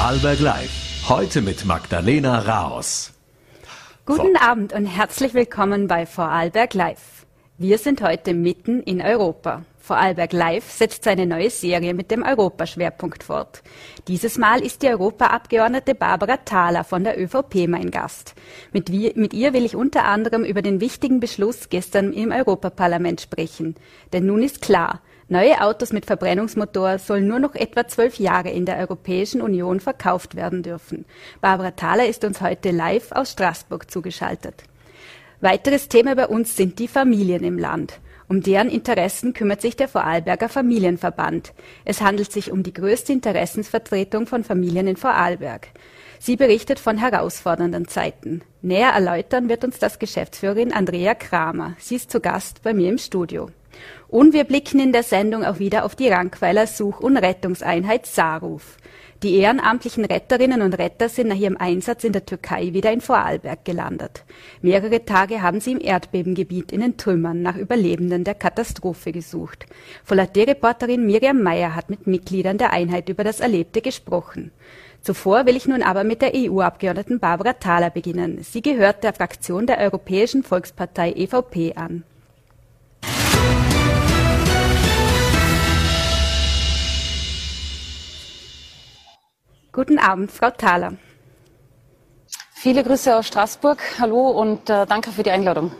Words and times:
Vorarlberg 0.00 0.40
Live. 0.40 1.10
Heute 1.10 1.42
mit 1.42 1.66
Magdalena 1.66 2.38
Raos. 2.38 3.12
Guten 4.06 4.34
Abend 4.38 4.72
und 4.72 4.86
herzlich 4.86 5.34
willkommen 5.34 5.88
bei 5.88 6.06
Vorarlberg 6.06 6.72
Live. 6.72 7.26
Wir 7.58 7.76
sind 7.76 8.00
heute 8.00 8.32
mitten 8.32 8.82
in 8.82 9.02
Europa. 9.02 9.66
Vorarlberg 9.78 10.32
Live 10.32 10.70
setzt 10.70 11.04
seine 11.04 11.26
neue 11.26 11.50
Serie 11.50 11.92
mit 11.92 12.10
dem 12.10 12.22
Europaschwerpunkt 12.22 13.22
fort. 13.22 13.62
Dieses 14.08 14.38
Mal 14.38 14.62
ist 14.62 14.82
die 14.82 14.88
Europaabgeordnete 14.88 15.94
Barbara 15.94 16.38
Thaler 16.38 16.84
von 16.84 17.04
der 17.04 17.20
ÖVP 17.20 17.68
mein 17.68 17.90
Gast. 17.90 18.34
Mit, 18.72 18.88
mit, 18.88 19.34
ihr 19.34 19.52
will 19.52 19.66
ich 19.66 19.76
unter 19.76 20.06
anderem 20.06 20.44
über 20.44 20.62
den 20.62 20.80
wichtigen 20.80 21.20
Beschluss 21.20 21.68
gestern 21.68 22.14
im 22.14 22.32
Europaparlament 22.32 23.20
sprechen. 23.20 23.74
Denn 24.14 24.24
nun 24.24 24.42
ist 24.42 24.62
klar, 24.62 25.02
neue 25.30 25.60
Autos 25.60 25.92
mit 25.92 26.06
Verbrennungsmotor 26.06 26.98
sollen 26.98 27.26
nur 27.26 27.38
noch 27.38 27.54
etwa 27.54 27.88
zwölf 27.88 28.18
Jahre 28.18 28.50
in 28.50 28.66
der 28.66 28.76
Europäischen 28.78 29.40
Union 29.40 29.80
verkauft 29.80 30.34
werden 30.36 30.62
dürfen. 30.62 31.06
Barbara 31.40 31.70
Thaler 31.70 32.06
ist 32.06 32.24
uns 32.24 32.40
heute 32.40 32.70
live 32.70 33.12
aus 33.12 33.32
Straßburg 33.32 33.90
zugeschaltet. 33.90 34.64
Weiteres 35.40 35.88
Thema 35.88 36.14
bei 36.14 36.26
uns 36.26 36.54
sind 36.54 36.78
die 36.78 36.88
Familien 36.88 37.44
im 37.44 37.58
Land. 37.58 38.00
Um 38.28 38.42
deren 38.42 38.68
Interessen 38.68 39.32
kümmert 39.32 39.60
sich 39.60 39.74
der 39.74 39.88
Vorarlberger 39.88 40.48
Familienverband. 40.48 41.52
Es 41.84 42.00
handelt 42.00 42.30
sich 42.30 42.52
um 42.52 42.62
die 42.62 42.72
größte 42.72 43.12
Interessensvertretung 43.12 44.26
von 44.26 44.44
Familien 44.44 44.86
in 44.86 44.96
Vorarlberg. 44.96 45.68
Sie 46.20 46.36
berichtet 46.36 46.78
von 46.78 46.98
herausfordernden 46.98 47.88
Zeiten. 47.88 48.42
Näher 48.62 48.90
erläutern 48.90 49.48
wird 49.48 49.64
uns 49.64 49.78
das 49.78 49.98
Geschäftsführerin 49.98 50.72
Andrea 50.72 51.14
Kramer. 51.14 51.74
Sie 51.78 51.96
ist 51.96 52.10
zu 52.10 52.20
Gast 52.20 52.62
bei 52.62 52.74
mir 52.74 52.90
im 52.90 52.98
Studio. 52.98 53.48
Und 54.10 54.32
wir 54.32 54.42
blicken 54.42 54.80
in 54.80 54.92
der 54.92 55.04
Sendung 55.04 55.44
auch 55.44 55.60
wieder 55.60 55.84
auf 55.84 55.94
die 55.94 56.08
Rankweiler 56.08 56.66
Such- 56.66 56.98
und 56.98 57.16
Rettungseinheit 57.16 58.06
Saruf. 58.06 58.76
Die 59.22 59.36
ehrenamtlichen 59.36 60.04
Retterinnen 60.04 60.62
und 60.62 60.76
Retter 60.78 61.08
sind 61.08 61.28
nach 61.28 61.36
ihrem 61.36 61.56
Einsatz 61.56 62.02
in 62.02 62.12
der 62.12 62.26
Türkei 62.26 62.72
wieder 62.72 62.90
in 62.90 63.02
Vorarlberg 63.02 63.64
gelandet. 63.64 64.24
Mehrere 64.62 65.04
Tage 65.04 65.42
haben 65.42 65.60
sie 65.60 65.72
im 65.72 65.80
Erdbebengebiet 65.80 66.72
in 66.72 66.80
den 66.80 66.96
Trümmern 66.96 67.40
nach 67.40 67.56
Überlebenden 67.56 68.24
der 68.24 68.34
Katastrophe 68.34 69.12
gesucht. 69.12 69.66
Volaté-Reporterin 70.08 71.06
Miriam 71.06 71.40
Meyer 71.40 71.76
hat 71.76 71.88
mit 71.88 72.08
Mitgliedern 72.08 72.58
der 72.58 72.72
Einheit 72.72 73.08
über 73.10 73.22
das 73.22 73.38
Erlebte 73.38 73.80
gesprochen. 73.80 74.50
Zuvor 75.02 75.46
will 75.46 75.54
ich 75.54 75.68
nun 75.68 75.82
aber 75.82 76.02
mit 76.02 76.20
der 76.20 76.32
EU-Abgeordneten 76.34 77.20
Barbara 77.20 77.52
Thaler 77.52 77.90
beginnen. 77.90 78.42
Sie 78.42 78.60
gehört 78.60 79.04
der 79.04 79.12
Fraktion 79.12 79.68
der 79.68 79.78
Europäischen 79.78 80.42
Volkspartei 80.42 81.12
EVP 81.12 81.74
an. 81.76 82.02
Guten 89.72 90.00
Abend, 90.00 90.32
Frau 90.32 90.50
Thaler. 90.50 90.94
Viele 92.54 92.82
Grüße 92.82 93.16
aus 93.16 93.28
Straßburg. 93.28 93.78
Hallo 94.00 94.30
und 94.30 94.68
äh, 94.68 94.84
danke 94.84 95.12
für 95.12 95.22
die 95.22 95.30
Einladung. 95.30 95.70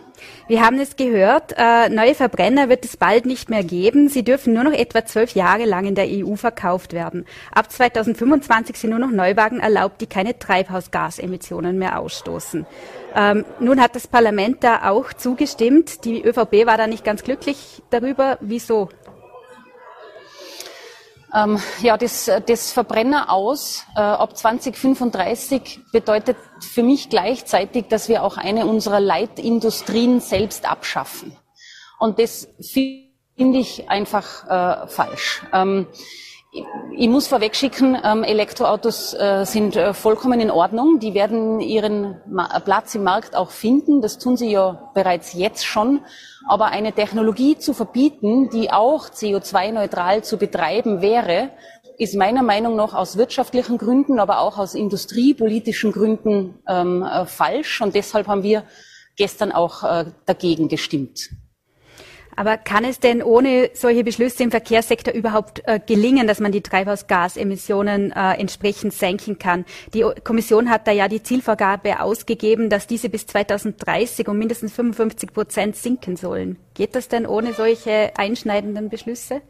Wir 0.46 0.64
haben 0.64 0.78
es 0.78 0.94
gehört, 0.94 1.54
äh, 1.56 1.88
neue 1.88 2.14
Verbrenner 2.14 2.68
wird 2.68 2.84
es 2.84 2.96
bald 2.96 3.26
nicht 3.26 3.50
mehr 3.50 3.64
geben. 3.64 4.08
Sie 4.08 4.22
dürfen 4.22 4.54
nur 4.54 4.62
noch 4.62 4.72
etwa 4.72 5.04
zwölf 5.04 5.34
Jahre 5.34 5.64
lang 5.64 5.86
in 5.86 5.96
der 5.96 6.06
EU 6.08 6.36
verkauft 6.36 6.92
werden. 6.92 7.26
Ab 7.52 7.72
2025 7.72 8.76
sind 8.78 8.90
nur 8.90 9.00
noch 9.00 9.10
Neuwagen 9.10 9.58
erlaubt, 9.58 10.00
die 10.00 10.06
keine 10.06 10.38
Treibhausgasemissionen 10.38 11.76
mehr 11.76 11.98
ausstoßen. 11.98 12.66
Ähm, 13.16 13.44
nun 13.58 13.80
hat 13.80 13.96
das 13.96 14.06
Parlament 14.06 14.62
da 14.62 14.88
auch 14.88 15.12
zugestimmt. 15.12 16.04
Die 16.04 16.22
ÖVP 16.22 16.64
war 16.64 16.76
da 16.76 16.86
nicht 16.86 17.04
ganz 17.04 17.24
glücklich 17.24 17.82
darüber. 17.90 18.38
Wieso? 18.40 18.88
Ähm, 21.34 21.60
ja, 21.80 21.96
das, 21.96 22.30
das 22.46 22.72
Verbrenner 22.72 23.30
aus 23.32 23.84
äh, 23.94 24.00
ab 24.00 24.36
2035 24.36 25.80
bedeutet 25.92 26.36
für 26.60 26.82
mich 26.82 27.08
gleichzeitig, 27.08 27.86
dass 27.88 28.08
wir 28.08 28.24
auch 28.24 28.36
eine 28.36 28.66
unserer 28.66 29.00
Leitindustrien 29.00 30.20
selbst 30.20 30.68
abschaffen. 30.68 31.36
Und 31.98 32.18
das 32.18 32.48
finde 32.60 33.58
ich 33.58 33.88
einfach 33.88 34.46
äh, 34.48 34.86
falsch. 34.88 35.42
Ähm, 35.52 35.86
ich 36.52 37.08
muss 37.08 37.28
vorwegschicken, 37.28 37.96
ähm, 38.02 38.24
Elektroautos 38.24 39.14
äh, 39.14 39.44
sind 39.44 39.76
äh, 39.76 39.94
vollkommen 39.94 40.40
in 40.40 40.50
Ordnung. 40.50 40.98
Die 40.98 41.14
werden 41.14 41.60
ihren 41.60 42.20
Ma 42.26 42.58
Platz 42.58 42.94
im 42.96 43.04
Markt 43.04 43.36
auch 43.36 43.50
finden. 43.50 44.02
Das 44.02 44.18
tun 44.18 44.36
sie 44.36 44.50
ja 44.50 44.90
bereits 44.94 45.32
jetzt 45.32 45.64
schon. 45.64 46.00
Aber 46.48 46.66
eine 46.66 46.92
Technologie 46.92 47.56
zu 47.56 47.72
verbieten, 47.72 48.50
die 48.50 48.72
auch 48.72 49.08
CO2-neutral 49.08 50.24
zu 50.24 50.38
betreiben 50.38 51.00
wäre, 51.00 51.50
ist 51.98 52.16
meiner 52.16 52.42
Meinung 52.42 52.74
nach 52.76 52.94
aus 52.94 53.16
wirtschaftlichen 53.16 53.78
Gründen, 53.78 54.18
aber 54.18 54.40
auch 54.40 54.58
aus 54.58 54.74
industriepolitischen 54.74 55.92
Gründen 55.92 56.58
ähm, 56.66 57.04
äh, 57.04 57.26
falsch. 57.26 57.80
Und 57.80 57.94
deshalb 57.94 58.26
haben 58.26 58.42
wir 58.42 58.64
gestern 59.16 59.52
auch 59.52 59.84
äh, 59.84 60.06
dagegen 60.26 60.68
gestimmt. 60.68 61.30
Aber 62.40 62.56
kann 62.56 62.84
es 62.84 63.00
denn 63.00 63.22
ohne 63.22 63.68
solche 63.74 64.02
Beschlüsse 64.02 64.42
im 64.42 64.50
Verkehrssektor 64.50 65.12
überhaupt 65.12 65.60
äh, 65.66 65.78
gelingen, 65.78 66.26
dass 66.26 66.40
man 66.40 66.52
die 66.52 66.62
Treibhausgasemissionen 66.62 68.12
äh, 68.12 68.32
entsprechend 68.38 68.94
senken 68.94 69.38
kann? 69.38 69.66
Die 69.92 70.06
Kommission 70.24 70.70
hat 70.70 70.86
da 70.86 70.90
ja 70.90 71.08
die 71.08 71.22
Zielvorgabe 71.22 72.00
ausgegeben, 72.00 72.70
dass 72.70 72.86
diese 72.86 73.10
bis 73.10 73.26
2030 73.26 74.26
um 74.26 74.38
mindestens 74.38 74.72
55 74.72 75.34
Prozent 75.34 75.76
sinken 75.76 76.16
sollen. 76.16 76.56
Geht 76.72 76.94
das 76.94 77.08
denn 77.08 77.26
ohne 77.26 77.52
solche 77.52 78.12
einschneidenden 78.16 78.88
Beschlüsse? 78.88 79.42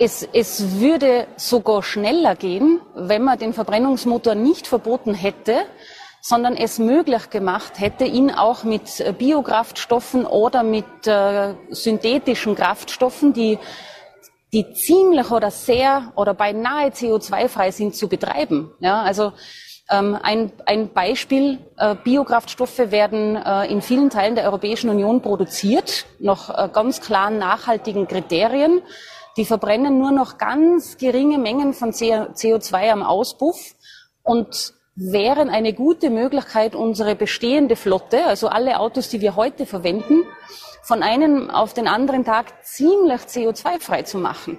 Es, 0.00 0.28
es 0.32 0.80
würde 0.80 1.28
sogar 1.36 1.84
schneller 1.84 2.34
gehen, 2.34 2.80
wenn 2.96 3.22
man 3.22 3.38
den 3.38 3.52
Verbrennungsmotor 3.52 4.34
nicht 4.34 4.66
verboten 4.66 5.14
hätte, 5.14 5.58
sondern 6.26 6.56
es 6.56 6.78
möglich 6.78 7.28
gemacht 7.28 7.78
hätte, 7.78 8.06
ihn 8.06 8.30
auch 8.30 8.64
mit 8.64 8.98
äh, 8.98 9.12
Biokraftstoffen 9.12 10.24
oder 10.24 10.62
mit 10.62 11.06
äh, 11.06 11.52
synthetischen 11.68 12.54
Kraftstoffen, 12.54 13.34
die, 13.34 13.58
die 14.54 14.72
ziemlich 14.72 15.30
oder 15.30 15.50
sehr 15.50 16.14
oder 16.16 16.32
beinahe 16.32 16.88
CO2-frei 16.88 17.72
sind, 17.72 17.94
zu 17.94 18.08
betreiben. 18.08 18.72
Ja, 18.80 19.02
also 19.02 19.34
ähm, 19.90 20.18
ein, 20.22 20.50
ein 20.64 20.94
Beispiel, 20.94 21.58
äh, 21.76 21.94
Biokraftstoffe 21.94 22.78
werden 22.78 23.36
äh, 23.36 23.66
in 23.66 23.82
vielen 23.82 24.08
Teilen 24.08 24.34
der 24.34 24.44
Europäischen 24.44 24.88
Union 24.88 25.20
produziert, 25.20 26.06
nach 26.20 26.48
äh, 26.48 26.70
ganz 26.72 27.02
klaren 27.02 27.36
nachhaltigen 27.36 28.08
Kriterien. 28.08 28.80
Die 29.36 29.44
verbrennen 29.44 29.98
nur 29.98 30.10
noch 30.10 30.38
ganz 30.38 30.96
geringe 30.96 31.36
Mengen 31.36 31.74
von 31.74 31.92
CO2 31.92 32.90
am 32.90 33.02
Auspuff 33.02 33.74
und 34.22 34.72
wären 34.96 35.50
eine 35.50 35.72
gute 35.72 36.10
Möglichkeit, 36.10 36.74
unsere 36.74 37.16
bestehende 37.16 37.76
Flotte, 37.76 38.24
also 38.26 38.48
alle 38.48 38.78
Autos, 38.78 39.08
die 39.08 39.20
wir 39.20 39.36
heute 39.36 39.66
verwenden, 39.66 40.24
von 40.82 41.02
einem 41.02 41.50
auf 41.50 41.74
den 41.74 41.88
anderen 41.88 42.24
Tag 42.24 42.64
ziemlich 42.64 43.22
CO2-frei 43.22 44.02
zu 44.02 44.18
machen. 44.18 44.58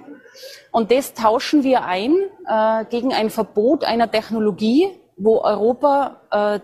Und 0.72 0.90
das 0.90 1.14
tauschen 1.14 1.62
wir 1.62 1.84
ein 1.84 2.14
äh, 2.46 2.84
gegen 2.90 3.14
ein 3.14 3.30
Verbot 3.30 3.84
einer 3.84 4.10
Technologie, 4.10 5.00
wo 5.16 5.40
Europa 5.40 6.20
äh, 6.30 6.60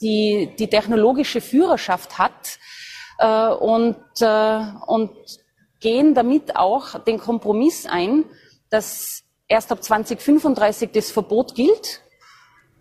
die, 0.00 0.54
die 0.58 0.68
technologische 0.68 1.40
Führerschaft 1.40 2.18
hat 2.18 2.58
äh, 3.18 3.48
und, 3.50 3.96
äh, 4.20 4.60
und 4.86 5.10
gehen 5.78 6.14
damit 6.14 6.56
auch 6.56 6.98
den 7.04 7.18
Kompromiss 7.18 7.86
ein, 7.86 8.24
dass 8.70 9.22
erst 9.46 9.70
ab 9.70 9.82
2035 9.82 10.90
das 10.92 11.10
Verbot 11.12 11.54
gilt 11.54 12.01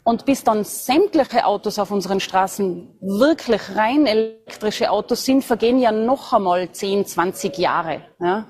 und 0.03 0.25
bis 0.25 0.44
dann 0.44 0.63
sämtliche 0.63 1.45
Autos 1.45 1.78
auf 1.78 1.91
unseren 1.91 2.19
Straßen 2.19 2.97
wirklich 3.01 3.62
rein 3.75 4.07
elektrische 4.07 4.89
Autos 4.89 5.25
sind, 5.25 5.44
vergehen 5.44 5.79
ja 5.79 5.91
noch 5.91 6.34
einmal 6.34 6.72
10, 6.72 7.06
20 7.06 7.57
Jahre. 7.57 8.01
Ja. 8.19 8.47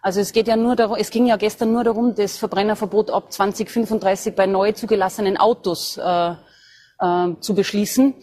Also 0.00 0.20
es 0.20 0.32
geht 0.32 0.48
ja 0.48 0.56
nur 0.56 0.76
darum, 0.76 0.96
es 0.98 1.10
ging 1.10 1.26
ja 1.26 1.36
gestern 1.36 1.72
nur 1.72 1.84
darum, 1.84 2.14
das 2.14 2.36
Verbrennerverbot 2.36 3.10
ab 3.10 3.32
2035 3.32 4.34
bei 4.34 4.46
neu 4.46 4.72
zugelassenen 4.72 5.36
Autos 5.36 5.96
äh, 5.96 6.32
äh, 6.32 7.34
zu 7.40 7.54
beschließen. 7.54 8.14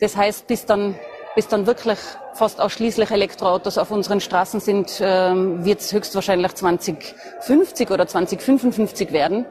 Das 0.00 0.16
heißt, 0.16 0.46
bis 0.46 0.66
dann, 0.66 0.96
bis 1.34 1.48
dann 1.48 1.66
wirklich 1.66 1.98
fast 2.34 2.60
ausschließlich 2.60 3.10
Elektroautos 3.10 3.78
auf 3.78 3.90
unseren 3.90 4.20
Straßen 4.20 4.60
sind, 4.60 5.00
äh, 5.00 5.04
wird 5.04 5.80
es 5.80 5.92
höchstwahrscheinlich 5.92 6.54
2050 6.54 7.90
oder 7.90 8.06
2055 8.06 9.12
werden. 9.12 9.46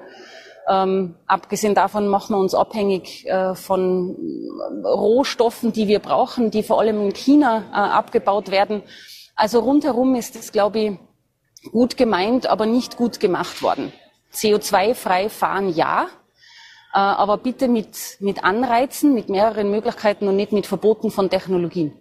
Ähm, 0.68 1.16
abgesehen 1.28 1.76
davon 1.76 2.08
machen 2.08 2.36
wir 2.36 2.40
uns 2.40 2.56
abhängig 2.56 3.28
äh, 3.28 3.54
von 3.54 4.16
Rohstoffen, 4.84 5.74
die 5.74 5.88
wir 5.88 6.00
brauchen, 6.00 6.52
die 6.52 6.64
vor 6.64 6.80
allem 6.80 7.02
in 7.02 7.14
China 7.14 7.66
äh, 7.72 7.76
abgebaut 7.76 8.50
werden. 8.50 8.82
Also 9.36 9.60
rundherum 9.60 10.16
ist 10.16 10.36
es, 10.36 10.52
glaube 10.52 10.80
ich, 10.80 11.72
gut 11.72 11.98
gemeint, 11.98 12.48
aber 12.48 12.66
nicht 12.66 12.98
gut 12.98 13.20
gemacht 13.20 13.62
worden. 13.62 13.92
CO2-frei 14.34 15.30
fahren 15.30 15.70
ja, 15.74 16.04
äh, 16.94 16.98
aber 16.98 17.38
bitte 17.38 17.68
mit, 17.68 18.18
mit 18.20 18.44
Anreizen, 18.44 19.14
mit 19.14 19.30
mehreren 19.30 19.70
Möglichkeiten 19.70 20.28
und 20.28 20.36
nicht 20.36 20.54
mit 20.54 20.66
Verboten 20.66 21.12
von 21.12 21.30
Technologien. 21.30 22.00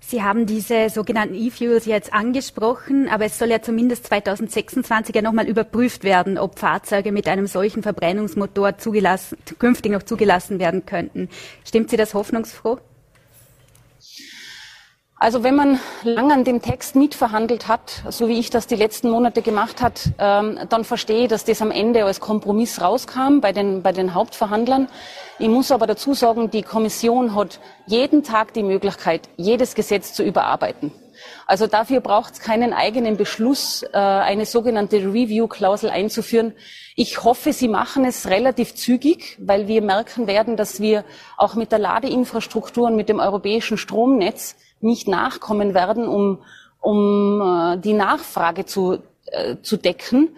Sie 0.00 0.22
haben 0.22 0.46
diese 0.46 0.90
sogenannten 0.90 1.34
E-Fuels 1.34 1.86
jetzt 1.86 2.12
angesprochen, 2.12 3.08
aber 3.08 3.24
es 3.24 3.38
soll 3.38 3.48
ja 3.48 3.62
zumindest 3.62 4.06
2026 4.06 5.14
ja 5.14 5.22
nochmal 5.22 5.48
überprüft 5.48 6.04
werden, 6.04 6.38
ob 6.38 6.58
Fahrzeuge 6.58 7.12
mit 7.12 7.28
einem 7.28 7.46
solchen 7.46 7.82
Verbrennungsmotor 7.82 8.78
zugelassen, 8.78 9.38
künftig 9.58 9.92
noch 9.92 10.02
zugelassen 10.02 10.58
werden 10.58 10.86
könnten. 10.86 11.28
Stimmt 11.64 11.90
Sie 11.90 11.96
das 11.96 12.14
hoffnungsfroh? 12.14 12.78
Also 15.24 15.42
wenn 15.42 15.54
man 15.54 15.80
lang 16.02 16.30
an 16.32 16.44
dem 16.44 16.60
Text 16.60 16.96
mitverhandelt 16.96 17.66
hat, 17.66 18.02
so 18.10 18.28
wie 18.28 18.38
ich 18.38 18.50
das 18.50 18.66
die 18.66 18.76
letzten 18.76 19.08
Monate 19.08 19.40
gemacht 19.40 19.80
hat, 19.80 20.10
ähm, 20.18 20.58
dann 20.68 20.84
verstehe 20.84 21.22
ich, 21.22 21.28
dass 21.28 21.46
das 21.46 21.62
am 21.62 21.70
Ende 21.70 22.04
als 22.04 22.20
Kompromiss 22.20 22.82
rauskam 22.82 23.40
bei 23.40 23.52
den, 23.52 23.80
bei 23.80 23.92
den 23.92 24.12
Hauptverhandlern. 24.12 24.86
Ich 25.38 25.48
muss 25.48 25.72
aber 25.72 25.86
dazu 25.86 26.12
sagen, 26.12 26.50
die 26.50 26.60
Kommission 26.60 27.34
hat 27.34 27.58
jeden 27.86 28.22
Tag 28.22 28.52
die 28.52 28.62
Möglichkeit, 28.62 29.30
jedes 29.38 29.74
Gesetz 29.74 30.12
zu 30.12 30.22
überarbeiten. 30.22 30.92
Also 31.46 31.66
dafür 31.68 32.00
braucht 32.00 32.34
es 32.34 32.40
keinen 32.40 32.74
eigenen 32.74 33.16
Beschluss, 33.16 33.82
äh, 33.82 33.96
eine 33.96 34.44
sogenannte 34.44 34.96
Review-Klausel 34.96 35.88
einzuführen. 35.88 36.52
Ich 36.96 37.24
hoffe, 37.24 37.54
Sie 37.54 37.68
machen 37.68 38.04
es 38.04 38.28
relativ 38.28 38.74
zügig, 38.74 39.38
weil 39.40 39.68
wir 39.68 39.80
merken 39.80 40.26
werden, 40.26 40.58
dass 40.58 40.80
wir 40.80 41.02
auch 41.38 41.54
mit 41.54 41.72
der 41.72 41.78
Ladeinfrastruktur 41.78 42.88
und 42.88 42.96
mit 42.96 43.08
dem 43.08 43.20
europäischen 43.20 43.78
Stromnetz 43.78 44.56
nicht 44.80 45.08
nachkommen 45.08 45.74
werden, 45.74 46.06
um, 46.06 46.38
um 46.80 47.40
äh, 47.40 47.78
die 47.78 47.94
Nachfrage 47.94 48.66
zu, 48.66 48.98
äh, 49.26 49.56
zu 49.62 49.76
decken. 49.76 50.36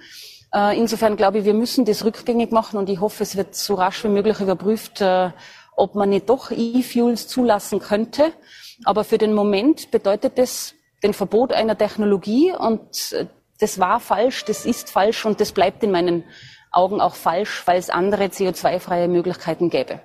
Äh, 0.54 0.78
insofern 0.78 1.16
glaube 1.16 1.38
ich, 1.38 1.44
wir 1.44 1.54
müssen 1.54 1.84
das 1.84 2.04
rückgängig 2.04 2.52
machen 2.52 2.78
und 2.78 2.88
ich 2.88 3.00
hoffe, 3.00 3.22
es 3.22 3.36
wird 3.36 3.54
so 3.54 3.74
rasch 3.74 4.04
wie 4.04 4.08
möglich 4.08 4.40
überprüft, 4.40 5.00
äh, 5.00 5.30
ob 5.76 5.94
man 5.94 6.08
nicht 6.10 6.28
doch 6.28 6.50
E-Fuels 6.50 7.28
zulassen 7.28 7.80
könnte. 7.80 8.32
Aber 8.84 9.04
für 9.04 9.18
den 9.18 9.34
Moment 9.34 9.90
bedeutet 9.90 10.38
das 10.38 10.74
den 11.02 11.12
Verbot 11.12 11.52
einer 11.52 11.76
Technologie 11.76 12.52
und 12.52 13.12
äh, 13.12 13.26
das 13.58 13.78
war 13.78 14.00
falsch, 14.00 14.44
das 14.44 14.66
ist 14.66 14.90
falsch 14.90 15.24
und 15.24 15.40
das 15.40 15.52
bleibt 15.52 15.82
in 15.82 15.90
meinen 15.90 16.24
Augen 16.70 17.00
auch 17.00 17.14
falsch, 17.14 17.62
weil 17.66 17.78
es 17.78 17.90
andere 17.90 18.24
CO2-freie 18.24 19.08
Möglichkeiten 19.08 19.70
gäbe. 19.70 20.00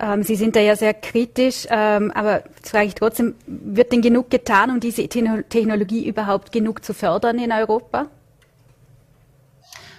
Ähm, 0.00 0.22
Sie 0.22 0.34
sind 0.34 0.56
da 0.56 0.60
ja 0.60 0.74
sehr 0.76 0.94
kritisch, 0.94 1.66
ähm, 1.68 2.10
aber 2.14 2.42
jetzt 2.56 2.70
frage 2.70 2.86
ich 2.86 2.94
trotzdem, 2.94 3.34
wird 3.46 3.92
denn 3.92 4.00
genug 4.00 4.30
getan, 4.30 4.70
um 4.70 4.80
diese 4.80 5.06
Technologie 5.06 6.06
überhaupt 6.06 6.52
genug 6.52 6.82
zu 6.82 6.94
fördern 6.94 7.38
in 7.38 7.52
Europa? 7.52 8.06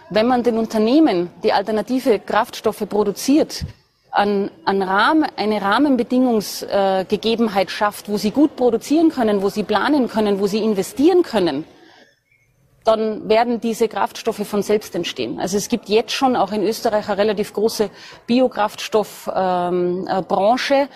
Wenn 0.10 0.26
man 0.28 0.42
den 0.44 0.58
Unternehmen, 0.58 1.30
die 1.44 1.54
alternative 1.54 2.18
Kraftstoffe 2.20 2.90
produziert, 2.90 3.64
an, 4.10 4.50
an 4.66 4.82
Rahmen, 4.82 5.28
eine 5.38 5.62
Rahmenbedingungsgegebenheit 5.62 7.68
äh, 7.68 7.72
schafft, 7.72 8.10
wo 8.10 8.18
sie 8.18 8.32
gut 8.32 8.56
produzieren 8.58 9.10
können, 9.10 9.42
wo 9.42 9.48
sie 9.50 9.64
planen 9.64 10.10
können, 10.10 10.40
wo 10.40 10.48
sie 10.48 10.62
investieren 10.64 11.24
können, 11.24 11.64
dann 12.84 13.30
werden 13.30 13.62
diese 13.62 13.88
Kraftstoffe 13.88 14.48
von 14.48 14.64
selbst 14.64 14.96
entstehen. 14.96 15.40
Also 15.40 15.58
es 15.58 15.70
gibt 15.70 15.90
jetzt 15.90 16.14
schon 16.14 16.36
auch 16.36 16.52
in 16.52 16.64
Österreich 16.64 17.08
eine 17.08 17.18
relativ 17.18 17.54
große 17.54 17.92
Biokraftstoffbranche. 18.26 20.74
Ähm, 20.74 20.88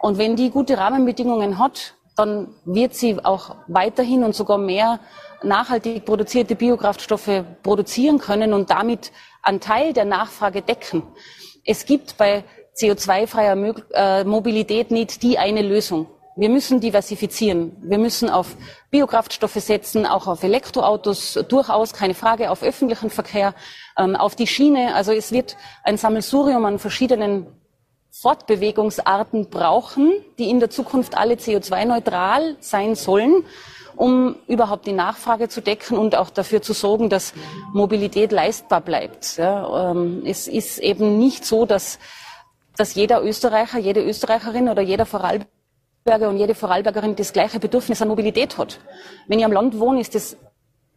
und 0.00 0.18
wenn 0.18 0.36
die 0.36 0.50
gute 0.50 0.78
Rahmenbedingungen 0.78 1.58
hat, 1.58 1.94
dann 2.16 2.48
wird 2.64 2.94
sie 2.94 3.22
auch 3.24 3.56
weiterhin 3.66 4.24
und 4.24 4.34
sogar 4.34 4.58
mehr 4.58 5.00
nachhaltig 5.42 6.04
produzierte 6.04 6.54
Biokraftstoffe 6.54 7.44
produzieren 7.62 8.18
können 8.18 8.52
und 8.52 8.70
damit 8.70 9.12
einen 9.42 9.60
Teil 9.60 9.92
der 9.92 10.04
Nachfrage 10.04 10.62
decken. 10.62 11.02
Es 11.66 11.84
gibt 11.84 12.16
bei 12.16 12.44
CO2-freier 12.76 13.74
äh, 13.92 14.24
Mobilität 14.24 14.90
nicht 14.90 15.22
die 15.22 15.38
eine 15.38 15.62
Lösung. 15.62 16.06
Wir 16.36 16.48
müssen 16.48 16.80
diversifizieren. 16.80 17.76
Wir 17.80 17.98
müssen 17.98 18.28
auf 18.28 18.56
Biokraftstoffe 18.90 19.54
setzen, 19.54 20.04
auch 20.04 20.26
auf 20.26 20.42
Elektroautos, 20.42 21.38
durchaus 21.48 21.92
keine 21.92 22.14
Frage, 22.14 22.50
auf 22.50 22.64
öffentlichen 22.64 23.08
Verkehr, 23.08 23.54
ähm, 23.96 24.16
auf 24.16 24.34
die 24.34 24.48
Schiene. 24.48 24.96
Also 24.96 25.12
es 25.12 25.30
wird 25.30 25.56
ein 25.84 25.96
Sammelsurium 25.96 26.64
an 26.64 26.80
verschiedenen 26.80 27.46
Fortbewegungsarten 28.10 29.48
brauchen, 29.48 30.12
die 30.38 30.50
in 30.50 30.58
der 30.58 30.70
Zukunft 30.70 31.16
alle 31.16 31.34
CO2-neutral 31.34 32.56
sein 32.58 32.96
sollen, 32.96 33.44
um 33.94 34.34
überhaupt 34.48 34.88
die 34.88 34.92
Nachfrage 34.92 35.48
zu 35.48 35.60
decken 35.60 35.96
und 35.96 36.16
auch 36.16 36.30
dafür 36.30 36.62
zu 36.62 36.72
sorgen, 36.72 37.10
dass 37.10 37.32
Mobilität 37.72 38.32
leistbar 38.32 38.80
bleibt. 38.80 39.36
Ähm, 39.38 40.22
es 40.26 40.48
ist 40.48 40.78
eben 40.78 41.16
nicht 41.18 41.44
so, 41.44 41.64
dass, 41.64 42.00
dass 42.76 42.96
jeder 42.96 43.22
Österreicher, 43.22 43.78
jede 43.78 44.02
Österreicherin 44.02 44.68
oder 44.68 44.82
jeder 44.82 45.06
Vorarlberger 45.06 45.54
Vorarlberger 46.06 46.28
und 46.28 46.36
jede 46.36 46.54
Vorarlbergerin 46.54 47.16
das 47.16 47.32
gleiche 47.32 47.58
Bedürfnis 47.58 48.02
an 48.02 48.08
Mobilität 48.08 48.58
hat. 48.58 48.78
Wenn 49.26 49.38
ich 49.38 49.44
am 49.46 49.52
Land 49.52 49.78
wohne, 49.78 50.02
ist 50.02 50.14
das 50.14 50.36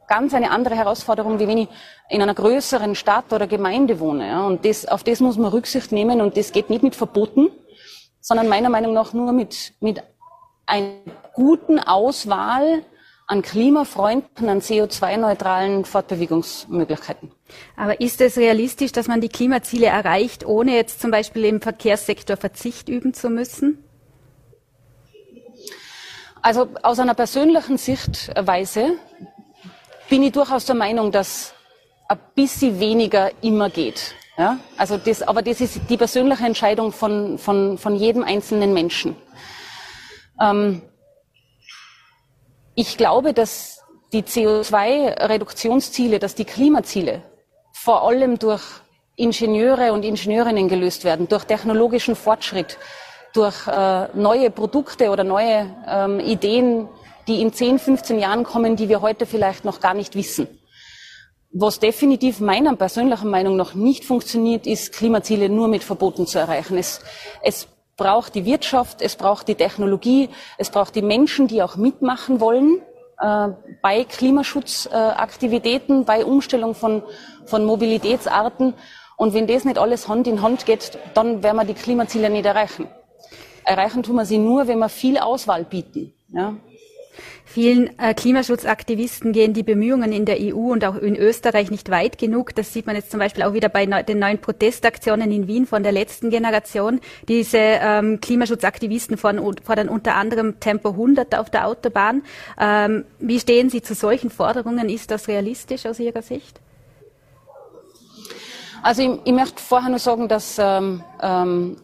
ganz 0.06 0.34
eine 0.34 0.52
andere 0.52 0.76
Herausforderung, 0.76 1.40
wie 1.40 1.48
wenn 1.48 1.60
ich 1.60 1.70
in 2.10 2.22
einer 2.22 2.34
größeren 2.34 2.94
Stadt 2.94 3.32
oder 3.32 3.48
Gemeinde 3.48 4.02
wohne. 4.02 4.46
Und 4.46 4.66
das, 4.66 4.86
auf 4.86 5.06
das 5.06 5.22
muss 5.22 5.38
man 5.38 5.50
Rücksicht 5.50 5.94
nehmen 5.94 6.20
und 6.20 6.36
das 6.36 6.52
geht 6.52 6.70
nicht 6.70 6.84
mit 6.84 6.94
Verboten, 6.94 7.48
sondern 8.20 8.50
meiner 8.50 8.70
Meinung 8.70 8.94
nach 8.94 9.14
nur 9.14 9.32
mit, 9.32 9.76
mit 9.80 10.04
einer 10.66 10.92
guten 11.34 11.80
Auswahl 11.80 12.84
an 13.28 13.42
Klimafreunden, 13.42 14.50
an 14.50 14.60
CO2-neutralen 14.60 15.86
Fortbewegungsmöglichkeiten. 15.86 17.32
Aber 17.78 18.02
ist 18.02 18.20
es 18.20 18.38
realistisch, 18.38 18.92
dass 18.92 19.08
man 19.08 19.22
die 19.22 19.30
Klimaziele 19.30 19.86
erreicht, 19.86 20.46
ohne 20.46 20.76
jetzt 20.76 21.00
zum 21.00 21.12
Beispiel 21.12 21.46
im 21.46 21.62
Verkehrssektor 21.62 22.36
Verzicht 22.36 22.90
üben 22.90 23.14
zu 23.14 23.30
müssen? 23.30 23.87
Also 26.42 26.68
aus 26.84 27.00
einer 27.00 27.14
persönlichen 27.14 27.78
Sichtweise 27.78 28.94
bin 30.10 30.24
ich 30.24 30.32
durchaus 30.32 30.66
der 30.66 30.76
Meinung, 30.76 31.12
dass 31.12 31.54
ein 32.08 32.20
bisschen 32.36 32.80
weniger 32.80 33.32
immer 33.42 33.70
geht. 33.70 34.16
Ja? 34.38 34.58
Also 34.78 34.98
das, 34.98 35.22
aber 35.22 35.42
das 35.42 35.62
ist 35.62 35.82
die 35.90 35.98
persönliche 35.98 36.46
Entscheidung 36.46 36.92
von, 36.92 37.38
von, 37.38 37.78
von 37.78 37.96
jedem 37.96 38.24
einzelnen 38.24 38.74
Menschen. 38.74 39.16
Ähm, 40.40 40.82
ich 42.76 42.98
glaube, 42.98 43.34
dass 43.34 43.82
die 44.14 44.24
CO2-Reduktionsziele, 44.24 46.20
dass 46.20 46.36
die 46.36 46.46
Klimaziele 46.46 47.24
vor 47.74 48.08
allem 48.08 48.40
durch 48.40 48.62
Ingenieure 49.16 49.92
und 49.94 50.06
Ingenieurinnen 50.06 50.70
gelöst 50.70 51.04
werden, 51.04 51.28
durch 51.28 51.44
technologischen 51.46 52.16
Fortschritt, 52.16 52.78
durch 53.38 53.68
äh, 53.68 54.08
neue 54.16 54.50
Produkte 54.50 55.12
oder 55.12 55.24
neue 55.24 55.74
ähm, 55.88 56.20
Ideen, 56.20 56.90
die 57.28 57.42
in 57.42 57.54
10, 57.54 57.78
15 57.78 58.18
Jahren 58.20 58.44
kommen, 58.44 58.76
die 58.76 58.90
wir 58.90 59.02
heute 59.02 59.28
vielleicht 59.28 59.64
noch 59.64 59.80
gar 59.80 59.94
nicht 59.94 60.16
wissen. 60.16 60.48
Was 61.52 61.80
definitiv 61.80 62.40
meiner 62.40 62.76
persönlichen 62.76 63.30
Meinung 63.30 63.56
nach 63.56 63.76
nicht 63.76 64.06
funktioniert, 64.06 64.66
ist, 64.66 64.92
Klimaziele 64.94 65.50
nur 65.50 65.68
mit 65.68 65.84
Verboten 65.84 66.26
zu 66.26 66.40
erreichen. 66.40 66.78
Es, 66.78 67.02
es 67.44 67.68
braucht 67.96 68.34
die 68.36 68.46
Wirtschaft, 68.46 69.02
es 69.02 69.16
braucht 69.16 69.48
die 69.48 69.56
Technologie, 69.56 70.30
es 70.58 70.72
braucht 70.72 70.96
die 70.96 71.02
Menschen, 71.04 71.48
die 71.48 71.62
auch 71.62 71.76
mitmachen 71.76 72.40
wollen 72.40 72.82
äh, 73.20 73.50
bei 73.82 74.04
Klimaschutzaktivitäten, 74.04 76.02
äh, 76.02 76.06
bei 76.06 76.26
Umstellung 76.26 76.74
von, 76.74 77.04
von 77.46 77.66
Mobilitätsarten. 77.66 78.74
Und 79.16 79.34
wenn 79.34 79.48
das 79.48 79.64
nicht 79.64 79.78
alles 79.78 80.08
Hand 80.08 80.28
in 80.28 80.42
Hand 80.42 80.66
geht, 80.66 80.98
dann 81.14 81.44
werden 81.44 81.58
wir 81.58 81.66
die 81.66 81.74
Klimaziele 81.74 82.30
nicht 82.30 82.46
erreichen 82.46 82.88
erreichen 83.64 84.04
tun 84.04 84.16
wir 84.16 84.26
sie 84.26 84.38
nur, 84.38 84.68
wenn 84.68 84.80
wir 84.80 84.90
viel 84.90 85.18
Auswahl 85.18 85.64
bieten. 85.64 86.14
Ja. 86.30 86.56
Vielen 87.50 87.98
äh, 87.98 88.14
Klimaschutzaktivisten 88.14 89.32
gehen 89.32 89.54
die 89.54 89.64
Bemühungen 89.64 90.12
in 90.12 90.26
der 90.26 90.38
EU 90.40 90.74
und 90.74 90.84
auch 90.84 90.96
in 90.96 91.16
Österreich 91.16 91.72
nicht 91.72 91.90
weit 91.90 92.18
genug. 92.18 92.54
Das 92.54 92.74
sieht 92.74 92.86
man 92.86 92.96
jetzt 92.96 93.10
zum 93.10 93.20
Beispiel 93.20 93.44
auch 93.44 93.54
wieder 93.54 93.70
bei 93.70 93.86
ne 93.86 94.04
den 94.04 94.20
neuen 94.20 94.40
Protestaktionen 94.40 95.32
in 95.32 95.48
Wien 95.48 95.66
von 95.66 95.82
der 95.82 95.94
letzten 95.94 96.30
Generation. 96.30 97.00
Diese 97.28 97.58
ähm, 97.58 98.20
Klimaschutzaktivisten 98.20 99.18
fordern, 99.18 99.56
fordern, 99.64 99.90
unter 99.90 100.16
anderem 100.16 100.60
Tempo 100.60 100.90
100 100.90 101.36
auf 101.36 101.50
der 101.50 101.68
Autobahn. 101.68 102.22
Ähm, 102.60 103.06
wie 103.20 103.40
stehen 103.40 103.70
Sie 103.70 103.82
zu 103.82 103.96
solchen 103.96 104.30
Forderungen? 104.30 104.90
Ist 104.90 105.10
das 105.10 105.28
realistisch 105.30 105.86
aus 105.86 106.00
Ihrer 106.00 106.22
Sicht? 106.22 106.60
Also 108.84 109.02
ich, 109.02 109.20
ich 109.24 109.34
möchte 109.34 109.64
vorher 109.64 109.90
nur 109.90 110.00
sagen, 110.00 110.28
dass 110.28 110.58
ähm, 110.60 111.02
ähm 111.22 111.78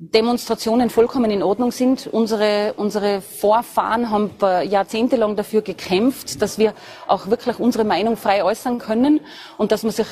Demonstrationen 0.00 0.90
vollkommen 0.90 1.30
in 1.32 1.42
Ordnung 1.42 1.72
sind. 1.72 2.06
Unsere, 2.06 2.74
unsere 2.76 3.20
Vorfahren 3.20 4.10
haben 4.10 4.30
jahrzehntelang 4.40 5.34
dafür 5.34 5.60
gekämpft, 5.60 6.40
dass 6.40 6.56
wir 6.56 6.72
auch 7.08 7.26
wirklich 7.26 7.58
unsere 7.58 7.82
Meinung 7.82 8.16
frei 8.16 8.44
äußern 8.44 8.78
können 8.78 9.20
und 9.56 9.72
dass 9.72 9.82
man 9.82 9.90
sich 9.90 10.06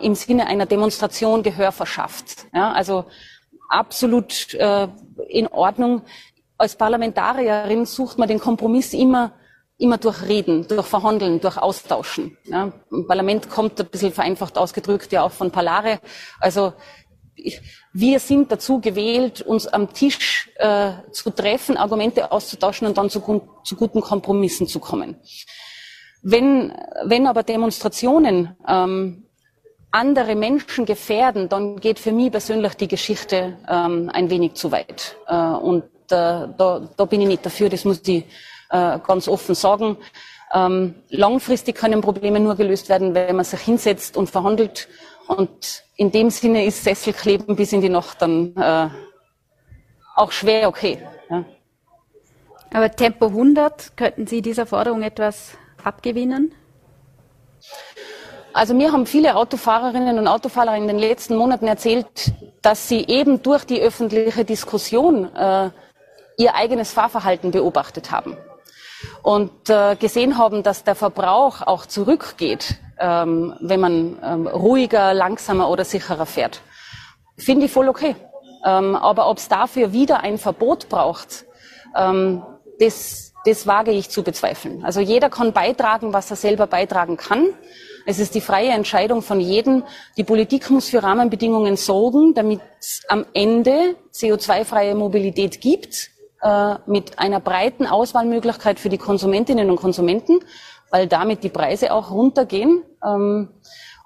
im 0.00 0.16
Sinne 0.16 0.48
einer 0.48 0.66
Demonstration 0.66 1.44
Gehör 1.44 1.70
verschafft. 1.70 2.46
Ja, 2.52 2.72
also 2.72 3.04
absolut 3.68 4.54
äh, 4.54 4.88
in 5.28 5.46
Ordnung. 5.46 6.02
Als 6.56 6.74
Parlamentarierin 6.74 7.86
sucht 7.86 8.18
man 8.18 8.26
den 8.26 8.40
Kompromiss 8.40 8.92
immer 8.92 9.32
immer 9.80 9.96
durch 9.96 10.22
Reden, 10.22 10.66
durch 10.66 10.86
Verhandeln, 10.86 11.40
durch 11.40 11.56
Austauschen. 11.56 12.36
Ja, 12.42 12.72
Im 12.90 13.06
Parlament 13.06 13.48
kommt 13.48 13.78
ein 13.78 13.86
bisschen 13.86 14.12
vereinfacht 14.12 14.58
ausgedrückt 14.58 15.12
ja 15.12 15.22
auch 15.22 15.30
von 15.30 15.52
Palare. 15.52 16.00
Also 16.40 16.72
wir 17.92 18.20
sind 18.20 18.50
dazu 18.52 18.80
gewählt, 18.80 19.42
uns 19.42 19.66
am 19.66 19.92
Tisch 19.92 20.50
äh, 20.56 20.92
zu 21.12 21.30
treffen, 21.30 21.76
Argumente 21.76 22.30
auszutauschen 22.30 22.86
und 22.86 22.98
dann 22.98 23.10
zu, 23.10 23.20
zu 23.64 23.76
guten 23.76 24.00
Kompromissen 24.00 24.66
zu 24.66 24.80
kommen. 24.80 25.16
Wenn, 26.22 26.72
wenn 27.04 27.26
aber 27.26 27.42
Demonstrationen 27.42 28.56
ähm, 28.66 29.24
andere 29.90 30.34
Menschen 30.34 30.84
gefährden, 30.84 31.48
dann 31.48 31.80
geht 31.80 31.98
für 31.98 32.12
mich 32.12 32.30
persönlich 32.30 32.74
die 32.74 32.88
Geschichte 32.88 33.56
ähm, 33.68 34.10
ein 34.12 34.28
wenig 34.28 34.54
zu 34.54 34.70
weit. 34.70 35.16
Äh, 35.26 35.34
und 35.34 35.84
äh, 36.10 36.48
da, 36.56 36.88
da 36.96 37.04
bin 37.04 37.20
ich 37.22 37.28
nicht 37.28 37.46
dafür, 37.46 37.68
das 37.68 37.84
muss 37.84 38.00
ich 38.06 38.24
äh, 38.70 38.98
ganz 38.98 39.28
offen 39.28 39.54
sagen. 39.54 39.96
Ähm, 40.52 40.94
langfristig 41.10 41.76
können 41.76 42.00
Probleme 42.00 42.40
nur 42.40 42.56
gelöst 42.56 42.88
werden, 42.88 43.14
wenn 43.14 43.36
man 43.36 43.44
sich 43.44 43.60
hinsetzt 43.60 44.16
und 44.16 44.30
verhandelt. 44.30 44.88
Und 45.28 45.84
in 45.96 46.10
dem 46.10 46.30
Sinne 46.30 46.64
ist 46.64 46.82
Sesselkleben 46.82 47.54
bis 47.54 47.72
in 47.72 47.82
die 47.82 47.90
Nacht 47.90 48.20
dann 48.22 48.56
äh, 48.56 48.88
auch 50.16 50.32
schwer 50.32 50.68
okay. 50.68 51.06
Ja. 51.28 51.44
Aber 52.72 52.90
Tempo 52.90 53.26
100, 53.26 53.96
könnten 53.96 54.26
Sie 54.26 54.42
dieser 54.42 54.66
Forderung 54.66 55.02
etwas 55.02 55.52
abgewinnen? 55.84 56.54
Also 58.54 58.72
mir 58.74 58.90
haben 58.90 59.06
viele 59.06 59.36
Autofahrerinnen 59.36 60.18
und 60.18 60.26
Autofahrer 60.26 60.76
in 60.76 60.88
den 60.88 60.98
letzten 60.98 61.36
Monaten 61.36 61.66
erzählt, 61.66 62.32
dass 62.62 62.88
sie 62.88 63.04
eben 63.06 63.42
durch 63.42 63.64
die 63.64 63.80
öffentliche 63.80 64.44
Diskussion 64.44 65.32
äh, 65.36 65.70
ihr 66.38 66.54
eigenes 66.54 66.92
Fahrverhalten 66.92 67.50
beobachtet 67.50 68.10
haben 68.10 68.36
und 69.22 69.68
äh, 69.68 69.96
gesehen 69.96 70.38
haben, 70.38 70.62
dass 70.62 70.84
der 70.84 70.94
Verbrauch 70.94 71.62
auch 71.62 71.86
zurückgeht, 71.86 72.76
ähm, 72.98 73.54
wenn 73.60 73.80
man 73.80 74.18
ähm, 74.22 74.46
ruhiger, 74.46 75.14
langsamer 75.14 75.70
oder 75.70 75.84
sicherer 75.84 76.26
fährt. 76.26 76.60
Finde 77.36 77.66
ich 77.66 77.72
voll 77.72 77.88
okay. 77.88 78.16
Ähm, 78.64 78.96
aber 78.96 79.28
ob 79.28 79.38
es 79.38 79.48
dafür 79.48 79.92
wieder 79.92 80.20
ein 80.20 80.38
Verbot 80.38 80.88
braucht, 80.88 81.44
ähm, 81.96 82.42
das, 82.80 83.32
das 83.44 83.66
wage 83.66 83.92
ich 83.92 84.10
zu 84.10 84.22
bezweifeln. 84.22 84.84
Also 84.84 85.00
jeder 85.00 85.30
kann 85.30 85.52
beitragen, 85.52 86.12
was 86.12 86.30
er 86.30 86.36
selber 86.36 86.66
beitragen 86.66 87.16
kann. 87.16 87.46
Es 88.06 88.18
ist 88.18 88.34
die 88.34 88.40
freie 88.40 88.70
Entscheidung 88.70 89.22
von 89.22 89.40
jedem. 89.40 89.84
Die 90.16 90.24
Politik 90.24 90.70
muss 90.70 90.88
für 90.88 91.02
Rahmenbedingungen 91.02 91.76
sorgen, 91.76 92.34
damit 92.34 92.60
es 92.80 93.02
am 93.08 93.26
Ende 93.34 93.96
CO2-freie 94.12 94.94
Mobilität 94.94 95.60
gibt 95.60 96.10
äh, 96.42 96.74
mit 96.86 97.18
einer 97.18 97.40
breiten 97.40 97.86
Auswahlmöglichkeit 97.86 98.78
für 98.78 98.88
die 98.88 98.98
Konsumentinnen 98.98 99.70
und 99.70 99.76
Konsumenten, 99.76 100.40
weil 100.90 101.06
damit 101.06 101.42
die 101.42 101.48
Preise 101.48 101.92
auch 101.92 102.10
runtergehen. 102.10 102.82
Ähm, 103.04 103.48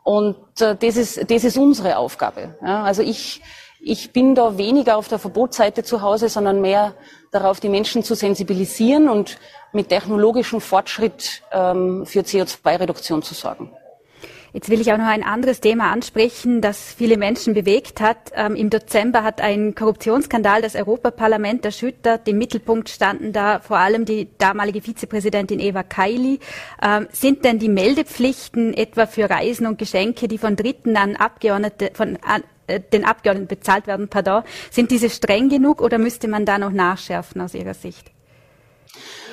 und 0.04 0.36
äh, 0.60 0.76
das, 0.76 0.96
ist, 0.96 1.30
das 1.30 1.44
ist 1.44 1.56
unsere 1.56 1.96
Aufgabe. 1.96 2.56
Also 2.60 3.02
ich, 3.02 3.42
ich 3.80 4.12
bin 4.12 4.34
da 4.34 4.56
weniger 4.58 4.96
auf 4.96 5.08
der 5.08 5.18
Verbotsseite 5.18 5.84
zu 5.84 6.02
Hause, 6.02 6.28
sondern 6.28 6.60
mehr 6.60 6.94
darauf, 7.32 7.60
die 7.60 7.68
Menschen 7.68 8.02
zu 8.02 8.14
sensibilisieren 8.14 9.08
und 9.08 9.38
mit 9.72 9.88
technologischem 9.88 10.60
Fortschritt 10.60 11.42
ähm, 11.50 12.06
für 12.06 12.20
CO2-Reduktion 12.20 13.22
zu 13.22 13.34
sorgen. 13.34 13.70
Jetzt 14.54 14.68
will 14.68 14.82
ich 14.82 14.92
auch 14.92 14.99
noch 14.99 15.06
ein 15.06 15.23
anderes 15.23 15.61
Thema 15.61 15.90
ansprechen, 15.92 16.61
das 16.61 16.92
viele 16.92 17.16
Menschen 17.16 17.54
bewegt 17.54 18.02
hat. 18.02 18.32
Ähm, 18.35 18.54
Im 18.54 18.68
Dezember 18.68 19.25
hat 19.25 19.40
ein 19.40 19.75
Korruptionsskandal 19.75 20.61
das 20.61 20.75
Europaparlament 20.76 21.64
erschüttert. 21.64 22.28
Im 22.28 22.37
Mittelpunkt 22.37 22.90
standen 22.90 23.32
da 23.32 23.61
vor 23.61 23.78
allem 23.78 24.04
die 24.04 24.28
damalige 24.37 24.82
Vizepräsidentin 24.82 25.59
Eva 25.59 25.82
Kaili. 25.82 26.38
Ähm, 26.82 27.09
sind 27.12 27.47
denn 27.47 27.61
die 27.61 27.71
Meldepflichten 27.71 28.75
etwa 28.75 29.06
für 29.06 29.30
Reisen 29.30 29.66
und 29.66 29.78
Geschenke, 29.78 30.28
die 30.28 30.37
von 30.37 30.54
Dritten 30.54 30.99
an 30.99 31.16
Abgeordnete, 31.16 31.92
von 31.94 32.18
äh, 32.66 32.80
den 32.92 33.06
Abgeordneten 33.06 33.49
bezahlt 33.49 33.87
werden, 33.87 34.09
pardon, 34.09 34.42
sind 34.71 34.90
diese 34.90 35.09
streng 35.09 35.49
genug 35.49 35.80
oder 35.80 35.97
müsste 35.97 36.28
man 36.28 36.44
da 36.44 36.59
noch 36.59 36.73
nachschärfen 36.73 37.40
aus 37.40 37.54
Ihrer 37.54 37.75
Sicht? 37.75 38.11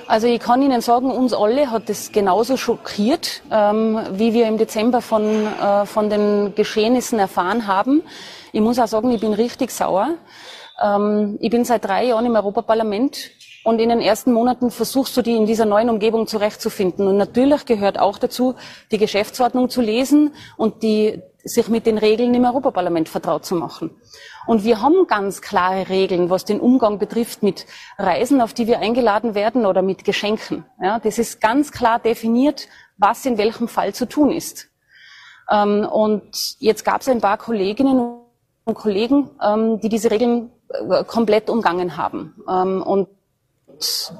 Also 0.09 0.25
ich 0.25 0.39
kann 0.39 0.59
Ihnen 0.63 0.81
sagen, 0.81 1.11
uns 1.11 1.35
alle 1.35 1.69
hat 1.69 1.87
es 1.87 2.11
genauso 2.11 2.57
schockiert, 2.57 3.43
ähm, 3.51 3.99
wie 4.13 4.33
wir 4.33 4.47
im 4.47 4.57
Dezember 4.57 5.01
von, 5.03 5.45
äh, 5.45 5.85
von 5.85 6.09
den 6.09 6.55
Geschehnissen 6.55 7.19
erfahren 7.19 7.67
haben. 7.67 8.01
Ich 8.51 8.59
muss 8.59 8.79
auch 8.79 8.87
sagen, 8.87 9.11
ich 9.11 9.21
bin 9.21 9.33
richtig 9.33 9.69
sauer. 9.69 10.15
Ähm, 10.81 11.37
ich 11.39 11.51
bin 11.51 11.63
seit 11.63 11.85
drei 11.85 12.05
Jahren 12.05 12.25
im 12.25 12.35
Europaparlament 12.35 13.29
und 13.63 13.79
in 13.79 13.89
den 13.89 14.01
ersten 14.01 14.31
Monaten 14.31 14.71
versuchst 14.71 15.15
du 15.17 15.21
die 15.21 15.35
in 15.35 15.45
dieser 15.45 15.65
neuen 15.65 15.89
Umgebung 15.89 16.27
zurechtzufinden. 16.27 17.07
Und 17.07 17.17
natürlich 17.17 17.65
gehört 17.65 17.99
auch 17.99 18.17
dazu, 18.17 18.55
die 18.91 18.97
Geschäftsordnung 18.97 19.69
zu 19.69 19.81
lesen 19.81 20.33
und 20.57 20.81
die, 20.81 21.21
sich 21.43 21.67
mit 21.67 21.85
den 21.85 21.97
Regeln 21.97 22.33
im 22.33 22.45
Europaparlament 22.45 23.09
vertraut 23.09 23.45
zu 23.45 23.55
machen. 23.55 23.91
Und 24.47 24.63
wir 24.63 24.81
haben 24.81 25.07
ganz 25.07 25.41
klare 25.41 25.89
Regeln, 25.89 26.29
was 26.29 26.45
den 26.45 26.59
Umgang 26.59 26.99
betrifft 26.99 27.43
mit 27.43 27.65
Reisen, 27.97 28.41
auf 28.41 28.53
die 28.53 28.67
wir 28.67 28.79
eingeladen 28.79 29.35
werden 29.35 29.65
oder 29.65 29.81
mit 29.81 30.03
Geschenken. 30.05 30.65
Ja, 30.81 30.99
das 30.99 31.17
ist 31.17 31.41
ganz 31.41 31.71
klar 31.71 31.99
definiert, 31.99 32.67
was 32.97 33.25
in 33.25 33.37
welchem 33.37 33.67
Fall 33.67 33.93
zu 33.93 34.07
tun 34.07 34.31
ist. 34.31 34.69
Ähm, 35.51 35.85
und 35.85 36.55
jetzt 36.59 36.85
gab 36.85 37.01
es 37.01 37.09
ein 37.09 37.21
paar 37.21 37.37
Kolleginnen 37.37 38.19
und 38.65 38.73
Kollegen, 38.73 39.29
ähm, 39.41 39.79
die 39.81 39.89
diese 39.89 40.11
Regeln 40.11 40.51
äh, 40.69 41.03
komplett 41.03 41.49
umgangen 41.49 41.97
haben. 41.97 42.35
Ähm, 42.49 42.81
und 42.81 43.07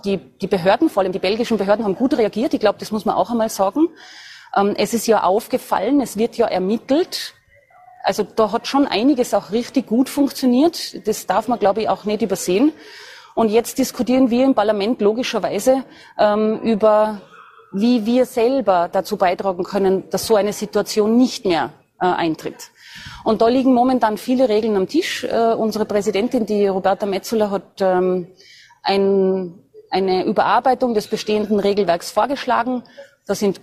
die, 0.06 0.18
die 0.18 0.48
Behörden, 0.48 0.90
vor 0.90 1.04
allem 1.04 1.12
die 1.12 1.20
belgischen 1.20 1.58
Behörden, 1.58 1.86
haben 1.86 1.96
gut 1.96 2.18
reagiert. 2.18 2.54
Ich 2.54 2.60
glaube, 2.60 2.80
das 2.80 2.92
muss 2.92 3.06
man 3.06 3.16
auch 3.16 3.30
einmal 3.30 3.50
sagen. 3.50 3.90
Ähm, 4.56 4.76
es 4.78 4.94
ist 4.94 5.08
ja 5.08 5.24
aufgefallen, 5.24 6.02
es 6.02 6.18
wird 6.18 6.38
ja 6.38 6.48
ermittelt 6.48 7.34
also 8.04 8.24
da 8.24 8.52
hat 8.52 8.68
schon 8.68 8.88
einiges 8.88 9.34
auch 9.34 9.52
richtig 9.52 9.88
gut 9.88 10.10
funktioniert. 10.10 11.08
Das 11.08 11.28
darf 11.28 11.48
man, 11.48 11.60
glaube 11.60 11.82
ich, 11.82 11.90
auch 11.90 12.06
nicht 12.06 12.22
übersehen. 12.22 12.72
Und 13.36 13.50
jetzt 13.50 13.78
diskutieren 13.78 14.30
wir 14.30 14.46
im 14.46 14.56
Parlament 14.56 15.02
logischerweise 15.02 15.84
ähm, 16.18 16.60
über, 16.62 17.22
wie 17.72 18.06
wir 18.06 18.26
selber 18.26 18.90
dazu 18.92 19.18
beitragen 19.18 19.64
können, 19.64 20.10
dass 20.10 20.26
so 20.26 20.36
eine 20.36 20.54
Situation 20.54 21.18
nicht 21.18 21.46
mehr 21.46 21.72
äh, 22.02 22.06
eintritt. 22.06 22.72
Und 23.24 23.42
da 23.42 23.48
liegen 23.48 23.74
momentan 23.74 24.18
viele 24.18 24.50
Regeln 24.50 24.76
am 24.76 24.88
Tisch. 24.88 25.24
Äh, 25.24 25.54
unsere 25.54 25.86
Präsidentin, 25.86 26.46
die 26.46 26.68
Roberta 26.68 27.06
Metzola, 27.06 27.52
hat 27.52 27.82
ähm, 27.82 28.28
ein, 28.84 29.54
eine 29.90 30.26
Überarbeitung 30.26 30.94
des 30.94 31.08
bestehenden 31.08 31.60
Regelwerks 31.60 32.12
vorgeschlagen. 32.12 32.84
Da 33.26 33.36
sind 33.36 33.62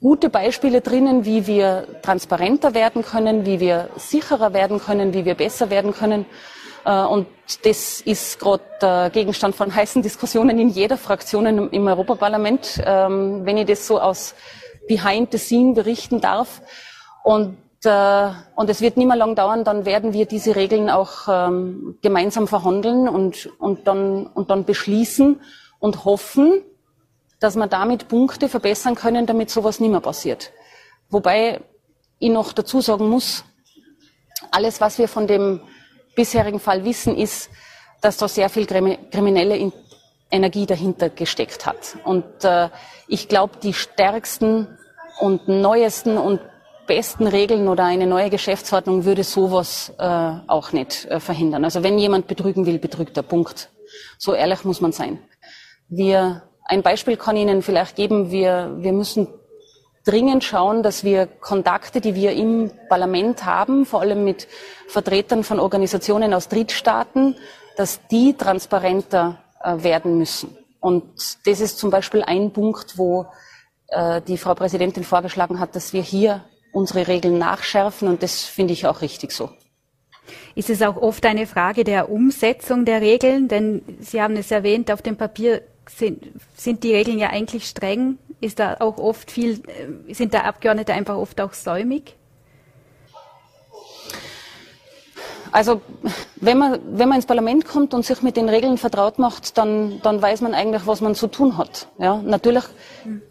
gute 0.00 0.30
Beispiele 0.30 0.80
drinnen, 0.80 1.24
wie 1.24 1.46
wir 1.46 1.86
transparenter 2.02 2.74
werden 2.74 3.02
können, 3.02 3.46
wie 3.46 3.60
wir 3.60 3.90
sicherer 3.96 4.52
werden 4.52 4.78
können, 4.80 5.12
wie 5.12 5.24
wir 5.24 5.34
besser 5.34 5.70
werden 5.70 5.92
können. 5.92 6.26
Äh, 6.84 7.02
und 7.02 7.26
das 7.62 8.00
ist 8.00 8.38
gerade 8.38 9.10
Gegenstand 9.12 9.54
von 9.56 9.74
heißen 9.74 10.02
Diskussionen 10.02 10.58
in 10.58 10.68
jeder 10.68 10.96
Fraktion 10.96 11.46
im 11.46 11.86
Europaparlament, 11.86 12.82
ähm, 12.84 13.44
wenn 13.44 13.56
ich 13.56 13.66
das 13.66 13.86
so 13.86 14.00
aus 14.00 14.34
Behind 14.88 15.30
the 15.32 15.38
Scene 15.38 15.74
berichten 15.74 16.20
darf. 16.20 16.62
Und, 17.24 17.58
äh, 17.84 18.30
und 18.56 18.70
es 18.70 18.80
wird 18.80 18.96
nicht 18.96 19.06
mehr 19.06 19.16
lang 19.16 19.34
dauern, 19.34 19.64
dann 19.64 19.84
werden 19.84 20.12
wir 20.12 20.26
diese 20.26 20.56
Regeln 20.56 20.90
auch 20.90 21.28
ähm, 21.28 21.98
gemeinsam 22.02 22.48
verhandeln 22.48 23.08
und, 23.08 23.50
und, 23.58 23.86
dann, 23.86 24.26
und 24.26 24.50
dann 24.50 24.64
beschließen 24.64 25.40
und 25.78 26.04
hoffen, 26.04 26.62
dass 27.40 27.56
wir 27.56 27.66
damit 27.66 28.08
Punkte 28.08 28.48
verbessern 28.48 28.94
können, 28.94 29.26
damit 29.26 29.50
sowas 29.50 29.80
nicht 29.80 29.90
mehr 29.90 30.00
passiert. 30.00 30.50
Wobei 31.08 31.60
ich 32.18 32.30
noch 32.30 32.52
dazu 32.52 32.80
sagen 32.80 33.08
muss, 33.08 33.44
alles, 34.50 34.80
was 34.80 34.98
wir 34.98 35.08
von 35.08 35.26
dem 35.26 35.60
bisherigen 36.16 36.60
Fall 36.60 36.84
wissen, 36.84 37.16
ist, 37.16 37.50
dass 38.00 38.16
da 38.16 38.28
sehr 38.28 38.48
viel 38.48 38.66
kriminelle 38.66 39.72
Energie 40.30 40.66
dahinter 40.66 41.10
gesteckt 41.10 41.66
hat. 41.66 41.96
Und 42.04 42.44
äh, 42.44 42.68
ich 43.06 43.28
glaube, 43.28 43.58
die 43.62 43.72
stärksten 43.72 44.78
und 45.20 45.48
neuesten 45.48 46.18
und 46.18 46.40
besten 46.88 47.28
Regeln 47.28 47.68
oder 47.68 47.84
eine 47.84 48.08
neue 48.08 48.30
Geschäftsordnung 48.30 49.04
würde 49.04 49.22
sowas 49.22 49.92
äh, 49.98 50.30
auch 50.48 50.72
nicht 50.72 51.04
äh, 51.04 51.20
verhindern. 51.20 51.64
Also 51.64 51.84
wenn 51.84 51.98
jemand 51.98 52.26
betrügen 52.26 52.66
will, 52.66 52.80
betrügt 52.80 53.16
er. 53.16 53.22
Punkt. 53.22 53.70
So 54.18 54.34
ehrlich 54.34 54.64
muss 54.64 54.80
man 54.80 54.90
sein. 54.90 55.20
Wir 55.88 56.42
ein 56.64 56.82
Beispiel 56.82 57.16
kann 57.16 57.36
ich 57.36 57.42
Ihnen 57.42 57.62
vielleicht 57.62 57.96
geben. 57.96 58.30
Wir, 58.30 58.74
wir 58.76 58.92
müssen 58.92 59.26
dringend 60.04 60.44
schauen, 60.44 60.82
dass 60.82 61.02
wir 61.02 61.26
Kontakte, 61.26 62.00
die 62.00 62.14
wir 62.14 62.32
im 62.32 62.70
Parlament 62.88 63.44
haben, 63.46 63.86
vor 63.86 64.02
allem 64.02 64.24
mit 64.24 64.48
Vertretern 64.86 65.44
von 65.44 65.60
Organisationen 65.60 66.34
aus 66.34 66.48
Drittstaaten, 66.48 67.36
dass 67.76 68.06
die 68.08 68.34
transparenter 68.34 69.38
äh, 69.62 69.82
werden 69.82 70.18
müssen. 70.18 70.56
Und 70.80 71.04
das 71.46 71.60
ist 71.60 71.78
zum 71.78 71.90
Beispiel 71.90 72.22
ein 72.22 72.52
Punkt, 72.52 72.98
wo 72.98 73.26
äh, 73.88 74.20
die 74.20 74.36
Frau 74.36 74.54
Präsidentin 74.54 75.04
vorgeschlagen 75.04 75.60
hat, 75.60 75.74
dass 75.74 75.92
wir 75.94 76.02
hier 76.02 76.44
unsere 76.72 77.08
Regeln 77.08 77.38
nachschärfen. 77.38 78.08
Und 78.08 78.22
das 78.22 78.42
finde 78.42 78.72
ich 78.72 78.86
auch 78.86 79.02
richtig 79.02 79.32
so. 79.32 79.50
Ist 80.54 80.70
es 80.70 80.82
auch 80.82 80.96
oft 80.96 81.24
eine 81.24 81.46
Frage 81.46 81.84
der 81.84 82.10
Umsetzung 82.10 82.84
der 82.84 83.00
Regeln? 83.00 83.48
Denn 83.48 83.82
Sie 84.00 84.20
haben 84.20 84.36
es 84.36 84.50
erwähnt, 84.50 84.90
auf 84.90 85.02
dem 85.02 85.16
Papier 85.16 85.62
sind, 85.88 86.28
sind 86.54 86.84
die 86.84 86.94
Regeln 86.94 87.18
ja 87.18 87.30
eigentlich 87.30 87.66
streng? 87.66 88.18
Ist 88.40 88.58
da 88.58 88.76
auch 88.80 88.98
oft 88.98 89.30
viel, 89.30 89.62
äh, 89.66 90.14
sind 90.14 90.34
da 90.34 90.40
Abgeordnete 90.40 90.92
einfach 90.92 91.16
oft 91.16 91.40
auch 91.40 91.52
säumig? 91.52 92.17
Also 95.52 95.80
wenn 96.36 96.58
man, 96.58 96.80
wenn 96.92 97.08
man 97.08 97.16
ins 97.16 97.26
Parlament 97.26 97.66
kommt 97.66 97.94
und 97.94 98.04
sich 98.04 98.22
mit 98.22 98.36
den 98.36 98.48
Regeln 98.48 98.78
vertraut 98.78 99.18
macht, 99.18 99.56
dann, 99.58 100.00
dann 100.02 100.20
weiß 100.20 100.40
man 100.40 100.54
eigentlich, 100.54 100.86
was 100.86 101.00
man 101.00 101.14
zu 101.14 101.26
tun 101.26 101.56
hat. 101.56 101.88
Ja, 101.98 102.16
natürlich, 102.16 102.64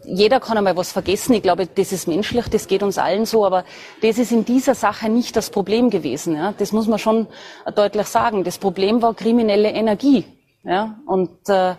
jeder 0.04 0.40
kann 0.40 0.58
einmal 0.58 0.76
was 0.76 0.92
vergessen. 0.92 1.34
Ich 1.34 1.42
glaube, 1.42 1.66
das 1.66 1.92
ist 1.92 2.08
menschlich, 2.08 2.48
das 2.48 2.66
geht 2.66 2.82
uns 2.82 2.98
allen 2.98 3.26
so, 3.26 3.44
aber 3.44 3.64
das 4.02 4.18
ist 4.18 4.32
in 4.32 4.44
dieser 4.44 4.74
Sache 4.74 5.08
nicht 5.08 5.36
das 5.36 5.50
Problem 5.50 5.90
gewesen. 5.90 6.34
Ja, 6.34 6.52
das 6.56 6.72
muss 6.72 6.86
man 6.86 6.98
schon 6.98 7.26
deutlich 7.74 8.06
sagen. 8.06 8.44
Das 8.44 8.58
Problem 8.58 9.02
war 9.02 9.14
kriminelle 9.14 9.70
Energie. 9.70 10.24
Ja, 10.64 10.98
und, 11.06 11.48
äh, 11.48 11.74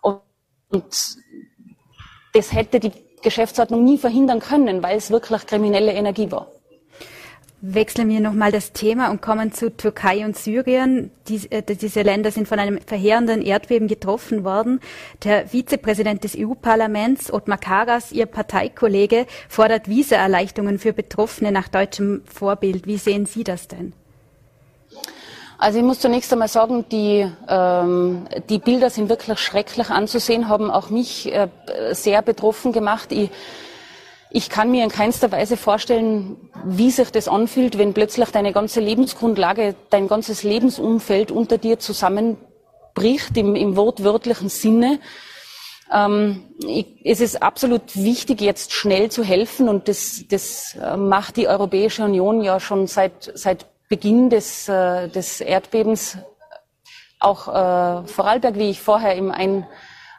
und, 0.00 0.20
und 0.70 1.16
das 2.32 2.52
hätte 2.52 2.80
die 2.80 2.92
Geschäftsordnung 3.22 3.84
nie 3.84 3.98
verhindern 3.98 4.40
können, 4.40 4.82
weil 4.82 4.96
es 4.96 5.10
wirklich 5.10 5.46
kriminelle 5.46 5.92
Energie 5.92 6.30
war. 6.30 6.48
Wechseln 7.64 8.08
wir 8.08 8.18
nochmal 8.18 8.50
das 8.50 8.72
Thema 8.72 9.12
und 9.12 9.22
kommen 9.22 9.52
zu 9.52 9.70
Türkei 9.76 10.24
und 10.24 10.36
Syrien. 10.36 11.12
Dies, 11.28 11.46
äh, 11.46 11.62
diese 11.62 12.02
Länder 12.02 12.32
sind 12.32 12.48
von 12.48 12.58
einem 12.58 12.80
verheerenden 12.84 13.40
Erdbeben 13.40 13.86
getroffen 13.86 14.42
worden. 14.42 14.80
Der 15.22 15.46
Vizepräsident 15.46 16.24
des 16.24 16.36
EU-Parlaments, 16.36 17.32
Ottmar 17.32 17.58
Karas, 17.58 18.10
Ihr 18.10 18.26
Parteikollege, 18.26 19.26
fordert 19.48 19.88
Visaerleichterungen 19.88 20.80
für 20.80 20.92
Betroffene 20.92 21.52
nach 21.52 21.68
deutschem 21.68 22.22
Vorbild. 22.24 22.88
Wie 22.88 22.96
sehen 22.98 23.26
Sie 23.26 23.44
das 23.44 23.68
denn? 23.68 23.92
Also 25.56 25.78
ich 25.78 25.84
muss 25.84 26.00
zunächst 26.00 26.32
einmal 26.32 26.48
sagen, 26.48 26.84
die, 26.90 27.30
ähm, 27.48 28.26
die 28.48 28.58
Bilder 28.58 28.90
sind 28.90 29.08
wirklich 29.08 29.38
schrecklich 29.38 29.88
anzusehen, 29.88 30.48
haben 30.48 30.68
auch 30.68 30.90
mich 30.90 31.32
äh, 31.32 31.46
sehr 31.92 32.22
betroffen 32.22 32.72
gemacht. 32.72 33.12
Ich, 33.12 33.30
ich 34.34 34.48
kann 34.48 34.70
mir 34.70 34.82
in 34.82 34.90
keinster 34.90 35.30
Weise 35.30 35.58
vorstellen, 35.58 36.36
wie 36.64 36.90
sich 36.90 37.10
das 37.10 37.28
anfühlt, 37.28 37.76
wenn 37.76 37.92
plötzlich 37.92 38.30
deine 38.30 38.52
ganze 38.52 38.80
Lebensgrundlage, 38.80 39.74
dein 39.90 40.08
ganzes 40.08 40.42
Lebensumfeld 40.42 41.30
unter 41.30 41.58
dir 41.58 41.78
zusammenbricht, 41.78 43.36
im, 43.36 43.54
im 43.54 43.76
wortwörtlichen 43.76 44.48
Sinne. 44.48 45.00
Ähm, 45.92 46.44
ich, 46.66 46.86
es 47.04 47.20
ist 47.20 47.42
absolut 47.42 47.94
wichtig, 47.94 48.40
jetzt 48.40 48.72
schnell 48.72 49.10
zu 49.10 49.22
helfen 49.22 49.68
und 49.68 49.88
das, 49.88 50.24
das 50.30 50.76
äh, 50.76 50.96
macht 50.96 51.36
die 51.36 51.48
Europäische 51.48 52.02
Union 52.02 52.40
ja 52.40 52.58
schon 52.58 52.86
seit, 52.86 53.30
seit 53.34 53.66
Beginn 53.90 54.30
des, 54.30 54.66
äh, 54.66 55.08
des 55.08 55.42
Erdbebens. 55.42 56.16
Auch 57.20 57.48
äh, 57.48 58.06
Vorarlberg, 58.06 58.56
wie 58.56 58.70
ich 58.70 58.80
vorher 58.80 59.14
im 59.14 59.30
Ein 59.30 59.66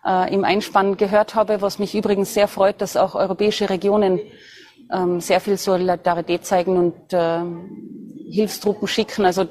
äh, 0.06 0.34
im 0.34 0.44
Einspann 0.44 0.98
gehört 0.98 1.36
habe, 1.36 1.62
was 1.62 1.80
mich 1.80 1.96
übrigens 1.96 2.34
sehr 2.34 2.48
freut, 2.48 2.82
dass 2.82 2.98
auch 2.98 3.16
europäische 3.16 3.70
Regionen 3.70 4.20
ähm, 4.92 5.22
sehr 5.22 5.40
viel 5.40 5.58
Solidarität 5.58 6.46
zeigen 6.46 6.78
und 6.78 7.14
äh, 7.14 7.42
Hilfstruppen 8.32 8.88
schicken. 8.88 9.26
Also 9.26 9.48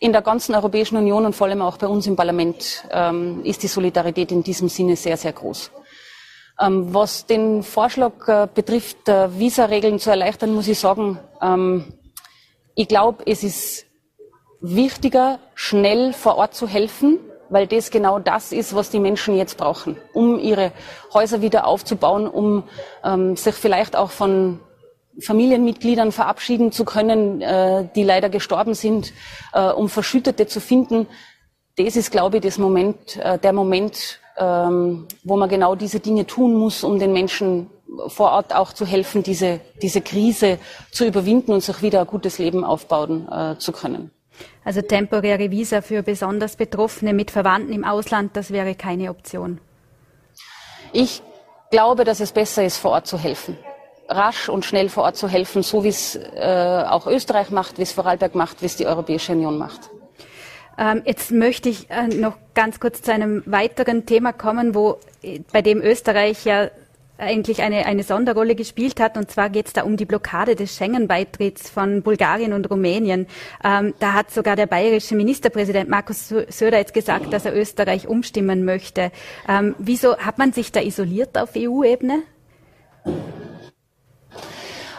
in 0.00 0.12
der 0.12 0.22
ganzen 0.22 0.54
Europäischen 0.54 0.96
Union 0.96 1.26
und 1.26 1.34
vor 1.34 1.46
allem 1.46 1.62
auch 1.62 1.76
bei 1.76 1.88
uns 1.88 2.06
im 2.06 2.16
Parlament 2.16 2.84
ähm, 2.90 3.40
ist 3.44 3.62
die 3.62 3.68
Solidarität 3.68 4.30
in 4.30 4.42
diesem 4.42 4.68
Sinne 4.68 4.96
sehr, 4.96 5.16
sehr 5.16 5.32
groß. 5.32 5.70
Ähm, 6.60 6.92
was 6.92 7.26
den 7.26 7.62
Vorschlag 7.62 8.26
äh, 8.26 8.48
betrifft, 8.52 9.08
äh, 9.08 9.38
Visaregeln 9.38 9.98
zu 9.98 10.10
erleichtern, 10.10 10.54
muss 10.54 10.68
ich 10.68 10.78
sagen, 10.78 11.18
ähm, 11.40 11.92
ich 12.74 12.88
glaube, 12.88 13.24
es 13.26 13.42
ist 13.42 13.86
wichtiger, 14.60 15.38
schnell 15.54 16.12
vor 16.12 16.36
Ort 16.36 16.54
zu 16.54 16.66
helfen, 16.68 17.18
weil 17.48 17.66
das 17.66 17.90
genau 17.90 18.18
das 18.18 18.52
ist, 18.52 18.74
was 18.74 18.90
die 18.90 19.00
Menschen 19.00 19.36
jetzt 19.36 19.56
brauchen, 19.56 19.96
um 20.12 20.38
ihre 20.38 20.72
Häuser 21.12 21.42
wieder 21.42 21.66
aufzubauen, 21.66 22.26
um 22.26 22.64
ähm, 23.04 23.36
sich 23.36 23.54
vielleicht 23.54 23.96
auch 23.96 24.10
von 24.10 24.60
Familienmitgliedern 25.20 26.12
verabschieden 26.12 26.70
zu 26.72 26.84
können, 26.84 27.40
äh, 27.40 27.88
die 27.94 28.04
leider 28.04 28.28
gestorben 28.28 28.74
sind, 28.74 29.12
äh, 29.52 29.68
um 29.70 29.88
Verschüttete 29.88 30.46
zu 30.46 30.60
finden. 30.60 31.06
Das 31.76 31.96
ist, 31.96 32.10
glaube 32.10 32.38
ich, 32.38 32.58
Moment, 32.58 33.16
äh, 33.16 33.38
der 33.38 33.52
Moment, 33.52 34.20
ähm, 34.36 35.06
wo 35.24 35.36
man 35.36 35.48
genau 35.48 35.74
diese 35.74 36.00
Dinge 36.00 36.26
tun 36.26 36.54
muss, 36.54 36.84
um 36.84 36.98
den 36.98 37.12
Menschen 37.12 37.70
vor 38.06 38.32
Ort 38.32 38.54
auch 38.54 38.72
zu 38.72 38.86
helfen, 38.86 39.22
diese, 39.22 39.60
diese 39.82 40.00
Krise 40.00 40.58
zu 40.92 41.04
überwinden 41.04 41.52
und 41.52 41.62
sich 41.62 41.82
wieder 41.82 42.00
ein 42.00 42.06
gutes 42.06 42.38
Leben 42.38 42.64
aufbauen 42.64 43.28
äh, 43.28 43.58
zu 43.58 43.72
können. 43.72 44.10
Also 44.68 44.82
temporäre 44.82 45.50
Visa 45.50 45.80
für 45.80 46.02
besonders 46.02 46.56
Betroffene 46.56 47.14
mit 47.14 47.30
Verwandten 47.30 47.72
im 47.72 47.84
Ausland, 47.84 48.36
das 48.36 48.50
wäre 48.50 48.74
keine 48.74 49.08
Option. 49.08 49.62
Ich 50.92 51.22
glaube, 51.70 52.04
dass 52.04 52.20
es 52.20 52.32
besser 52.32 52.66
ist, 52.66 52.76
vor 52.76 52.90
Ort 52.90 53.06
zu 53.06 53.18
helfen. 53.18 53.56
Rasch 54.10 54.50
und 54.50 54.66
schnell 54.66 54.90
vor 54.90 55.04
Ort 55.04 55.16
zu 55.16 55.26
helfen, 55.26 55.62
so 55.62 55.84
wie 55.84 55.88
es 55.88 56.16
äh, 56.16 56.84
auch 56.86 57.06
Österreich 57.06 57.48
macht, 57.48 57.78
wie 57.78 57.82
es 57.82 57.92
Vorarlberg 57.92 58.34
macht, 58.34 58.60
wie 58.60 58.66
es 58.66 58.76
die 58.76 58.86
Europäische 58.86 59.32
Union 59.32 59.56
macht. 59.56 59.88
Ähm, 60.76 61.00
jetzt 61.06 61.30
möchte 61.30 61.70
ich 61.70 61.88
äh, 61.88 62.06
noch 62.08 62.36
ganz 62.52 62.78
kurz 62.78 63.00
zu 63.00 63.10
einem 63.10 63.42
weiteren 63.46 64.04
Thema 64.04 64.34
kommen, 64.34 64.74
wo, 64.74 64.98
äh, 65.22 65.40
bei 65.50 65.62
dem 65.62 65.80
Österreich 65.80 66.44
ja 66.44 66.68
eigentlich 67.18 67.62
eine, 67.62 67.84
eine 67.86 68.04
Sonderrolle 68.04 68.54
gespielt 68.54 69.00
hat. 69.00 69.16
Und 69.16 69.30
zwar 69.30 69.50
geht 69.50 69.66
es 69.66 69.72
da 69.72 69.82
um 69.82 69.96
die 69.96 70.06
Blockade 70.06 70.54
des 70.54 70.74
Schengen-Beitritts 70.76 71.68
von 71.68 72.02
Bulgarien 72.02 72.52
und 72.52 72.70
Rumänien. 72.70 73.26
Ähm, 73.64 73.94
da 73.98 74.14
hat 74.14 74.30
sogar 74.30 74.56
der 74.56 74.66
bayerische 74.66 75.16
Ministerpräsident 75.16 75.90
Markus 75.90 76.28
Söder 76.28 76.78
jetzt 76.78 76.94
gesagt, 76.94 77.32
dass 77.32 77.44
er 77.44 77.56
Österreich 77.56 78.08
umstimmen 78.08 78.64
möchte. 78.64 79.10
Ähm, 79.48 79.74
wieso 79.78 80.16
hat 80.16 80.38
man 80.38 80.52
sich 80.52 80.72
da 80.72 80.80
isoliert 80.80 81.36
auf 81.36 81.50
EU-Ebene? 81.56 82.22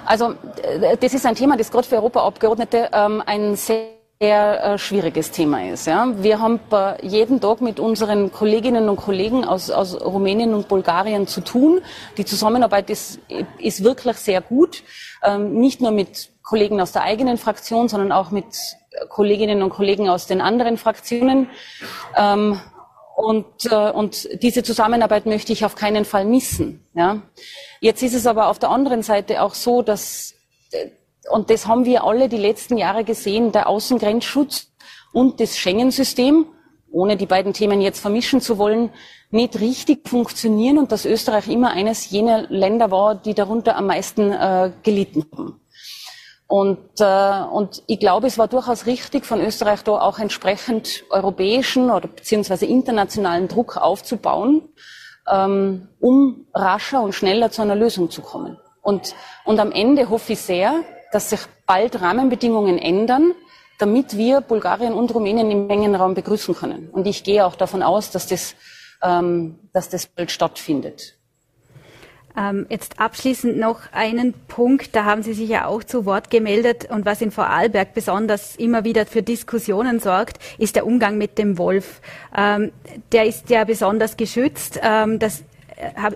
Also 0.05 0.34
äh, 0.62 0.97
das 0.97 1.13
ist 1.13 1.25
ein 1.25 1.36
Thema, 1.36 1.55
das 1.55 1.71
gerade 1.71 1.88
für 1.88 1.95
Europaabgeordnete 1.95 2.89
ähm, 2.93 3.23
ein 3.25 3.55
sehr 3.55 3.98
sehr 4.21 4.63
äh, 4.63 4.77
schwieriges 4.77 5.32
Thema 5.32 5.71
ist. 5.71 5.88
Ja. 5.88 6.12
Wir 6.17 6.41
haben 6.41 6.60
jeden 7.01 7.39
Tag 7.39 7.62
mit 7.62 7.79
unseren 7.79 8.34
Kolleginnen 8.34 8.89
und 8.89 8.97
Kollegen 8.97 9.45
aus, 9.45 9.71
aus 9.71 9.99
Rumänien 10.01 10.53
und 10.53 10.67
Bulgarien 10.67 11.25
zu 11.25 11.39
tun. 11.39 11.79
Die 12.17 12.25
Zusammenarbeit 12.25 12.89
ist, 12.89 13.19
ist 13.60 13.82
wirklich 13.82 14.17
sehr 14.17 14.41
gut, 14.41 14.84
ähm, 15.23 15.53
nicht 15.53 15.79
nur 15.79 15.91
mit 15.91 16.32
Kollegen 16.43 16.82
aus 16.82 16.91
der 16.91 17.03
eigenen 17.03 17.38
Fraktion, 17.38 17.88
sondern 17.88 18.12
auch 18.12 18.29
mit 18.32 18.45
Kolleginnen 19.08 19.63
und 19.63 19.69
Kollegen 19.69 20.10
aus 20.10 20.27
den 20.27 20.41
anderen 20.41 20.77
Fraktionen. 20.77 21.49
Ähm, 22.17 22.60
und, 23.15 23.71
äh, 23.71 23.89
und 23.91 24.27
diese 24.43 24.63
Zusammenarbeit 24.63 25.27
möchte 25.27 25.53
ich 25.53 25.63
auf 25.63 25.75
keinen 25.75 26.03
Fall 26.03 26.25
missen. 26.25 26.86
Ja. 26.93 27.21
Jetzt 27.79 28.03
ist 28.03 28.15
es 28.15 28.27
aber 28.27 28.47
auf 28.47 28.60
der 28.60 28.69
anderen 28.69 29.01
Seite 29.01 29.41
auch 29.41 29.53
so, 29.53 29.82
dass 29.82 30.34
äh, 30.71 30.89
und 31.29 31.49
das 31.49 31.67
haben 31.67 31.85
wir 31.85 32.03
alle 32.03 32.27
die 32.29 32.37
letzten 32.37 32.77
Jahre 32.77 33.03
gesehen, 33.03 33.51
der 33.51 33.67
Außengrenzschutz 33.67 34.71
und 35.13 35.39
das 35.39 35.57
Schengen-System, 35.57 36.45
ohne 36.91 37.17
die 37.17 37.25
beiden 37.25 37.53
Themen 37.53 37.81
jetzt 37.81 37.99
vermischen 37.99 38.41
zu 38.41 38.57
wollen, 38.57 38.89
nicht 39.31 39.59
richtig 39.59 40.07
funktionieren 40.07 40.79
und 40.79 40.91
dass 40.91 41.05
Österreich 41.05 41.47
immer 41.47 41.71
eines 41.71 42.09
jener 42.09 42.47
Länder 42.49 42.89
war, 42.89 43.15
die 43.15 43.35
darunter 43.35 43.75
am 43.75 43.85
meisten 43.85 44.31
äh, 44.31 44.71
gelitten 44.81 45.25
haben. 45.31 45.61
Und, 46.47 46.79
äh, 46.99 47.43
und 47.51 47.83
ich 47.85 47.99
glaube, 47.99 48.25
es 48.25 48.39
war 48.39 48.47
durchaus 48.47 48.87
richtig, 48.87 49.23
von 49.23 49.39
Österreich 49.39 49.83
da 49.83 50.01
auch 50.01 50.17
entsprechend 50.17 51.03
europäischen 51.11 51.91
oder 51.91 52.07
beziehungsweise 52.07 52.65
internationalen 52.65 53.47
Druck 53.47 53.77
aufzubauen, 53.77 54.67
ähm, 55.31 55.89
um 55.99 56.47
rascher 56.55 57.03
und 57.03 57.13
schneller 57.13 57.51
zu 57.51 57.61
einer 57.61 57.75
Lösung 57.75 58.09
zu 58.09 58.23
kommen. 58.23 58.57
Und, 58.81 59.13
und 59.45 59.59
am 59.59 59.71
Ende 59.71 60.09
hoffe 60.09 60.33
ich 60.33 60.41
sehr, 60.41 60.83
dass 61.12 61.30
sich 61.30 61.41
bald 61.65 62.02
Rahmenbedingungen 62.02 62.78
ändern, 62.78 63.34
damit 63.78 64.17
wir 64.17 64.41
Bulgarien 64.41 64.93
und 64.93 65.13
Rumänien 65.13 65.50
im 65.52 65.67
Mengenraum 65.67 66.13
begrüßen 66.13 66.56
können. 66.56 66.89
Und 66.91 67.08
ich 67.08 67.24
gehe 67.24 67.45
auch 67.45 67.56
davon 67.56 67.82
aus, 67.82 68.12
dass 68.12 68.28
das, 68.28 68.56
ähm, 69.02 69.58
dass 69.74 69.89
das 69.89 70.06
bald 70.08 70.32
stattfindet. 70.32 71.15
Ähm, 72.38 72.67
jetzt 72.69 73.00
abschließend 73.00 73.58
noch 73.58 73.82
einen 73.91 74.34
Punkt, 74.48 74.95
da 74.95 75.04
haben 75.04 75.24
Sie 75.24 75.34
sich 75.34 75.50
ja 75.50 75.65
auch 75.65 75.84
zu 75.84 76.06
Wort 76.06 76.30
gemeldet 76.30 76.89
und 76.89 77.06
was 77.06 77.22
in 77.22 77.32
Vorarlberg 77.32 77.93
besonders 77.93 78.56
immer 78.56 78.84
wieder 78.84 79.06
für 79.06 79.24
Diskussionen 79.24 80.00
sorgt, 80.00 80.38
ist 80.58 80.76
der 80.76 80.86
Umgang 80.86 81.17
mit 81.17 81.38
dem 81.38 81.58
Wolf. 81.58 82.02
Ähm, 82.36 82.72
der 83.12 83.26
ist 83.26 83.50
ja 83.50 83.63
besonders 83.63 84.15
geschützt. 84.15 84.80
Ähm, 84.82 85.19
das 85.19 85.43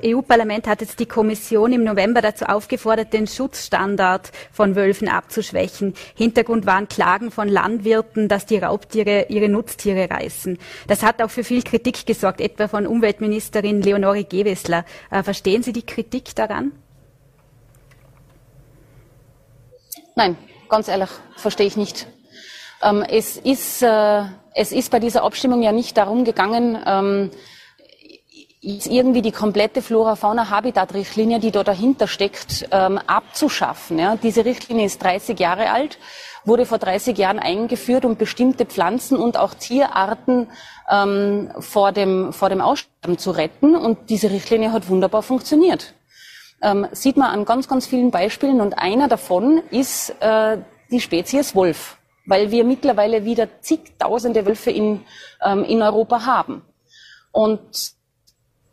EU-Parlament 0.04 0.68
hat 0.68 0.82
jetzt 0.82 1.00
die 1.00 1.06
Kommission 1.06 1.72
im 1.72 1.84
November 1.84 2.22
dazu 2.22 2.46
aufgefordert, 2.46 3.14
den 3.14 3.28
Schutzstandard 3.28 4.32
von 4.52 4.76
Wölfen 4.76 5.08
abzuschwächen. 5.08 5.94
Hintergrund 6.16 6.66
waren 6.66 6.90
Klagen 6.90 7.32
von 7.32 7.48
Landwirten, 7.48 8.28
dass 8.28 8.46
die 8.46 8.58
Raubtiere 8.58 9.28
ihre 9.30 9.48
Nutztiere 9.48 10.10
reißen. 10.10 10.58
Das 10.88 11.04
hat 11.04 11.22
auch 11.22 11.30
für 11.30 11.44
viel 11.44 11.64
Kritik 11.64 12.06
gesorgt, 12.06 12.42
etwa 12.42 12.68
von 12.68 12.86
Umweltministerin 12.86 13.82
Leonore 13.82 14.26
Gewessler. 14.26 14.86
Äh, 15.10 15.24
verstehen 15.24 15.64
Sie 15.64 15.74
die 15.74 15.86
Kritik 15.86 16.36
daran? 16.36 16.74
Nein, 20.16 20.38
ganz 20.70 20.90
ehrlich, 20.90 21.10
verstehe 21.38 21.68
ich 21.68 21.78
nicht. 21.78 22.08
Ähm, 22.84 23.04
es, 23.10 23.38
ist, 23.38 23.82
äh, 23.82 24.24
es 24.54 24.74
ist 24.74 24.92
bei 24.92 25.00
dieser 25.00 25.24
Abstimmung 25.24 25.64
ja 25.64 25.72
nicht 25.72 25.98
darum 25.98 26.26
gegangen, 26.26 26.78
ähm, 26.86 27.32
ist 28.64 28.88
irgendwie 28.88 29.22
die 29.22 29.34
komplette 29.34 29.82
Flora-Fauna-Habitat-Richtlinie, 29.82 31.40
die 31.40 31.52
da 31.52 31.64
dahinter 31.64 32.08
steckt, 32.08 32.66
ähm, 32.72 32.98
abzuschaffen. 32.98 34.00
Ja. 34.00 34.16
Diese 34.16 34.46
Richtlinie 34.46 34.86
ist 34.86 35.04
30 35.04 35.38
Jahre 35.38 35.70
alt, 35.70 36.00
wurde 36.46 36.66
vor 36.66 36.78
30 36.78 37.18
Jahren 37.18 37.40
eingeführt, 37.40 38.06
um 38.06 38.16
bestimmte 38.16 38.66
Pflanzen 38.66 39.18
und 39.18 39.36
auch 39.36 39.54
Tierarten 39.54 40.48
ähm, 40.90 41.52
vor, 41.60 41.92
dem, 41.92 42.32
vor 42.32 42.48
dem 42.50 42.62
Aussterben 42.62 43.18
zu 43.18 43.32
retten. 43.32 43.76
Und 43.76 44.10
diese 44.10 44.32
Richtlinie 44.32 44.72
hat 44.72 44.88
wunderbar 44.88 45.24
funktioniert. 45.24 45.94
Ähm, 46.62 46.88
sieht 46.94 47.18
man 47.18 47.32
an 47.32 47.44
ganz, 47.44 47.68
ganz 47.68 47.86
vielen 47.86 48.12
Beispielen. 48.12 48.62
Und 48.62 48.80
einer 48.80 49.10
davon 49.10 49.62
ist 49.72 50.16
äh, 50.22 50.58
die 50.90 51.02
Spezies 51.02 51.54
Wolf, 51.54 51.98
weil 52.26 52.50
wir 52.50 52.64
mittlerweile 52.64 53.26
wieder 53.26 53.50
zigtausende 53.60 54.46
Wölfe 54.46 54.72
in, 54.72 55.02
ähm, 55.44 55.66
in 55.66 55.82
Europa 55.82 56.26
haben. 56.26 56.62
Und 57.34 57.93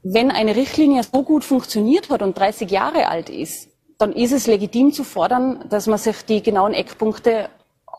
wenn 0.02 0.30
eine 0.30 0.56
Richtlinie 0.56 1.02
so 1.02 1.22
gut 1.22 1.44
funktioniert 1.44 2.10
hat 2.10 2.22
und 2.22 2.38
30 2.38 2.70
Jahre 2.70 3.08
alt 3.08 3.28
ist, 3.28 3.68
dann 3.98 4.12
ist 4.12 4.32
es 4.32 4.46
legitim 4.46 4.92
zu 4.92 5.04
fordern, 5.04 5.64
dass 5.68 5.86
man 5.86 5.98
sich 5.98 6.24
die 6.24 6.42
genauen 6.42 6.72
Eckpunkte 6.72 7.50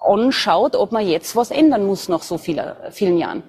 anschaut, 0.01 0.75
ob 0.75 0.91
man 0.91 1.07
jetzt 1.07 1.35
was 1.35 1.51
ändern 1.51 1.85
muss 1.85 2.09
nach 2.09 2.23
so 2.23 2.37
vieler, 2.37 2.75
vielen 2.91 3.17
Jahren. 3.17 3.43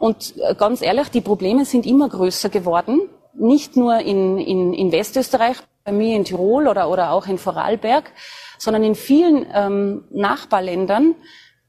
Und 0.00 0.34
äh, 0.38 0.54
ganz 0.56 0.82
ehrlich, 0.82 1.08
die 1.08 1.20
Probleme 1.20 1.64
sind 1.64 1.86
immer 1.86 2.08
größer 2.08 2.48
geworden. 2.48 3.00
Nicht 3.32 3.76
nur 3.76 3.98
in, 4.00 4.38
in, 4.38 4.74
in 4.74 4.90
Westösterreich, 4.90 5.56
bei 5.84 5.92
mir 5.92 6.16
in 6.16 6.24
Tirol 6.24 6.66
oder, 6.66 6.90
oder 6.90 7.12
auch 7.12 7.26
in 7.26 7.38
Vorarlberg, 7.38 8.10
sondern 8.58 8.82
in 8.82 8.94
vielen 8.94 9.46
ähm, 9.54 10.04
Nachbarländern 10.10 11.14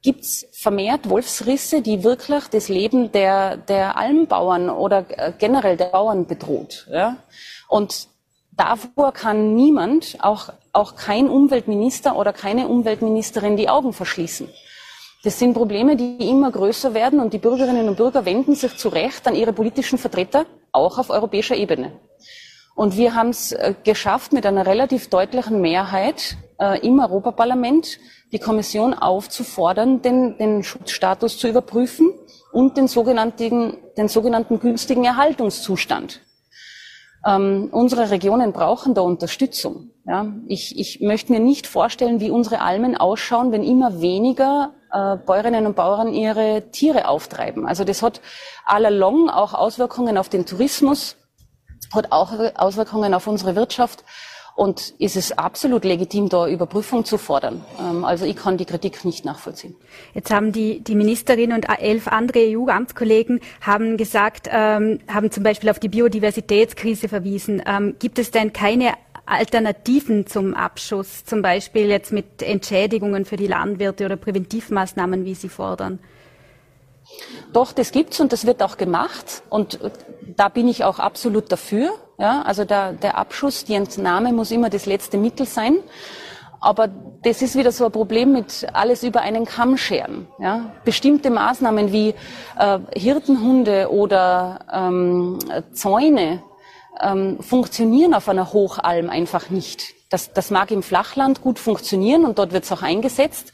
gibt 0.06 0.22
es 0.24 0.48
vermehrt 0.52 1.10
Wolfsrisse, 1.10 1.82
die 1.82 2.04
wirklich 2.04 2.44
das 2.50 2.70
Leben 2.70 3.12
der, 3.12 3.58
der 3.58 3.98
Almbauern 3.98 4.70
oder 4.70 5.04
äh, 5.10 5.34
generell 5.36 5.78
der 5.78 5.86
Bauern 5.86 6.28
bedroht. 6.28 6.86
Ja? 6.91 7.18
Und 7.68 8.08
davor 8.52 9.13
kann 9.13 9.56
niemand, 9.56 10.18
auch, 10.20 10.54
auch 10.74 10.96
kein 10.96 11.28
Umweltminister 11.28 12.15
oder 12.15 12.34
keine 12.34 12.68
Umweltministerin, 12.68 13.58
die 13.58 13.68
Augen 13.68 13.94
verschließen. 13.94 14.48
Das 15.24 15.39
sind 15.39 15.56
Probleme, 15.56 15.96
die 15.96 16.30
immer 16.30 16.52
größer 16.52 16.94
werden 16.94 17.20
und 17.20 17.34
die 17.34 17.39
Bürgerinnen 17.39 17.89
und 17.89 17.98
Bürger 17.98 18.26
wenden 18.26 18.54
sich 18.54 18.78
zu 18.78 18.89
Recht 18.89 19.28
an 19.28 19.34
ihre 19.34 19.54
politischen 19.54 19.98
Vertreter, 19.98 20.46
auch 20.72 21.00
auf 21.00 21.10
europäischer 21.10 21.56
Ebene. 21.56 21.94
Und 22.76 22.98
wir 22.98 23.16
haben 23.16 23.30
es 23.30 23.54
äh, 23.54 23.74
geschafft, 23.84 24.34
mit 24.34 24.46
einer 24.46 24.68
relativ 24.68 25.10
deutlichen 25.10 25.62
Mehrheit 25.62 26.38
äh, 26.60 26.86
im 26.86 27.00
Europaparlament 27.00 28.00
die 28.34 28.40
Kommission 28.40 28.94
aufzufordern, 28.94 30.02
den, 30.02 30.38
den 30.38 30.62
Schutzstatus 30.62 31.38
zu 31.38 31.48
überprüfen 31.48 32.12
und 32.52 32.76
den 32.76 32.88
sogenannten, 32.88 33.78
den 33.98 34.10
sogenannten 34.10 34.60
günstigen 34.60 35.06
Erhaltungszustand. 35.06 36.22
Ähm, 37.26 37.70
unsere 37.72 38.12
Regionen 38.12 38.52
brauchen 38.52 38.94
da 38.94 39.02
Unterstützung. 39.02 39.92
Ja? 40.06 40.34
Ich, 40.48 40.78
ich 40.78 41.00
möchte 41.00 41.32
mir 41.32 41.40
nicht 41.40 41.68
vorstellen, 41.68 42.20
wie 42.20 42.30
unsere 42.30 42.60
Almen 42.60 42.98
ausschauen, 42.98 43.54
wenn 43.54 43.64
immer 43.64 44.02
weniger 44.02 44.74
äh, 44.92 45.16
Bäuerinnen 45.16 45.66
und 45.66 45.78
Bauern 45.78 46.14
ihre 46.14 46.70
Tiere 46.72 47.08
auftreiben. 47.08 47.66
Also 47.66 47.86
das 47.86 48.04
hat 48.04 48.20
allalong 48.66 49.30
auch 49.30 49.54
Auswirkungen 49.54 50.18
auf 50.18 50.28
den 50.28 50.46
Tourismus, 50.46 51.16
hat 51.93 52.12
auch 52.12 52.32
Auswirkungen 52.56 53.13
auf 53.13 53.28
unsere 53.28 53.56
Wirtschaft. 53.56 54.04
Und 54.58 54.93
ist 55.00 55.17
es 55.17 55.38
absolut 55.38 55.84
legitim, 55.84 56.30
da 56.30 56.48
Überprüfung 56.48 57.04
zu 57.04 57.17
fordern. 57.17 57.65
Ähm, 57.78 58.06
also 58.06 58.24
ich 58.24 58.38
kann 58.38 58.56
die 58.56 58.63
Kritik 58.63 59.04
nicht 59.04 59.26
nachvollziehen. 59.26 59.76
Jetzt 60.13 60.32
haben 60.32 60.54
die, 60.54 60.80
die 60.80 60.95
Ministerin 60.95 61.52
und 61.52 61.67
elf 61.67 62.08
andere 62.08 62.39
EU-Amtskollegen 62.58 63.41
haben 63.60 63.98
gesagt, 63.98 64.48
ähm, 64.50 65.00
haben 65.13 65.30
zum 65.30 65.43
Beispiel 65.43 65.69
auf 65.69 65.80
die 65.80 65.89
Biodiversitätskrise 65.89 67.10
verwiesen. 67.10 67.62
Ähm, 67.65 67.98
gibt 68.00 68.17
es 68.17 68.32
denn 68.32 68.54
keine 68.54 68.93
Alternativen 69.26 70.28
zum 70.28 70.54
Abschuss, 70.54 71.26
zum 71.26 71.41
Beispiel 71.41 71.88
jetzt 71.88 72.13
mit 72.13 72.41
Entschädigungen 72.41 73.26
für 73.26 73.36
die 73.36 73.48
Landwirte 73.48 74.06
oder 74.06 74.15
Präventivmaßnahmen, 74.15 75.26
wie 75.26 75.36
Sie 75.36 75.50
fordern? 75.50 76.00
Doch, 77.54 77.72
das 77.72 77.91
gibt's 77.91 78.20
und 78.20 78.34
das 78.34 78.46
wird 78.46 78.62
auch 78.63 78.78
gemacht 78.78 79.44
und 79.50 79.80
da 80.36 80.50
bin 80.50 80.68
ich 80.68 80.84
auch 80.84 81.00
absolut 81.00 81.52
dafür. 81.52 81.91
Ja, 82.18 82.44
also 82.44 82.63
der, 82.63 82.94
der 82.94 83.18
Abschuss, 83.18 83.65
die 83.65 83.74
Entnahme 83.74 84.32
muss 84.32 84.52
immer 84.52 84.70
das 84.70 84.86
letzte 84.86 85.18
Mittel 85.18 85.46
sein. 85.46 85.80
Aber 86.62 86.88
das 87.22 87.41
ist 87.41 87.56
wieder 87.56 87.72
so 87.72 87.86
ein 87.86 87.91
Problem 87.91 88.32
mit 88.32 88.65
alles 88.74 89.04
über 89.04 89.22
einen 89.22 89.46
Kamm 89.46 89.78
scheren. 89.78 90.28
Ja? 90.39 90.72
Bestimmte 90.84 91.30
Maßnahmen 91.30 91.91
wie 91.91 92.15
äh, 92.58 92.80
Hirtenhunde 92.96 93.91
oder 93.91 94.65
ähm, 94.74 95.38
Zäune 95.74 96.41
ähm, 97.02 97.38
funktionieren 97.41 98.13
auf 98.13 98.30
einer 98.30 98.52
Hochalm 98.54 99.10
einfach 99.10 99.50
nicht. 99.50 99.94
Das, 100.10 100.34
das 100.34 100.50
mag 100.50 100.72
im 100.72 100.82
Flachland 100.82 101.41
gut 101.41 101.60
funktionieren 101.60 102.26
und 102.26 102.39
dort 102.39 102.52
wird 102.54 102.63
es 102.63 102.72
auch 102.72 102.82
eingesetzt. 102.82 103.52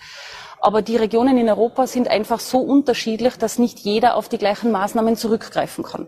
Aber 0.62 0.84
die 0.84 0.96
Regionen 0.96 1.38
in 1.40 1.50
Europa 1.50 1.88
sind 1.88 2.08
einfach 2.08 2.40
so 2.40 2.60
unterschiedlich, 2.60 3.36
dass 3.36 3.58
nicht 3.58 3.80
jeder 3.80 4.16
auf 4.16 4.30
die 4.30 4.38
gleichen 4.38 4.72
Maßnahmen 4.72 5.16
zurückgreifen 5.16 5.84
kann. 5.84 6.08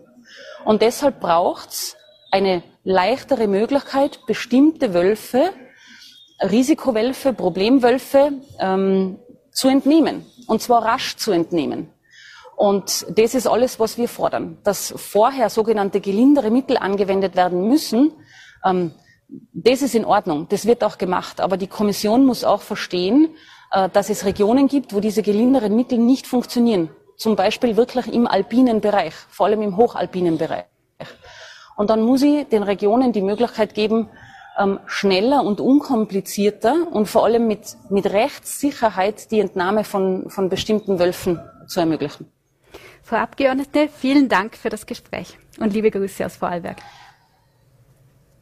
Und 0.64 0.80
deshalb 0.80 1.20
braucht's 1.20 1.96
eine 2.30 2.62
leichtere 2.84 3.48
Möglichkeit, 3.48 4.20
bestimmte 4.26 4.94
Wölfe, 4.94 5.50
Risikowölfe, 6.40 7.32
Problemwölfe 7.32 8.32
ähm, 8.60 9.18
zu 9.50 9.68
entnehmen. 9.68 10.24
Und 10.46 10.62
zwar 10.62 10.84
rasch 10.84 11.16
zu 11.16 11.32
entnehmen. 11.32 11.90
Und 12.56 13.06
das 13.08 13.34
ist 13.34 13.48
alles, 13.48 13.80
was 13.80 13.98
wir 13.98 14.08
fordern. 14.08 14.58
Dass 14.62 14.94
vorher 14.96 15.50
sogenannte 15.50 16.00
gelindere 16.00 16.50
Mittel 16.50 16.76
angewendet 16.76 17.34
werden 17.34 17.68
müssen, 17.68 18.12
ähm, 18.64 18.92
das 19.52 19.82
ist 19.82 19.96
in 19.96 20.04
Ordnung. 20.04 20.46
Das 20.48 20.64
wird 20.64 20.84
auch 20.84 20.96
gemacht. 20.96 21.40
Aber 21.40 21.56
die 21.56 21.66
Kommission 21.66 22.24
muss 22.24 22.44
auch 22.44 22.62
verstehen, 22.62 23.34
dass 23.92 24.08
es 24.08 24.24
Regionen 24.24 24.68
gibt, 24.68 24.94
wo 24.94 25.00
diese 25.00 25.22
gelinderen 25.22 25.74
Mittel 25.74 25.98
nicht 25.98 26.26
funktionieren. 26.26 26.90
Zum 27.16 27.36
Beispiel 27.36 27.76
wirklich 27.76 28.12
im 28.12 28.26
alpinen 28.26 28.80
Bereich, 28.80 29.14
vor 29.28 29.46
allem 29.46 29.62
im 29.62 29.76
hochalpinen 29.76 30.38
Bereich. 30.38 30.64
Und 31.76 31.90
dann 31.90 32.02
muss 32.02 32.22
ich 32.22 32.46
den 32.48 32.62
Regionen 32.62 33.12
die 33.12 33.22
Möglichkeit 33.22 33.74
geben, 33.74 34.08
ähm, 34.58 34.78
schneller 34.86 35.44
und 35.44 35.60
unkomplizierter 35.60 36.86
und 36.92 37.06
vor 37.06 37.24
allem 37.24 37.46
mit, 37.48 37.76
mit 37.90 38.06
Rechtssicherheit 38.06 39.30
die 39.30 39.40
Entnahme 39.40 39.84
von, 39.84 40.30
von 40.30 40.48
bestimmten 40.48 40.98
Wölfen 40.98 41.40
zu 41.66 41.80
ermöglichen. 41.80 42.30
Frau 43.02 43.16
Abgeordnete, 43.16 43.88
vielen 43.88 44.28
Dank 44.28 44.56
für 44.56 44.70
das 44.70 44.86
Gespräch 44.86 45.36
und 45.58 45.72
liebe 45.72 45.90
Grüße 45.90 46.24
aus 46.24 46.36
Vorarlberg. 46.36 46.78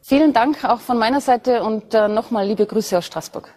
Vielen 0.01 0.33
Dank 0.33 0.63
auch 0.63 0.79
von 0.79 0.97
meiner 0.97 1.21
Seite 1.21 1.63
und 1.63 1.93
äh, 1.93 2.07
nochmal 2.07 2.45
liebe 2.45 2.65
Grüße 2.65 2.97
aus 2.97 3.05
Straßburg. 3.05 3.49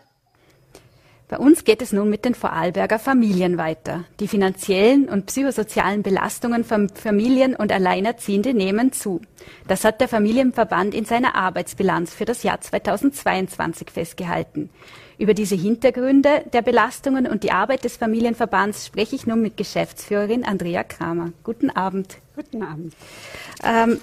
Bei 1.29 1.39
uns 1.39 1.65
geht 1.65 1.83
es 1.83 1.93
nun 1.93 2.09
mit 2.09 2.25
den 2.25 2.37
Vorarlberger 2.37 3.01
Familien 3.01 3.59
weiter. 3.59 4.05
Die 4.21 4.29
finanziellen 4.29 5.09
und 5.09 5.27
psychosozialen 5.27 6.05
Belastungen 6.05 6.63
von 6.63 6.89
Familien 6.89 7.57
und 7.57 7.73
Alleinerziehende 7.73 8.55
nehmen 8.55 8.93
zu. 8.93 9.21
Das 9.67 9.85
hat 9.85 10.01
der 10.01 10.07
Familienverband 10.07 10.95
in 10.95 11.05
seiner 11.05 11.35
Arbeitsbilanz 11.35 12.15
für 12.15 12.27
das 12.27 12.45
Jahr 12.45 12.61
2022 12.61 13.91
festgehalten. 13.91 14.71
Über 15.19 15.35
diese 15.35 15.57
Hintergründe 15.57 16.45
der 16.53 16.63
Belastungen 16.63 17.27
und 17.27 17.43
die 17.43 17.51
Arbeit 17.51 17.83
des 17.83 17.97
Familienverbands 17.97 18.87
spreche 18.87 19.17
ich 19.17 19.27
nun 19.27 19.43
mit 19.43 19.57
Geschäftsführerin 19.57 20.45
Andrea 20.45 20.85
Kramer. 20.85 21.33
Guten 21.43 21.71
Abend. 21.71 22.19
Guten 22.37 22.63
Abend. 22.63 22.95
Ähm, 23.65 23.99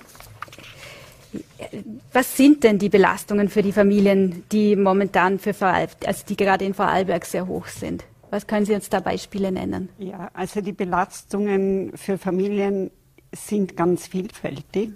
was 2.11 2.37
sind 2.37 2.63
denn 2.63 2.77
die 2.77 2.89
Belastungen 2.89 3.49
für 3.49 3.61
die 3.61 3.71
Familien, 3.71 4.43
die 4.51 4.75
momentan 4.75 5.39
für 5.39 5.55
also 5.61 6.25
die 6.27 6.35
gerade 6.35 6.65
in 6.65 6.73
Vorarlberg 6.73 7.25
sehr 7.25 7.47
hoch 7.47 7.67
sind? 7.67 8.03
Was 8.29 8.47
können 8.47 8.65
Sie 8.65 8.73
uns 8.73 8.89
da 8.89 8.99
Beispiele 8.99 9.51
nennen? 9.51 9.89
Ja, 9.99 10.29
also 10.33 10.61
die 10.61 10.71
Belastungen 10.71 11.91
für 11.95 12.17
Familien 12.17 12.89
sind 13.31 13.77
ganz 13.77 14.07
vielfältig 14.07 14.91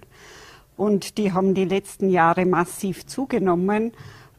und 0.75 1.17
die 1.17 1.33
haben 1.33 1.53
die 1.53 1.65
letzten 1.65 2.09
Jahre 2.09 2.45
massiv 2.45 3.05
zugenommen. 3.05 3.91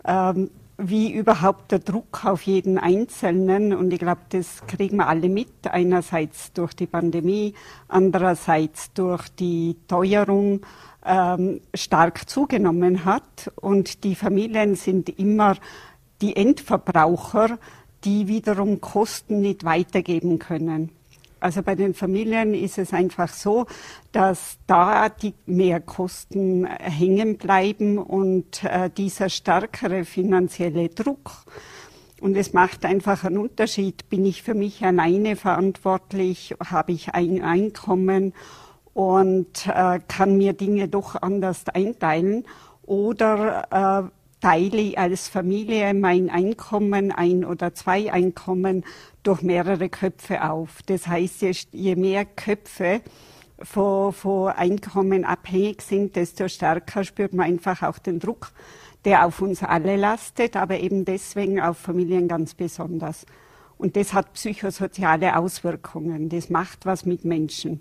Ähm, 0.05 0.51
wie 0.79 1.13
überhaupt 1.13 1.73
der 1.73 1.81
Druck 1.81 2.25
auf 2.25 2.43
jeden 2.43 2.79
Einzelnen. 2.79 3.75
Und 3.75 3.93
ich 3.93 3.99
glaube, 3.99 4.21
das 4.31 4.65
kriegen 4.69 4.99
wir 4.99 5.09
alle 5.09 5.29
mit. 5.29 5.67
Einerseits 5.67 6.53
durch 6.53 6.73
die 6.73 6.87
Pandemie, 6.87 7.55
andererseits 7.89 8.93
durch 8.93 9.29
die 9.29 9.77
Teuerung 9.89 10.61
ähm, 11.05 11.61
stark 11.75 12.31
zugenommen 12.31 13.05
hat. 13.05 13.51
Und 13.57 14.05
die 14.05 14.15
Familien 14.15 14.77
sind 14.77 15.09
immer 15.19 15.57
die 16.21 16.37
Endverbraucher, 16.37 17.59
die 18.05 18.29
wiederum 18.29 18.81
Kosten 18.81 19.41
nicht 19.41 19.65
weitergeben 19.65 20.39
können. 20.39 20.93
Also 21.41 21.63
bei 21.63 21.75
den 21.75 21.95
Familien 21.95 22.55
ist 22.55 22.79
es 22.79 22.93
einfach 22.93 23.29
so, 23.29 23.67
dass 24.13 24.59
da 24.67 25.09
die 25.09 25.35
Mehrkosten 25.47 26.67
hängen 26.67 27.37
bleiben 27.39 27.99
und 27.99 28.65
äh, 28.65 28.91
dieser 28.91 29.29
stärkere 29.29 30.05
finanzielle 30.05 30.89
Druck. 30.89 31.45
Und 32.21 32.37
es 32.37 32.53
macht 32.53 32.85
einfach 32.85 33.25
einen 33.25 33.39
Unterschied. 33.39 34.09
Bin 34.09 34.27
ich 34.27 34.43
für 34.43 34.55
mich 34.55 34.85
alleine 34.85 35.37
verantwortlich? 35.37 36.55
Habe 36.61 36.93
ich 36.93 37.15
ein 37.15 37.43
Einkommen? 37.43 38.33
und 38.99 39.69
äh, 39.69 40.01
kann 40.09 40.37
mir 40.39 40.55
Dinge 40.55 40.89
doch 40.89 41.15
anders 41.23 41.69
einteilen 41.69 42.45
oder 42.83 44.11
äh, 44.11 44.18
teile 44.41 44.97
als 44.97 45.29
Familie 45.29 45.93
mein 45.95 46.31
Einkommen, 46.31 47.13
ein 47.13 47.45
oder 47.45 47.75
zwei 47.75 48.13
Einkommen 48.13 48.85
durch 49.23 49.43
mehrere 49.43 49.89
Köpfe 49.89 50.49
auf. 50.49 50.83
Das 50.87 51.07
heißt, 51.07 51.45
je 51.73 51.97
mehr 51.97 52.25
Köpfe 52.25 53.01
von, 53.61 54.13
von 54.13 54.53
Einkommen 54.53 55.25
abhängig 55.25 55.83
sind, 55.83 56.17
desto 56.17 56.49
stärker 56.49 57.05
spürt 57.05 57.33
man 57.35 57.47
einfach 57.47 57.83
auch 57.83 57.99
den 57.99 58.21
Druck, 58.21 58.53
der 59.05 59.27
auf 59.27 59.43
uns 59.43 59.63
alle 59.63 59.97
lastet, 59.97 60.57
aber 60.57 60.79
eben 60.79 61.05
deswegen 61.05 61.61
auf 61.61 61.79
Familien 61.79 62.29
ganz 62.29 62.55
besonders. 62.55 63.27
Und 63.77 63.97
das 63.97 64.13
hat 64.13 64.33
psychosoziale 64.33 65.37
Auswirkungen. 65.37 66.29
Das 66.29 66.51
macht 66.51 66.85
was 66.85 67.05
mit 67.05 67.25
Menschen. 67.25 67.81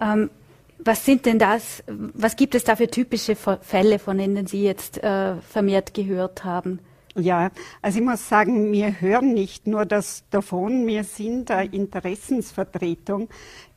Ähm, 0.00 0.30
was 0.78 1.04
sind 1.04 1.26
denn 1.26 1.38
das, 1.38 1.82
was 1.86 2.36
gibt 2.36 2.54
es 2.54 2.64
da 2.64 2.76
für 2.76 2.88
typische 2.88 3.36
Fälle, 3.36 3.98
von 3.98 4.18
denen 4.18 4.46
Sie 4.46 4.62
jetzt 4.62 5.02
äh, 5.02 5.36
vermehrt 5.36 5.94
gehört 5.94 6.44
haben? 6.44 6.80
Ja, 7.18 7.50
also 7.80 7.98
ich 7.98 8.04
muss 8.04 8.28
sagen, 8.28 8.72
wir 8.72 9.00
hören 9.00 9.32
nicht 9.32 9.66
nur 9.66 9.86
das 9.86 10.24
davon, 10.30 10.86
wir 10.86 11.02
sind 11.02 11.50
eine 11.50 11.72
Interessensvertretung, 11.72 13.30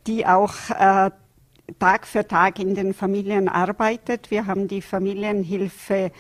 die 0.08 0.26
auch 0.26 0.54
äh, 0.72 1.12
Tag 1.80 2.06
für 2.06 2.28
Tag 2.28 2.60
in 2.60 2.76
den 2.76 2.94
Familien 2.94 3.48
arbeitet. 3.48 4.32
Wir 4.32 4.46
haben 4.46 4.68
die 4.68 4.82
Familienhilfe 4.82 6.12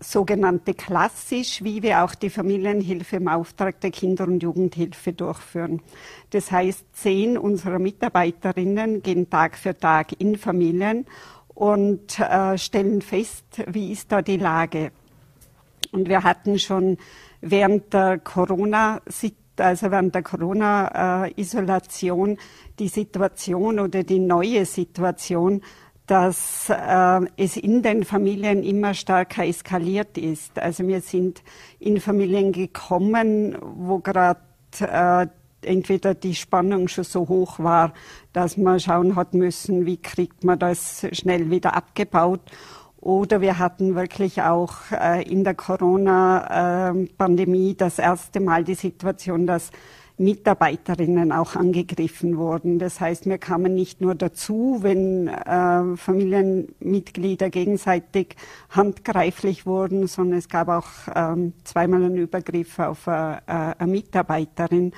sogenannte 0.00 0.74
klassisch, 0.74 1.64
wie 1.64 1.82
wir 1.82 2.04
auch 2.04 2.14
die 2.14 2.30
Familienhilfe 2.30 3.16
im 3.16 3.28
Auftrag 3.28 3.80
der 3.80 3.90
Kinder- 3.90 4.24
und 4.24 4.42
Jugendhilfe 4.42 5.12
durchführen. 5.12 5.80
Das 6.30 6.50
heißt, 6.50 6.84
zehn 6.92 7.38
unserer 7.38 7.78
Mitarbeiterinnen 7.78 9.02
gehen 9.02 9.30
Tag 9.30 9.56
für 9.56 9.76
Tag 9.76 10.20
in 10.20 10.36
Familien 10.36 11.06
und 11.48 12.20
äh, 12.20 12.58
stellen 12.58 13.00
fest, 13.00 13.44
wie 13.68 13.92
ist 13.92 14.12
da 14.12 14.22
die 14.22 14.36
Lage. 14.36 14.92
Und 15.92 16.08
wir 16.08 16.22
hatten 16.22 16.58
schon 16.58 16.98
während 17.40 17.94
der 17.94 18.18
Corona 18.18 19.00
also 19.58 19.90
während 19.90 20.14
der 20.14 20.22
Corona-Isolation 20.22 22.36
die 22.78 22.88
Situation 22.88 23.80
oder 23.80 24.02
die 24.02 24.18
neue 24.18 24.66
Situation, 24.66 25.62
dass 26.06 26.70
äh, 26.70 27.20
es 27.36 27.56
in 27.56 27.82
den 27.82 28.04
Familien 28.04 28.62
immer 28.62 28.94
stärker 28.94 29.44
eskaliert 29.44 30.16
ist. 30.16 30.56
Also 30.58 30.86
wir 30.86 31.00
sind 31.00 31.42
in 31.80 32.00
Familien 32.00 32.52
gekommen, 32.52 33.58
wo 33.60 33.98
gerade 33.98 34.40
äh, 34.80 35.26
entweder 35.62 36.14
die 36.14 36.34
Spannung 36.34 36.88
schon 36.88 37.04
so 37.04 37.28
hoch 37.28 37.58
war, 37.58 37.92
dass 38.32 38.56
man 38.56 38.80
schauen 38.80 39.16
hat 39.16 39.34
müssen, 39.34 39.84
wie 39.84 39.96
kriegt 39.96 40.44
man 40.44 40.58
das 40.58 41.06
schnell 41.12 41.50
wieder 41.50 41.74
abgebaut. 41.74 42.40
Oder 43.00 43.40
wir 43.40 43.58
hatten 43.58 43.94
wirklich 43.94 44.42
auch 44.42 44.74
äh, 44.90 45.22
in 45.22 45.44
der 45.44 45.54
Corona-Pandemie 45.54 47.74
das 47.76 47.98
erste 47.98 48.40
Mal 48.40 48.64
die 48.64 48.74
Situation, 48.74 49.46
dass 49.46 49.70
Mitarbeiterinnen 50.18 51.30
auch 51.30 51.56
angegriffen 51.56 52.38
wurden. 52.38 52.78
Das 52.78 53.00
heißt, 53.00 53.26
wir 53.26 53.38
kamen 53.38 53.74
nicht 53.74 54.00
nur 54.00 54.14
dazu, 54.14 54.78
wenn 54.80 55.28
äh, 55.28 55.96
Familienmitglieder 55.96 57.50
gegenseitig 57.50 58.36
handgreiflich 58.70 59.66
wurden, 59.66 60.06
sondern 60.06 60.38
es 60.38 60.48
gab 60.48 60.68
auch 60.68 60.88
ähm, 61.14 61.52
zweimal 61.64 62.02
einen 62.04 62.16
Übergriff 62.16 62.78
auf 62.78 63.06
äh, 63.06 63.10
äh 63.10 63.40
eine 63.46 63.92
Mitarbeiterin. 63.92 64.92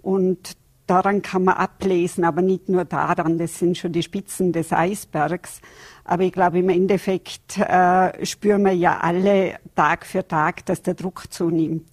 Und 0.00 0.56
daran 0.86 1.20
kann 1.20 1.44
man 1.44 1.56
ablesen, 1.56 2.24
aber 2.24 2.42
nicht 2.42 2.68
nur 2.68 2.84
daran, 2.84 3.38
das 3.38 3.58
sind 3.58 3.76
schon 3.76 3.92
die 3.92 4.02
Spitzen 4.02 4.52
des 4.52 4.72
Eisbergs. 4.72 5.60
Aber 6.04 6.22
ich 6.22 6.32
glaube, 6.32 6.58
im 6.58 6.68
Endeffekt 6.68 7.58
äh, 7.58 8.24
spüren 8.24 8.64
wir 8.64 8.74
ja 8.74 8.98
alle 8.98 9.56
Tag 9.74 10.06
für 10.06 10.26
Tag, 10.26 10.64
dass 10.66 10.82
der 10.82 10.94
Druck 10.94 11.24
zunimmt. 11.30 11.88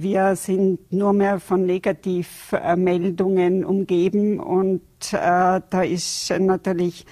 Wir 0.00 0.36
sind 0.36 0.92
nur 0.92 1.12
mehr 1.12 1.40
von 1.40 1.66
Negativmeldungen 1.66 3.64
umgeben 3.64 4.38
und 4.38 4.80
äh, 5.10 5.60
da 5.68 5.82
ist 5.82 6.30
natürlich 6.38 7.04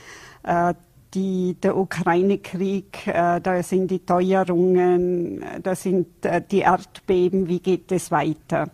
äh, 0.44 0.72
die, 1.12 1.56
der 1.60 1.76
Ukraine-Krieg, 1.76 3.08
äh, 3.08 3.40
da 3.40 3.60
sind 3.64 3.90
die 3.90 4.06
Teuerungen, 4.06 5.44
da 5.64 5.74
sind 5.74 6.24
äh, 6.24 6.40
die 6.48 6.60
Erdbeben, 6.60 7.48
wie 7.48 7.58
geht 7.58 7.90
es 7.90 8.12
weiter? 8.12 8.70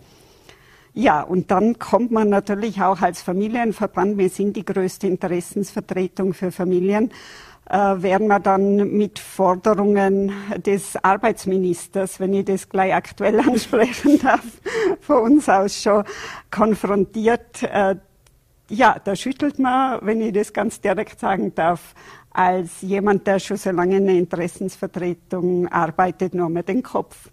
Ja, 0.93 1.23
und 1.23 1.51
dann 1.51 1.79
kommt 1.79 2.11
man 2.11 2.29
natürlich 2.29 2.83
auch 2.83 3.01
als 3.01 3.23
Familienverband, 3.23 4.19
wir 4.19 4.29
sind 4.29 4.59
die 4.59 4.65
größte 4.67 5.07
Interessensvertretung 5.07 6.35
für 6.35 6.53
Familien, 6.53 7.11
werden 7.67 8.27
wir 8.27 8.41
dann 8.41 8.77
mit 8.97 9.19
Forderungen 9.19 10.33
des 10.59 10.97
Arbeitsministers, 11.03 12.21
wenn 12.21 12.35
ich 12.35 12.45
das 12.45 12.69
gleich 12.69 12.95
aktuell 12.95 13.41
ansprechen 13.49 14.19
darf, 14.21 14.45
von 15.01 15.33
uns 15.33 15.49
aus 15.49 15.83
schon 15.83 16.05
konfrontiert. 16.51 17.63
Äh, 17.63 17.97
ja, 18.69 18.97
da 19.03 19.17
schüttelt 19.17 19.59
man, 19.59 19.99
wenn 20.03 20.21
ich 20.21 20.33
das 20.33 20.53
ganz 20.53 20.81
direkt 20.81 21.21
sagen 21.21 21.55
darf, 21.55 21.95
als 22.31 22.81
jemand, 22.81 23.27
der 23.27 23.39
schon 23.39 23.57
so 23.57 23.71
lange 23.71 23.99
in 23.99 24.07
der 24.07 24.17
Interessensvertretung 24.17 25.69
arbeitet, 25.69 26.35
nur 26.35 26.49
mit 26.49 26.69
den 26.69 26.83
Kopf. 26.83 27.31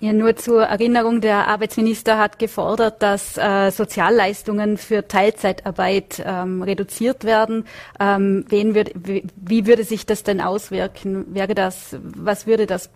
Ja, 0.00 0.12
nur 0.12 0.36
zur 0.36 0.64
Erinnerung, 0.64 1.20
der 1.20 1.48
Arbeitsminister 1.48 2.18
hat 2.18 2.38
gefordert, 2.38 3.02
dass 3.02 3.38
äh, 3.38 3.70
Sozialleistungen 3.70 4.76
für 4.76 5.08
Teilzeitarbeit 5.08 6.22
ähm, 6.24 6.62
reduziert 6.62 7.24
werden. 7.24 7.64
Ähm, 7.98 8.44
wen 8.48 8.74
würd, 8.74 8.92
wie 8.94 9.66
würde 9.66 9.84
sich 9.84 10.04
das 10.04 10.22
denn 10.22 10.40
auswirken? 10.40 11.34
Wäre 11.34 11.54
das, 11.54 11.96
was 12.02 12.46
würde 12.46 12.66
das, 12.66 12.90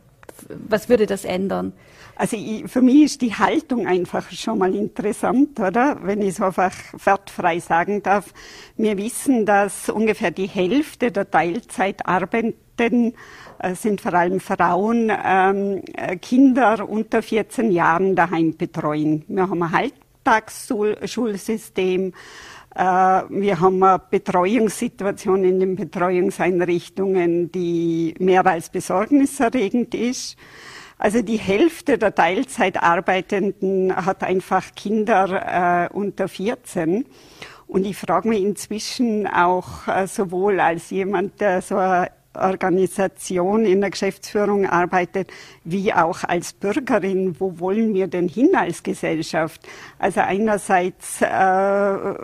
was 0.49 0.89
würde 0.89 1.07
das 1.07 1.25
ändern? 1.25 1.73
Also 2.17 2.37
ich, 2.37 2.69
für 2.71 2.81
mich 2.81 3.03
ist 3.05 3.21
die 3.21 3.35
Haltung 3.35 3.87
einfach 3.87 4.33
schon 4.33 4.59
mal 4.59 4.75
interessant, 4.75 5.61
oder? 5.61 5.99
Wenn 6.03 6.23
ich 6.23 6.31
es 6.31 6.41
einfach 6.41 6.73
wertfrei 7.05 7.61
sagen 7.61 8.03
darf. 8.03 8.33
Wir 8.77 8.97
wissen, 8.97 9.45
dass 9.45 9.91
ungefähr 9.91 10.31
die 10.31 10.49
Hälfte 10.49 11.13
der 11.13 11.31
Teilzeitarbeitenden 11.31 13.13
äh, 13.59 13.75
sind 13.75 14.01
vor 14.01 14.15
allem 14.15 14.41
Frauen, 14.41 15.13
ähm, 15.25 15.83
äh, 15.95 16.17
Kinder 16.17 16.89
unter 16.89 17.21
14 17.23 17.71
Jahren 17.71 18.17
daheim 18.17 18.57
betreuen. 18.57 19.27
Wir 19.29 19.51
haben 19.51 19.63
ein 19.63 19.73
Halbtagsschulsystem. 19.73 22.09
Äh, 22.09 22.13
wir 22.77 23.61
haben 23.61 23.83
eine 23.83 24.03
Betreuungssituation 24.11 25.45
in 25.45 25.61
den 25.61 25.77
Betreuungseinrichtungen, 25.77 27.51
die 27.51 28.15
mehr 28.19 28.47
als 28.47 28.69
besorgniserregend 28.69 29.95
ist. 29.95 30.37
Also 30.99 31.23
die 31.23 31.37
Hälfte 31.37 31.99
der 31.99 32.15
Teilzeitarbeitenden 32.15 33.95
hat 33.95 34.23
einfach 34.23 34.75
Kinder 34.75 35.89
äh, 35.91 35.95
unter 35.95 36.29
14. 36.29 37.05
Und 37.67 37.85
ich 37.85 37.97
frage 37.97 38.29
mich 38.29 38.43
inzwischen 38.43 39.27
auch 39.27 39.89
äh, 39.89 40.07
sowohl 40.07 40.61
als 40.61 40.91
jemand, 40.91 41.41
der 41.41 41.61
so 41.61 41.77
eine 41.77 42.11
Organisation 42.35 43.65
in 43.65 43.81
der 43.81 43.91
Geschäftsführung 43.91 44.67
arbeitet, 44.67 45.31
wie 45.65 45.93
auch 45.93 46.23
als 46.25 46.53
Bürgerin, 46.53 47.41
wo 47.41 47.59
wollen 47.59 47.95
wir 47.95 48.07
denn 48.07 48.29
hin 48.29 48.55
als 48.55 48.83
Gesellschaft? 48.83 49.67
Also 49.99 50.21
einerseits 50.21 51.21
äh, 51.23 52.15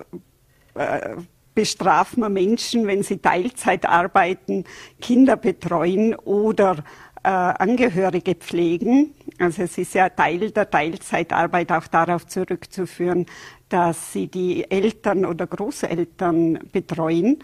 äh, 0.74 1.16
bestrafen 1.54 2.20
wir 2.20 2.28
Menschen, 2.28 2.86
wenn 2.86 3.02
sie 3.02 3.18
Teilzeit 3.18 3.86
arbeiten, 3.86 4.64
Kinder 5.00 5.36
betreuen 5.36 6.14
oder 6.14 6.76
äh, 7.22 7.28
Angehörige 7.28 8.34
pflegen. 8.34 9.14
Also 9.38 9.62
es 9.62 9.78
ist 9.78 9.94
ja 9.94 10.08
Teil 10.08 10.50
der 10.50 10.70
Teilzeitarbeit 10.70 11.70
auch 11.72 11.86
darauf 11.86 12.26
zurückzuführen, 12.26 13.26
dass 13.68 14.12
sie 14.12 14.28
die 14.28 14.70
Eltern 14.70 15.24
oder 15.24 15.46
Großeltern 15.46 16.58
betreuen 16.72 17.38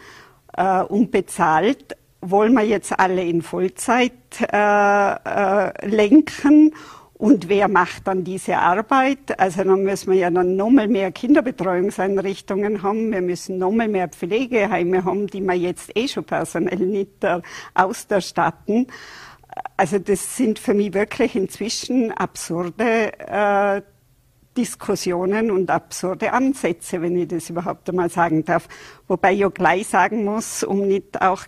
äh, 0.57 0.83
unbezahlt 0.83 1.97
wollen 2.21 2.55
wir 2.55 2.65
jetzt 2.65 2.99
alle 2.99 3.23
in 3.23 3.43
Vollzeit 3.43 4.13
äh, 4.41 5.13
äh, 5.13 5.87
lenken 5.87 6.75
und 7.19 7.49
wer 7.49 7.67
macht 7.67 8.07
dann 8.07 8.23
diese 8.23 8.59
Arbeit? 8.59 9.41
Also 9.41 9.65
dann 9.65 9.83
müssen 9.83 10.13
wir 10.13 10.19
ja 10.19 10.31
dann 10.31 10.55
nochmal 10.55 10.87
mehr 10.87 11.11
Kinderbetreuungseinrichtungen 11.11 12.85
haben. 12.85 13.11
Wir 13.11 13.23
müssen 13.23 13.59
nochmal 13.59 13.89
mehr 13.89 14.09
Pflegeheime 14.09 15.05
haben, 15.05 15.27
die 15.27 15.41
wir 15.41 15.55
jetzt 15.55 15.91
eh 15.97 16.07
schon 16.07 16.23
personell 16.23 16.79
nicht 16.79 17.25
äh, 17.25 17.41
ausstatten. 17.75 18.87
Also 19.77 19.99
das 19.99 20.37
sind 20.37 20.61
für 20.61 20.75
mich 20.75 20.95
wirklich 20.95 21.35
inzwischen 21.35 22.13
absurde 22.13 23.19
äh, 23.19 23.83
Diskussionen 24.57 25.51
und 25.51 25.71
absurde 25.71 26.33
Ansätze, 26.33 27.03
wenn 27.03 27.19
ich 27.19 27.27
das 27.27 27.51
überhaupt 27.51 27.89
einmal 27.89 28.11
sagen 28.11 28.45
darf. 28.45 28.69
Wobei 29.09 29.33
ich 29.33 29.41
ja 29.41 29.49
gleich 29.49 29.89
sagen 29.89 30.25
muss, 30.25 30.63
um 30.63 30.87
nicht 30.87 31.21
auch 31.21 31.43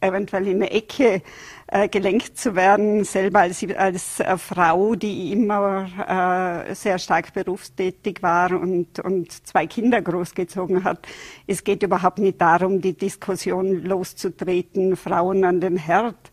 eventuell 0.00 0.48
in 0.48 0.56
eine 0.56 0.70
Ecke 0.70 1.22
äh, 1.68 1.88
gelenkt 1.88 2.38
zu 2.38 2.54
werden, 2.54 3.04
selber 3.04 3.40
als, 3.40 3.64
als 3.76 4.20
äh, 4.20 4.38
Frau, 4.38 4.94
die 4.94 5.32
immer 5.32 6.66
äh, 6.68 6.74
sehr 6.74 6.98
stark 6.98 7.32
berufstätig 7.32 8.22
war 8.22 8.52
und, 8.52 9.00
und 9.00 9.46
zwei 9.46 9.66
Kinder 9.66 10.00
großgezogen 10.00 10.84
hat. 10.84 11.06
Es 11.46 11.64
geht 11.64 11.82
überhaupt 11.82 12.18
nicht 12.18 12.40
darum, 12.40 12.80
die 12.80 12.96
Diskussion 12.96 13.82
loszutreten, 13.82 14.96
Frauen 14.96 15.44
an 15.44 15.60
den 15.60 15.76
Herd. 15.76 16.30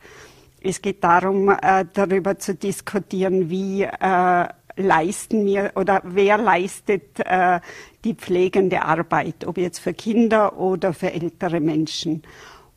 Es 0.61 0.81
geht 0.81 1.03
darum, 1.03 1.49
äh, 1.49 1.85
darüber 1.93 2.37
zu 2.37 2.55
diskutieren, 2.55 3.49
wie 3.49 3.83
äh, 3.83 4.47
leisten 4.75 5.45
wir 5.45 5.71
oder 5.75 6.01
wer 6.03 6.37
leistet 6.37 7.19
äh, 7.19 7.59
die 8.03 8.13
pflegende 8.15 8.83
Arbeit, 8.83 9.45
ob 9.45 9.57
jetzt 9.57 9.79
für 9.79 9.93
Kinder 9.93 10.57
oder 10.57 10.93
für 10.93 11.11
ältere 11.11 11.59
Menschen. 11.59 12.23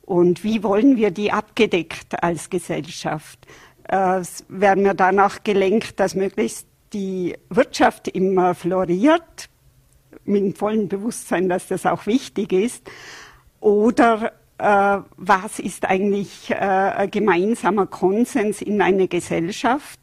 Und 0.07 0.45
wie 0.45 0.63
wollen 0.63 0.97
wir 0.97 1.11
die 1.11 1.33
abgedeckt 1.33 2.23
als 2.23 2.49
Gesellschaft? 2.49 3.41
Äh, 3.89 4.23
werden 4.49 4.85
wir 4.85 4.95
danach 4.95 5.43
gelenkt, 5.43 6.01
dass 6.01 6.15
möglichst 6.15 6.67
die 6.93 7.37
Wirtschaft 7.51 8.09
immer 8.09 8.55
floriert, 8.55 9.49
mit 10.25 10.43
dem 10.43 10.55
vollen 10.55 10.89
Bewusstsein, 10.89 11.49
dass 11.49 11.67
das 11.69 11.87
auch 11.87 12.07
wichtig 12.07 12.53
ist? 12.53 12.89
Oder 13.61 14.33
äh, 14.59 14.99
was 15.17 15.59
ist 15.59 15.85
eigentlich 15.85 16.51
äh, 16.51 16.55
ein 16.55 17.11
gemeinsamer 17.11 17.87
Konsens 17.87 18.63
in 18.63 18.81
einer 18.81 19.09
Gesellschaft, 19.09 19.99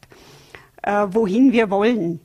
äh, 0.81 1.07
wohin 1.09 1.53
wir 1.53 1.69
wollen? 1.69 2.19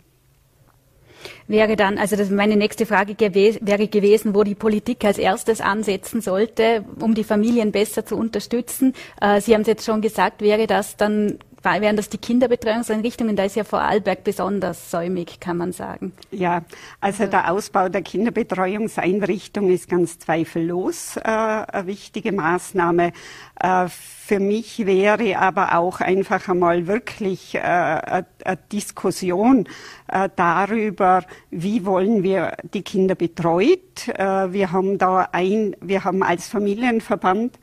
Wäre 1.48 1.76
dann, 1.76 1.98
also 1.98 2.14
das 2.14 2.30
meine 2.30 2.56
nächste 2.56 2.86
Frage 2.86 3.14
gew 3.14 3.56
wäre 3.60 3.88
gewesen, 3.88 4.34
wo 4.34 4.44
die 4.44 4.54
Politik 4.54 5.04
als 5.04 5.18
erstes 5.18 5.60
ansetzen 5.60 6.20
sollte, 6.20 6.84
um 7.00 7.14
die 7.14 7.24
Familien 7.24 7.72
besser 7.72 8.04
zu 8.04 8.16
unterstützen. 8.16 8.94
Äh, 9.20 9.40
Sie 9.40 9.54
haben 9.54 9.62
es 9.62 9.66
jetzt 9.66 9.84
schon 9.84 10.00
gesagt, 10.00 10.42
wäre 10.42 10.66
das 10.66 10.96
dann 10.96 11.38
wären 11.62 11.96
das 11.96 12.08
die 12.08 12.18
Kinderbetreuungseinrichtungen, 12.18 13.36
da 13.36 13.44
ist 13.44 13.56
ja 13.56 13.64
Vorarlberg 13.64 14.24
besonders 14.24 14.90
säumig, 14.90 15.40
kann 15.40 15.56
man 15.56 15.72
sagen. 15.72 16.12
Ja, 16.30 16.62
also 17.00 17.26
der 17.26 17.50
Ausbau 17.50 17.88
der 17.88 18.02
Kinderbetreuungseinrichtung 18.02 19.70
ist 19.70 19.88
ganz 19.88 20.18
zweifellos 20.18 21.16
äh, 21.16 21.20
eine 21.22 21.86
wichtige 21.86 22.32
Maßnahme. 22.32 23.12
Äh, 23.60 23.88
für 23.88 24.40
mich 24.40 24.84
wäre 24.84 25.38
aber 25.38 25.78
auch 25.78 26.00
einfach 26.00 26.48
einmal 26.48 26.86
wirklich 26.86 27.54
äh, 27.54 27.60
eine 27.60 28.26
Diskussion 28.70 29.66
äh, 30.06 30.28
darüber, 30.36 31.24
wie 31.50 31.86
wollen 31.86 32.22
wir 32.22 32.54
die 32.74 32.82
Kinder 32.82 33.14
betreut. 33.14 34.06
Äh, 34.06 34.52
wir 34.52 34.70
haben 34.70 34.98
da 34.98 35.28
ein, 35.32 35.74
wir 35.80 36.04
haben 36.04 36.22
als 36.22 36.46
Familienverband 36.46 37.58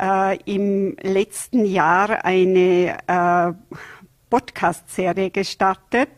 äh, 0.00 0.38
im 0.44 0.96
letzten 1.02 1.64
Jahr 1.64 2.24
eine 2.24 2.96
äh, 3.06 3.52
Podcast-Serie 4.30 5.30
gestartet. 5.30 6.08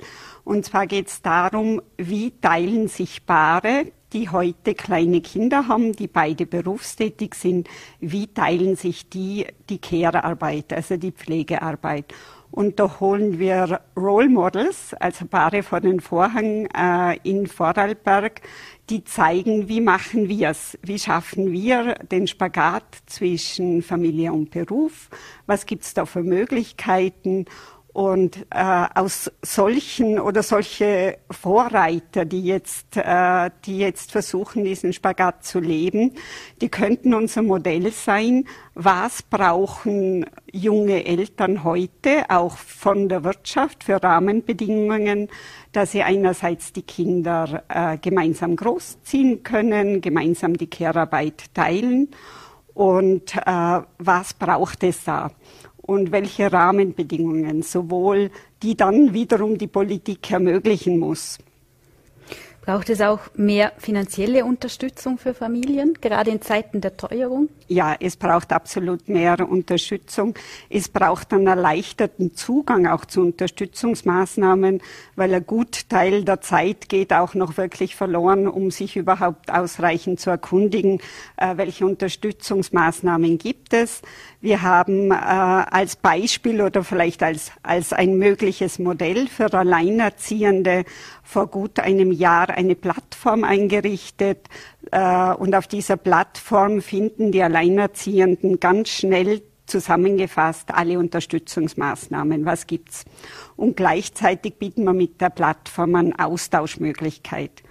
Und 0.44 0.64
zwar 0.64 0.86
geht 0.86 1.08
es 1.08 1.22
darum, 1.22 1.82
wie 1.96 2.30
teilen 2.40 2.88
sich 2.88 3.26
Paare, 3.26 3.92
die 4.12 4.28
heute 4.30 4.74
kleine 4.74 5.20
Kinder 5.20 5.68
haben, 5.68 5.92
die 5.92 6.06
beide 6.06 6.46
berufstätig 6.46 7.34
sind, 7.34 7.68
wie 8.00 8.28
teilen 8.28 8.76
sich 8.76 9.08
die 9.08 9.46
die 9.68 9.78
Care-Arbeit, 9.78 10.72
also 10.72 10.96
die 10.96 11.12
Pflegearbeit. 11.12 12.14
Und 12.56 12.80
da 12.80 13.00
holen 13.00 13.38
wir 13.38 13.82
Role 13.98 14.30
Models, 14.30 14.94
also 14.94 15.26
Paare 15.26 15.62
vor 15.62 15.82
den 15.82 16.00
Vorhang 16.00 16.66
äh, 16.74 17.18
in 17.22 17.46
Vorarlberg, 17.46 18.40
die 18.88 19.04
zeigen, 19.04 19.68
wie 19.68 19.82
machen 19.82 20.30
wir 20.30 20.48
es, 20.48 20.78
wie 20.80 20.98
schaffen 20.98 21.52
wir 21.52 21.96
den 22.10 22.26
Spagat 22.26 23.02
zwischen 23.04 23.82
Familie 23.82 24.32
und 24.32 24.52
Beruf, 24.52 25.10
was 25.44 25.66
gibt 25.66 25.84
es 25.84 25.92
da 25.92 26.06
für 26.06 26.22
Möglichkeiten 26.22 27.44
und 27.96 28.46
äh, 28.50 28.86
aus 28.94 29.32
solchen 29.40 30.20
oder 30.20 30.42
solche 30.42 31.16
Vorreiter, 31.30 32.26
die 32.26 32.42
jetzt, 32.42 32.94
äh, 32.94 33.50
die 33.64 33.78
jetzt 33.78 34.12
versuchen, 34.12 34.64
diesen 34.64 34.92
Spagat 34.92 35.46
zu 35.46 35.60
leben, 35.60 36.12
die 36.60 36.68
könnten 36.68 37.14
unser 37.14 37.40
Modell 37.40 37.90
sein. 37.92 38.44
Was 38.74 39.22
brauchen 39.22 40.26
junge 40.52 41.06
Eltern 41.06 41.64
heute, 41.64 42.28
auch 42.28 42.58
von 42.58 43.08
der 43.08 43.24
Wirtschaft, 43.24 43.84
für 43.84 44.02
Rahmenbedingungen, 44.02 45.28
dass 45.72 45.92
sie 45.92 46.02
einerseits 46.02 46.74
die 46.74 46.82
Kinder 46.82 47.64
äh, 47.68 47.96
gemeinsam 47.96 48.56
großziehen 48.56 49.42
können, 49.42 50.02
gemeinsam 50.02 50.58
die 50.58 50.68
Care-Arbeit 50.68 51.44
teilen 51.54 52.10
und 52.76 53.34
äh, 53.34 53.80
was 53.96 54.34
braucht 54.34 54.84
es 54.84 55.02
da? 55.04 55.30
Und 55.86 56.12
welche 56.12 56.52
Rahmenbedingungen, 56.52 57.62
sowohl 57.62 58.30
die 58.62 58.76
dann 58.76 59.14
wiederum 59.14 59.56
die 59.56 59.68
Politik 59.68 60.30
ermöglichen 60.30 60.98
muss. 60.98 61.38
Braucht 62.66 62.90
es 62.90 63.00
auch 63.00 63.20
mehr 63.36 63.72
finanzielle 63.78 64.44
Unterstützung 64.44 65.18
für 65.18 65.34
Familien, 65.34 65.94
gerade 66.00 66.32
in 66.32 66.42
Zeiten 66.42 66.80
der 66.80 66.96
Teuerung? 66.96 67.48
Ja, 67.68 67.94
es 68.00 68.16
braucht 68.16 68.52
absolut 68.52 69.08
mehr 69.08 69.48
Unterstützung. 69.48 70.34
Es 70.68 70.88
braucht 70.88 71.32
einen 71.32 71.46
erleichterten 71.46 72.34
Zugang 72.34 72.88
auch 72.88 73.04
zu 73.04 73.20
Unterstützungsmaßnahmen, 73.20 74.82
weil 75.14 75.34
ein 75.34 75.46
gut 75.46 75.88
Teil 75.88 76.24
der 76.24 76.40
Zeit 76.40 76.88
geht 76.88 77.12
auch 77.12 77.34
noch 77.34 77.56
wirklich 77.56 77.94
verloren, 77.94 78.48
um 78.48 78.72
sich 78.72 78.96
überhaupt 78.96 79.48
ausreichend 79.48 80.18
zu 80.18 80.30
erkundigen, 80.30 81.00
äh, 81.36 81.56
welche 81.56 81.86
Unterstützungsmaßnahmen 81.86 83.38
gibt 83.38 83.74
es. 83.74 84.02
Wir 84.40 84.62
haben 84.62 85.12
äh, 85.12 85.14
als 85.14 85.94
Beispiel 85.94 86.60
oder 86.62 86.82
vielleicht 86.82 87.22
als, 87.22 87.52
als 87.62 87.92
ein 87.92 88.18
mögliches 88.18 88.80
Modell 88.80 89.28
für 89.28 89.52
Alleinerziehende 89.52 90.84
vor 91.22 91.48
gut 91.48 91.80
einem 91.80 92.12
Jahr 92.12 92.55
eine 92.56 92.74
Plattform 92.74 93.44
eingerichtet 93.44 94.48
äh, 94.90 95.32
und 95.34 95.54
auf 95.54 95.66
dieser 95.66 95.96
Plattform 95.96 96.80
finden 96.80 97.32
die 97.32 97.42
Alleinerziehenden 97.42 98.60
ganz 98.60 98.88
schnell 98.88 99.42
zusammengefasst 99.66 100.72
alle 100.72 100.98
Unterstützungsmaßnahmen. 100.98 102.44
Was 102.44 102.66
gibt's? 102.66 103.04
Und 103.56 103.76
gleichzeitig 103.76 104.54
bieten 104.54 104.84
wir 104.84 104.92
mit 104.92 105.20
der 105.20 105.30
Plattform 105.30 105.94
eine 105.96 106.18
Austauschmöglichkeit. 106.18 107.62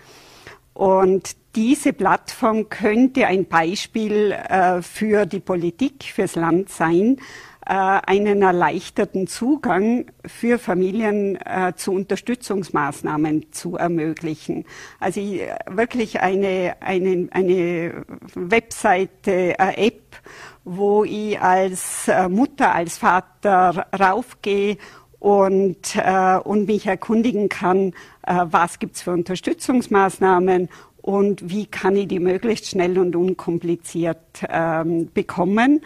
Und 0.74 1.38
diese 1.56 1.94
Plattform 1.94 2.68
könnte 2.68 3.28
ein 3.28 3.46
Beispiel 3.46 4.34
äh, 4.34 4.82
für 4.82 5.26
die 5.26 5.40
Politik, 5.40 6.04
fürs 6.04 6.36
Land 6.36 6.70
sein, 6.70 7.18
einen 7.68 8.44
erleichterten 8.44 9.26
Zugang 9.28 10.06
für 10.26 10.60
Familien 10.60 11.36
äh, 11.38 11.74
zu 11.76 11.94
Unterstützungsmaßnahmen 11.94 13.52
zu 13.52 13.76
ermöglichen. 13.76 14.66
Also 15.00 15.20
wirklich 15.68 16.20
eine, 16.20 16.76
eine, 16.80 17.28
eine 17.32 18.06
Webseite, 18.36 19.56
eine 19.60 19.78
App, 19.78 20.22
wo 20.64 21.04
ich 21.04 21.40
als 21.40 22.08
äh, 22.08 22.30
Mutter, 22.30 22.74
als 22.74 22.98
Vater 22.98 23.88
raufgehe 23.98 24.78
und, 25.20 25.96
äh, 25.96 26.38
und 26.44 26.68
mich 26.68 26.86
erkundigen 26.86 27.50
kann, 27.50 27.94
äh, 28.28 28.46
was 28.46 28.80
gibt's 28.80 29.02
für 29.02 29.12
Unterstützungsmaßnahmen 29.12 30.70
und 30.98 31.50
wie 31.50 31.68
kann 31.68 31.96
ich 31.96 32.08
die 32.08 32.20
möglichst 32.20 32.68
schnell 32.68 32.98
und 32.98 33.16
unkompliziert 33.16 34.44
ähm, 34.50 35.12
bekommen 35.14 35.82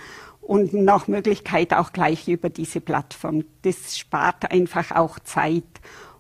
und 0.50 0.74
nach 0.74 1.08
Möglichkeit 1.08 1.76
auch 1.76 1.94
gleich 1.94 2.28
über 2.28 2.50
diese 2.50 2.82
Plattform. 2.82 3.44
Das 3.62 3.96
spart 4.00 4.52
einfach 4.52 4.90
auch 4.96 5.20
Zeit. 5.20 5.64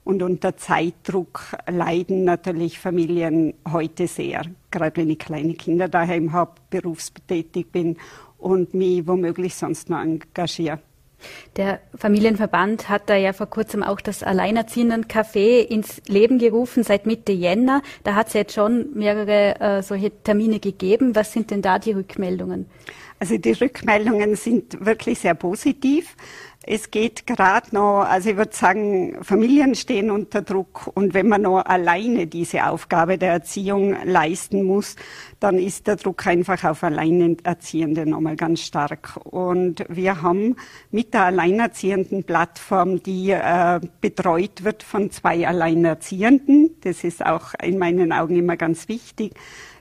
Und 0.03 0.21
unter 0.21 0.55
Zeitdruck 0.55 1.41
leiden 1.67 2.25
natürlich 2.25 2.77
Familien 2.77 3.55
heute 3.67 4.05
sehr, 4.05 4.43
gerade 4.69 4.97
wenn 4.97 5.09
ich 5.09 5.17
kleine 5.17 5.55
Kinder 5.55 5.87
daheim 5.89 6.31
habe, 6.31 6.51
berufstätig 6.69 7.71
bin 7.71 7.97
und 8.37 8.75
mich 8.75 9.07
womöglich 9.07 9.55
sonst 9.55 9.89
noch 9.89 9.99
engagiere. 9.99 10.77
Der 11.55 11.79
Familienverband 11.95 12.87
hat 12.87 13.09
da 13.09 13.15
ja 13.15 13.33
vor 13.33 13.47
kurzem 13.47 13.81
auch 13.81 13.99
das 13.99 14.23
Alleinerziehenden-Café 14.23 15.59
ins 15.61 16.01
Leben 16.07 16.37
gerufen 16.37 16.83
seit 16.83 17.07
Mitte 17.07 17.31
Jänner. 17.31 17.81
Da 18.03 18.13
hat 18.13 18.27
es 18.27 18.33
jetzt 18.33 18.53
schon 18.53 18.93
mehrere 18.93 19.59
äh, 19.59 19.81
solche 19.81 20.11
Termine 20.23 20.59
gegeben. 20.59 21.15
Was 21.15 21.33
sind 21.33 21.49
denn 21.49 21.63
da 21.63 21.79
die 21.79 21.93
Rückmeldungen? 21.93 22.67
Also 23.19 23.37
die 23.37 23.51
Rückmeldungen 23.51 24.35
sind 24.35 24.85
wirklich 24.85 25.19
sehr 25.19 25.35
positiv. 25.35 26.15
Es 26.61 26.91
geht 26.91 27.25
gerade 27.25 27.73
noch, 27.73 28.03
also 28.03 28.29
ich 28.29 28.37
würde 28.37 28.55
sagen, 28.55 29.17
Familien 29.23 29.75
stehen 29.75 30.11
unter 30.11 30.41
Druck 30.41 30.91
und 30.93 31.13
wenn 31.13 31.27
man 31.27 31.41
noch 31.41 31.65
alleine 31.65 32.27
diese 32.27 32.67
Aufgabe 32.67 33.17
der 33.17 33.31
Erziehung 33.31 33.95
leisten 34.05 34.63
muss, 34.63 34.95
dann 35.39 35.57
ist 35.57 35.87
der 35.87 35.95
Druck 35.95 36.27
einfach 36.27 36.63
auf 36.65 36.83
Alleinerziehende 36.83 38.05
nochmal 38.05 38.35
ganz 38.35 38.61
stark. 38.61 39.17
Und 39.23 39.85
wir 39.89 40.21
haben 40.21 40.57
mit 40.91 41.13
der 41.13 41.23
alleinerziehenden 41.25 42.23
Plattform, 42.23 43.01
die 43.01 43.31
äh, 43.31 43.79
betreut 44.01 44.63
wird 44.63 44.83
von 44.83 45.11
zwei 45.11 45.47
Alleinerziehenden, 45.47 46.75
das 46.81 47.03
ist 47.03 47.25
auch 47.25 47.53
in 47.63 47.79
meinen 47.79 48.11
Augen 48.11 48.35
immer 48.35 48.57
ganz 48.57 48.89
wichtig, 48.89 49.33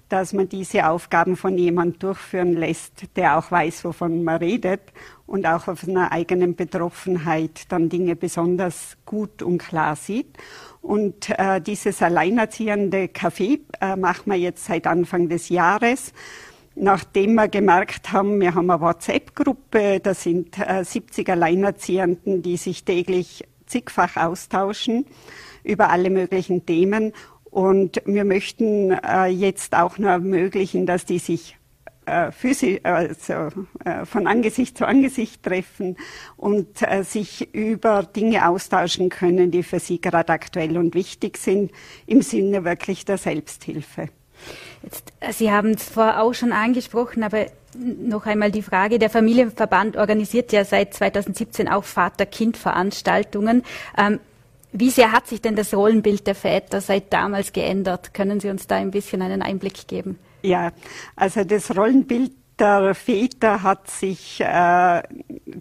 dass 0.09 0.32
man 0.32 0.48
diese 0.48 0.88
Aufgaben 0.88 1.36
von 1.36 1.59
jemand 1.59 2.02
durchführen 2.02 2.54
lässt, 2.54 3.04
der 3.16 3.38
auch 3.38 3.50
weiß, 3.50 3.84
wovon 3.84 4.24
man 4.24 4.38
redet 4.38 4.80
und 5.26 5.46
auch 5.46 5.68
auf 5.68 5.86
einer 5.86 6.12
eigenen 6.12 6.56
Betroffenheit 6.56 7.70
dann 7.70 7.88
Dinge 7.88 8.16
besonders 8.16 8.96
gut 9.04 9.42
und 9.42 9.59
klar 9.59 9.96
sieht. 9.96 10.36
Und 10.80 11.28
äh, 11.38 11.61
dieses 11.61 12.02
alleinerziehende 12.02 13.04
Café 13.06 13.61
äh, 13.80 13.96
machen 13.96 14.32
wir 14.32 14.38
jetzt 14.38 14.64
seit 14.64 14.86
Anfang 14.86 15.28
des 15.28 15.50
Jahres. 15.50 16.12
Nachdem 16.74 17.34
wir 17.34 17.48
gemerkt 17.48 18.12
haben, 18.12 18.40
wir 18.40 18.54
haben 18.54 18.70
eine 18.70 18.80
WhatsApp-Gruppe, 18.80 20.00
da 20.00 20.14
sind 20.14 20.59
äh, 20.59 20.84
70 20.84 21.28
Alleinerziehenden, 21.28 22.40
die 22.42 22.56
sich 22.56 22.84
täglich 22.84 23.44
zigfach 23.66 24.16
austauschen 24.16 25.04
über 25.64 25.90
alle 25.90 26.09
möglichen 26.09 26.64
Themen. 26.64 27.12
Und 27.59 28.02
wir 28.04 28.24
möchten 28.24 28.92
äh, 28.92 29.26
jetzt 29.26 29.74
auch 29.74 29.98
nur 29.98 30.11
ermöglichen, 30.11 30.86
dass 30.86 31.04
die 31.04 31.18
sich 31.18 31.56
äh, 32.06 32.30
physisch, 32.30 32.78
also, 32.84 33.48
äh, 33.84 34.04
von 34.04 34.28
Angesicht 34.28 34.78
zu 34.78 34.86
Angesicht 34.86 35.42
treffen 35.42 35.96
und 36.36 36.68
äh, 36.82 37.02
sich 37.02 37.52
über 37.52 38.04
Dinge 38.04 38.48
austauschen 38.48 39.09
können, 39.09 39.50
die 39.50 39.64
für 39.64 39.80
sie 39.80 40.00
gerade 40.00 40.32
aktuell 40.32 40.78
und 40.78 40.94
wichtig 40.94 41.36
sind, 41.36 41.72
im 42.06 42.22
Sinne 42.22 42.62
wirklich 42.64 43.04
der 43.04 43.18
Selbsthilfe. 43.18 44.09
Jetzt, 44.84 45.12
äh, 45.18 45.32
sie 45.32 45.50
haben 45.50 45.72
es 45.72 45.82
vorher 45.82 46.22
auch 46.22 46.34
schon 46.34 46.52
angesprochen, 46.52 47.24
aber 47.24 47.46
noch 47.76 48.26
einmal 48.26 48.52
die 48.52 48.62
Frage, 48.62 49.00
der 49.00 49.11
Familienverband 49.11 49.96
organisiert 49.96 50.52
ja 50.52 50.64
seit 50.64 50.94
2017 50.94 51.68
auch 51.68 51.82
Vater-Kind-Veranstaltungen. 51.82 53.64
Ähm, 53.96 54.20
wie 54.73 54.91
sehr 54.91 55.12
hat 55.12 55.27
sich 55.27 55.41
denn 55.41 55.57
das 55.57 55.73
Rollenbild 55.75 56.27
der 56.27 56.35
Väter 56.35 56.81
seit 56.81 57.12
damals 57.12 57.53
geändert? 57.53 58.14
Können 58.14 58.41
Sie 58.41 58.51
uns 58.51 58.66
da 58.66 58.77
ein 58.77 58.91
bisschen 58.91 59.23
einen 59.23 59.43
Einblick 59.43 59.89
geben? 59.89 60.19
Ja, 60.43 60.73
also 61.16 61.45
das 61.45 61.77
Rollenbild 61.77 62.33
der 62.59 62.95
Väter 62.95 63.62
hat 63.62 63.89
sich 63.89 64.41
äh, 64.41 65.03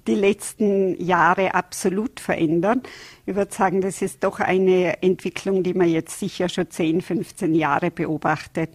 die 0.07 0.15
letzten 0.15 0.99
Jahre 1.01 1.53
absolut 1.53 2.19
verändert. 2.19 2.79
Ich 3.25 3.35
würde 3.35 3.53
sagen, 3.53 3.81
das 3.81 4.01
ist 4.01 4.23
doch 4.23 4.39
eine 4.39 5.01
Entwicklung, 5.03 5.63
die 5.63 5.73
man 5.73 5.89
jetzt 5.89 6.19
sicher 6.19 6.49
schon 6.49 6.69
10, 6.69 7.01
15 7.01 7.53
Jahre 7.53 7.91
beobachtet. 7.91 8.71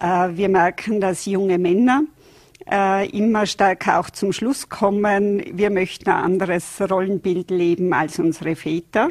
Äh, 0.00 0.30
wir 0.32 0.48
merken, 0.48 1.00
dass 1.00 1.26
junge 1.26 1.58
Männer 1.58 2.04
äh, 2.70 3.08
immer 3.10 3.46
stärker 3.46 4.00
auch 4.00 4.10
zum 4.10 4.32
Schluss 4.32 4.68
kommen, 4.68 5.42
wir 5.52 5.70
möchten 5.70 6.10
ein 6.10 6.24
anderes 6.24 6.80
Rollenbild 6.80 7.50
leben 7.50 7.92
als 7.92 8.18
unsere 8.18 8.56
Väter, 8.56 9.10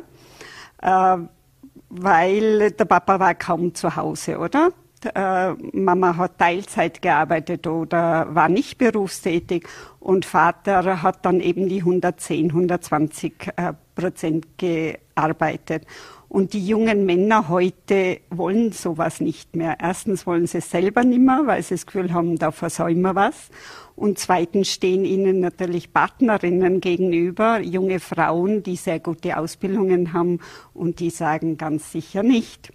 weil 0.79 2.71
der 2.71 2.85
Papa 2.85 3.19
war 3.19 3.35
kaum 3.35 3.73
zu 3.73 3.95
Hause, 3.95 4.39
oder? 4.39 4.71
Äh, 5.13 5.53
Mama 5.73 6.17
hat 6.17 6.39
Teilzeit 6.39 7.01
gearbeitet 7.01 7.67
oder 7.67 8.33
war 8.33 8.49
nicht 8.49 8.77
berufstätig 8.79 9.67
und 9.99 10.25
Vater 10.25 11.03
hat 11.03 11.23
dann 11.23 11.39
eben 11.39 11.69
die 11.69 11.79
110, 11.79 12.49
120 12.49 13.53
äh, 13.55 13.73
Prozent 13.93 14.57
gearbeitet. 14.57 15.85
Und 16.29 16.53
die 16.53 16.65
jungen 16.65 17.05
Männer 17.05 17.47
heute 17.47 18.19
wollen 18.29 18.73
sowas 18.73 19.21
nicht 19.21 19.55
mehr. 19.55 19.77
Erstens 19.79 20.27
wollen 20.27 20.45
sie 20.45 20.57
es 20.57 20.69
selber 20.69 21.03
nicht 21.03 21.21
mehr, 21.21 21.43
weil 21.45 21.63
sie 21.63 21.75
das 21.75 21.85
Gefühl 21.85 22.13
haben, 22.13 22.37
da 22.37 22.51
versäumen 22.51 23.01
wir 23.01 23.15
was. 23.15 23.49
Und 23.95 24.19
zweitens 24.19 24.67
stehen 24.67 25.05
ihnen 25.05 25.39
natürlich 25.39 25.93
Partnerinnen 25.93 26.81
gegenüber, 26.81 27.59
junge 27.61 27.99
Frauen, 27.99 28.61
die 28.61 28.75
sehr 28.75 28.99
gute 28.99 29.37
Ausbildungen 29.37 30.13
haben 30.13 30.39
und 30.73 30.99
die 30.99 31.09
sagen 31.09 31.57
ganz 31.57 31.91
sicher 31.93 32.23
nicht. 32.23 32.71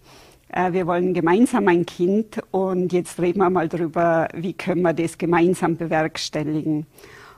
Äh, 0.49 0.73
wir 0.73 0.87
wollen 0.87 1.15
gemeinsam 1.15 1.69
ein 1.69 1.87
Kind 1.87 2.41
und 2.51 2.93
jetzt 2.93 3.21
reden 3.21 3.39
wir 3.39 3.51
mal 3.51 3.69
darüber, 3.69 4.29
wie 4.35 4.55
können 4.55 4.83
wir 4.83 4.95
das 4.95 5.19
gemeinsam 5.19 5.77
bewerkstelligen. 5.77 6.87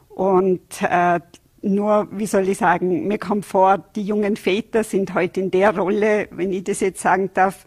Und 0.09 0.81
äh, 0.83 1.21
nur, 1.65 2.09
wie 2.11 2.27
soll 2.27 2.49
ich 2.49 2.59
sagen, 2.59 3.09
mir 3.09 3.19
kommt 3.19 3.47
vor, 3.47 3.79
die 3.97 4.03
jungen 4.03 4.37
Väter 4.37 4.85
sind 4.85 5.15
heute 5.15 5.41
in 5.41 5.51
der 5.51 5.77
Rolle, 5.77 6.29
wenn 6.31 6.53
ich 6.53 6.65
das 6.65 6.81
jetzt 6.81 7.01
sagen 7.01 7.31
darf, 7.33 7.65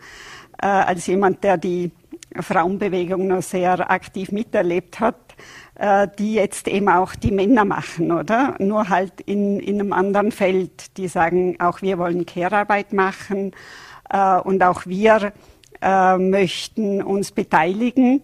äh, 0.62 0.68
als 0.68 1.08
jemand, 1.08 1.44
der 1.44 1.58
die 1.58 1.92
Frauenbewegung 2.40 3.28
noch 3.28 3.42
sehr 3.42 3.90
aktiv 3.90 4.32
miterlebt 4.32 5.00
hat, 5.00 5.16
äh, 5.76 6.08
die 6.20 6.36
jetzt 6.36 6.68
eben 6.68 6.90
auch 6.90 7.16
die 7.16 7.32
Männer 7.32 7.66
machen, 7.66 8.12
oder? 8.12 8.56
Nur 8.60 8.90
halt 8.90 9.22
in, 9.22 9.60
in 9.60 9.80
einem 9.80 9.94
anderen 9.94 10.32
Feld. 10.32 10.98
Die 10.98 11.08
sagen, 11.08 11.56
auch 11.60 11.82
wir 11.82 11.98
wollen 11.98 12.26
Care-Arbeit 12.26 12.94
machen 12.94 13.54
äh, 14.10 14.40
und 14.40 14.64
auch 14.64 14.86
wir 14.86 15.34
äh, 15.82 16.18
möchten 16.18 17.02
uns 17.02 17.32
beteiligen. 17.32 18.22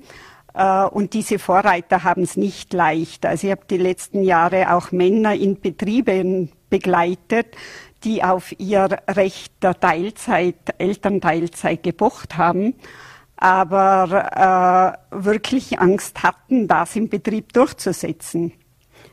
Äh, 0.53 0.85
und 0.85 1.13
diese 1.13 1.39
Vorreiter 1.39 2.03
haben 2.03 2.23
es 2.23 2.37
nicht 2.37 2.73
leicht. 2.73 3.25
Also 3.25 3.47
ich 3.47 3.51
habe 3.51 3.63
die 3.69 3.77
letzten 3.77 4.23
Jahre 4.23 4.73
auch 4.73 4.91
Männer 4.91 5.33
in 5.33 5.59
Betrieben 5.59 6.51
begleitet, 6.69 7.47
die 8.03 8.23
auf 8.23 8.53
ihr 8.59 8.89
Recht 9.07 9.53
der 9.61 9.79
Teilzeit, 9.79 10.55
Elternteilzeit 10.77 11.83
gepocht 11.83 12.37
haben, 12.37 12.75
aber 13.37 14.97
äh, 15.11 15.23
wirklich 15.23 15.79
Angst 15.79 16.23
hatten, 16.23 16.67
das 16.67 16.95
im 16.95 17.09
Betrieb 17.09 17.53
durchzusetzen. 17.53 18.53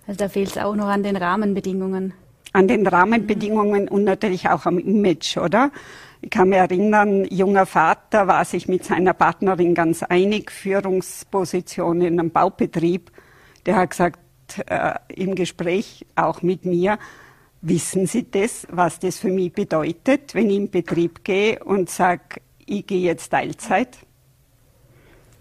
Also 0.07 0.19
da 0.19 0.29
fehlt 0.29 0.51
es 0.51 0.59
auch 0.59 0.75
noch 0.75 0.89
an 0.89 1.03
den 1.03 1.17
Rahmenbedingungen. 1.17 2.15
An 2.53 2.67
den 2.67 2.87
Rahmenbedingungen 2.87 3.89
und 3.89 4.05
natürlich 4.05 4.49
auch 4.49 4.67
am 4.67 4.79
Image, 4.79 5.37
oder? 5.37 5.71
Ich 6.23 6.31
kann 6.31 6.51
mich 6.51 6.59
erinnern, 6.59 7.25
junger 7.25 7.65
Vater 7.65 8.27
war 8.27 8.45
sich 8.45 8.69
mit 8.69 8.85
seiner 8.85 9.15
Partnerin 9.15 9.75
ganz 9.75 10.03
einig, 10.03 10.51
Führungsposition 10.51 12.03
in 12.03 12.21
einem 12.21 12.31
Baubetrieb. 12.31 13.11
Der 13.65 13.77
hat 13.77 13.91
gesagt, 13.91 14.19
äh, 14.67 14.95
im 15.09 15.35
Gespräch 15.35 16.07
auch 16.17 16.43
mit 16.43 16.67
mir, 16.67 16.99
wissen 17.63 18.07
Sie 18.07 18.31
das, 18.31 18.67
was 18.71 18.99
das 18.99 19.19
für 19.19 19.31
mich 19.31 19.53
bedeutet, 19.53 20.35
wenn 20.35 20.51
ich 20.51 20.57
in 20.57 20.71
Betrieb 20.71 21.25
gehe 21.25 21.63
und 21.65 21.89
sage, 21.89 22.43
ich 22.67 22.87
gehe 22.87 23.01
jetzt 23.01 23.31
Teilzeit? 23.31 23.99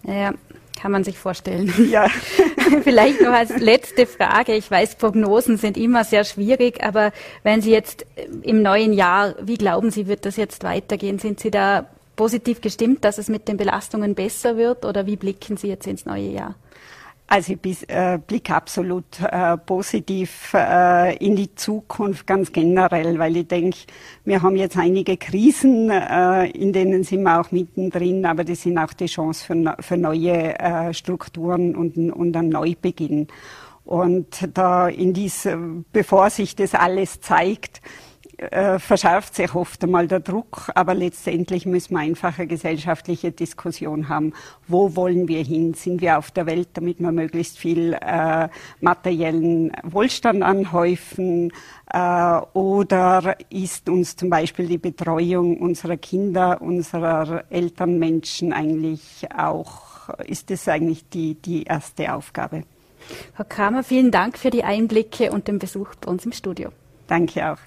Ja, 0.04 0.32
kann 0.80 0.92
man 0.92 1.04
sich 1.04 1.18
vorstellen. 1.18 1.72
Ja. 1.90 2.08
Vielleicht 2.82 3.20
noch 3.20 3.32
als 3.32 3.56
letzte 3.58 4.06
Frage. 4.06 4.54
Ich 4.54 4.70
weiß, 4.70 4.96
Prognosen 4.96 5.58
sind 5.58 5.76
immer 5.76 6.04
sehr 6.04 6.24
schwierig, 6.24 6.82
aber 6.82 7.12
wenn 7.42 7.60
Sie 7.60 7.70
jetzt 7.70 8.06
im 8.42 8.62
neuen 8.62 8.92
Jahr, 8.92 9.34
wie 9.42 9.58
glauben 9.58 9.90
Sie, 9.90 10.06
wird 10.06 10.24
das 10.24 10.36
jetzt 10.36 10.64
weitergehen? 10.64 11.18
Sind 11.18 11.40
Sie 11.40 11.50
da 11.50 11.86
positiv 12.16 12.60
gestimmt, 12.60 13.04
dass 13.04 13.18
es 13.18 13.28
mit 13.28 13.48
den 13.48 13.56
Belastungen 13.56 14.14
besser 14.14 14.56
wird 14.56 14.84
oder 14.84 15.06
wie 15.06 15.16
blicken 15.16 15.56
Sie 15.56 15.68
jetzt 15.68 15.86
ins 15.86 16.06
neue 16.06 16.30
Jahr? 16.30 16.54
Also 17.32 17.54
ich 17.62 17.88
äh, 17.88 18.18
blicke 18.26 18.56
absolut 18.56 19.20
äh, 19.20 19.56
positiv 19.56 20.52
äh, 20.52 21.16
in 21.24 21.36
die 21.36 21.54
Zukunft 21.54 22.26
ganz 22.26 22.50
generell, 22.50 23.20
weil 23.20 23.36
ich 23.36 23.46
denke, 23.46 23.78
wir 24.24 24.42
haben 24.42 24.56
jetzt 24.56 24.76
einige 24.76 25.16
Krisen, 25.16 25.90
äh, 25.90 26.46
in 26.50 26.72
denen 26.72 27.04
sind 27.04 27.22
wir 27.22 27.40
auch 27.40 27.52
mittendrin, 27.52 28.26
aber 28.26 28.42
die 28.42 28.56
sind 28.56 28.78
auch 28.78 28.92
die 28.92 29.06
Chance 29.06 29.44
für, 29.44 29.76
für 29.78 29.96
neue 29.96 30.58
äh, 30.58 30.92
Strukturen 30.92 31.76
und, 31.76 31.96
und 31.96 32.36
einen 32.36 32.48
Neubeginn. 32.48 33.28
Und 33.84 34.48
da 34.52 34.88
in 34.88 35.12
dies, 35.14 35.48
bevor 35.92 36.30
sich 36.30 36.56
das 36.56 36.74
alles 36.74 37.20
zeigt, 37.20 37.80
äh, 38.40 38.78
verschärft 38.78 39.34
sich 39.34 39.54
oft 39.54 39.84
einmal 39.84 40.08
der 40.08 40.20
Druck, 40.20 40.70
aber 40.74 40.94
letztendlich 40.94 41.66
müssen 41.66 41.94
wir 41.94 42.00
einfach 42.00 42.38
eine 42.38 42.46
gesellschaftliche 42.46 43.32
Diskussion 43.32 44.08
haben. 44.08 44.32
Wo 44.66 44.96
wollen 44.96 45.28
wir 45.28 45.44
hin? 45.44 45.74
Sind 45.74 46.00
wir 46.00 46.16
auf 46.16 46.30
der 46.30 46.46
Welt, 46.46 46.68
damit 46.72 47.00
wir 47.00 47.12
möglichst 47.12 47.58
viel 47.58 47.92
äh, 48.00 48.48
materiellen 48.80 49.72
Wohlstand 49.82 50.42
anhäufen? 50.42 51.52
Äh, 51.92 52.40
oder 52.54 53.36
ist 53.50 53.90
uns 53.90 54.16
zum 54.16 54.30
Beispiel 54.30 54.68
die 54.68 54.78
Betreuung 54.78 55.58
unserer 55.58 55.98
Kinder, 55.98 56.62
unserer 56.62 57.44
Elternmenschen 57.50 58.54
eigentlich 58.54 59.28
auch, 59.36 60.08
ist 60.24 60.48
das 60.48 60.66
eigentlich 60.66 61.06
die, 61.10 61.34
die 61.34 61.64
erste 61.64 62.14
Aufgabe? 62.14 62.62
Frau 63.34 63.44
Kramer, 63.46 63.82
vielen 63.82 64.10
Dank 64.10 64.38
für 64.38 64.50
die 64.50 64.64
Einblicke 64.64 65.30
und 65.30 65.46
den 65.46 65.58
Besuch 65.58 65.94
bei 65.96 66.10
uns 66.10 66.24
im 66.24 66.32
Studio. 66.32 66.70
Danke 67.06 67.52
auch. 67.52 67.58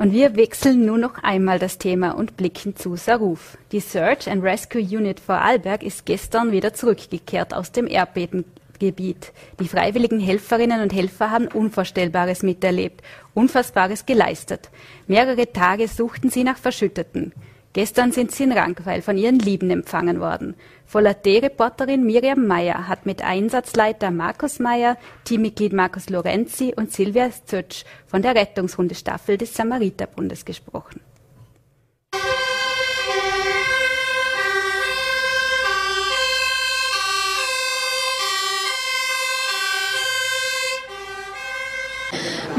Und 0.00 0.14
wir 0.14 0.34
wechseln 0.34 0.86
nur 0.86 0.96
noch 0.96 1.22
einmal 1.22 1.58
das 1.58 1.76
Thema 1.76 2.12
und 2.12 2.38
blicken 2.38 2.74
zu 2.74 2.96
Saruf. 2.96 3.58
Die 3.70 3.80
Search 3.80 4.30
and 4.30 4.42
Rescue 4.42 4.80
Unit 4.80 5.20
Vorarlberg 5.20 5.82
ist 5.82 6.06
gestern 6.06 6.52
wieder 6.52 6.72
zurückgekehrt 6.72 7.52
aus 7.52 7.70
dem 7.70 7.86
Erdbebengebiet. 7.86 9.34
Die 9.60 9.68
freiwilligen 9.68 10.18
Helferinnen 10.18 10.80
und 10.80 10.94
Helfer 10.94 11.30
haben 11.30 11.48
Unvorstellbares 11.48 12.42
miterlebt, 12.42 13.02
Unfassbares 13.34 14.06
geleistet. 14.06 14.70
Mehrere 15.06 15.52
Tage 15.52 15.86
suchten 15.86 16.30
sie 16.30 16.44
nach 16.44 16.56
Verschütteten. 16.56 17.34
Gestern 17.72 18.10
sind 18.10 18.32
sie 18.32 18.42
in 18.42 18.52
Rankweil 18.52 19.00
von 19.00 19.16
ihren 19.16 19.38
Lieben 19.38 19.70
empfangen 19.70 20.18
worden. 20.18 20.56
Voller-T-Reporterin 20.86 22.04
Miriam 22.04 22.44
Meyer 22.46 22.88
hat 22.88 23.06
mit 23.06 23.22
Einsatzleiter 23.22 24.10
Markus 24.10 24.58
Meyer, 24.58 24.96
Teammitglied 25.24 25.72
Markus 25.72 26.10
Lorenzi 26.10 26.74
und 26.74 26.92
Silvia 26.92 27.30
Zötsch 27.30 27.84
von 28.08 28.22
der 28.22 28.34
Rettungshundestaffel 28.34 29.38
des 29.38 29.54
Samariterbundes 29.54 30.44
gesprochen. 30.44 31.00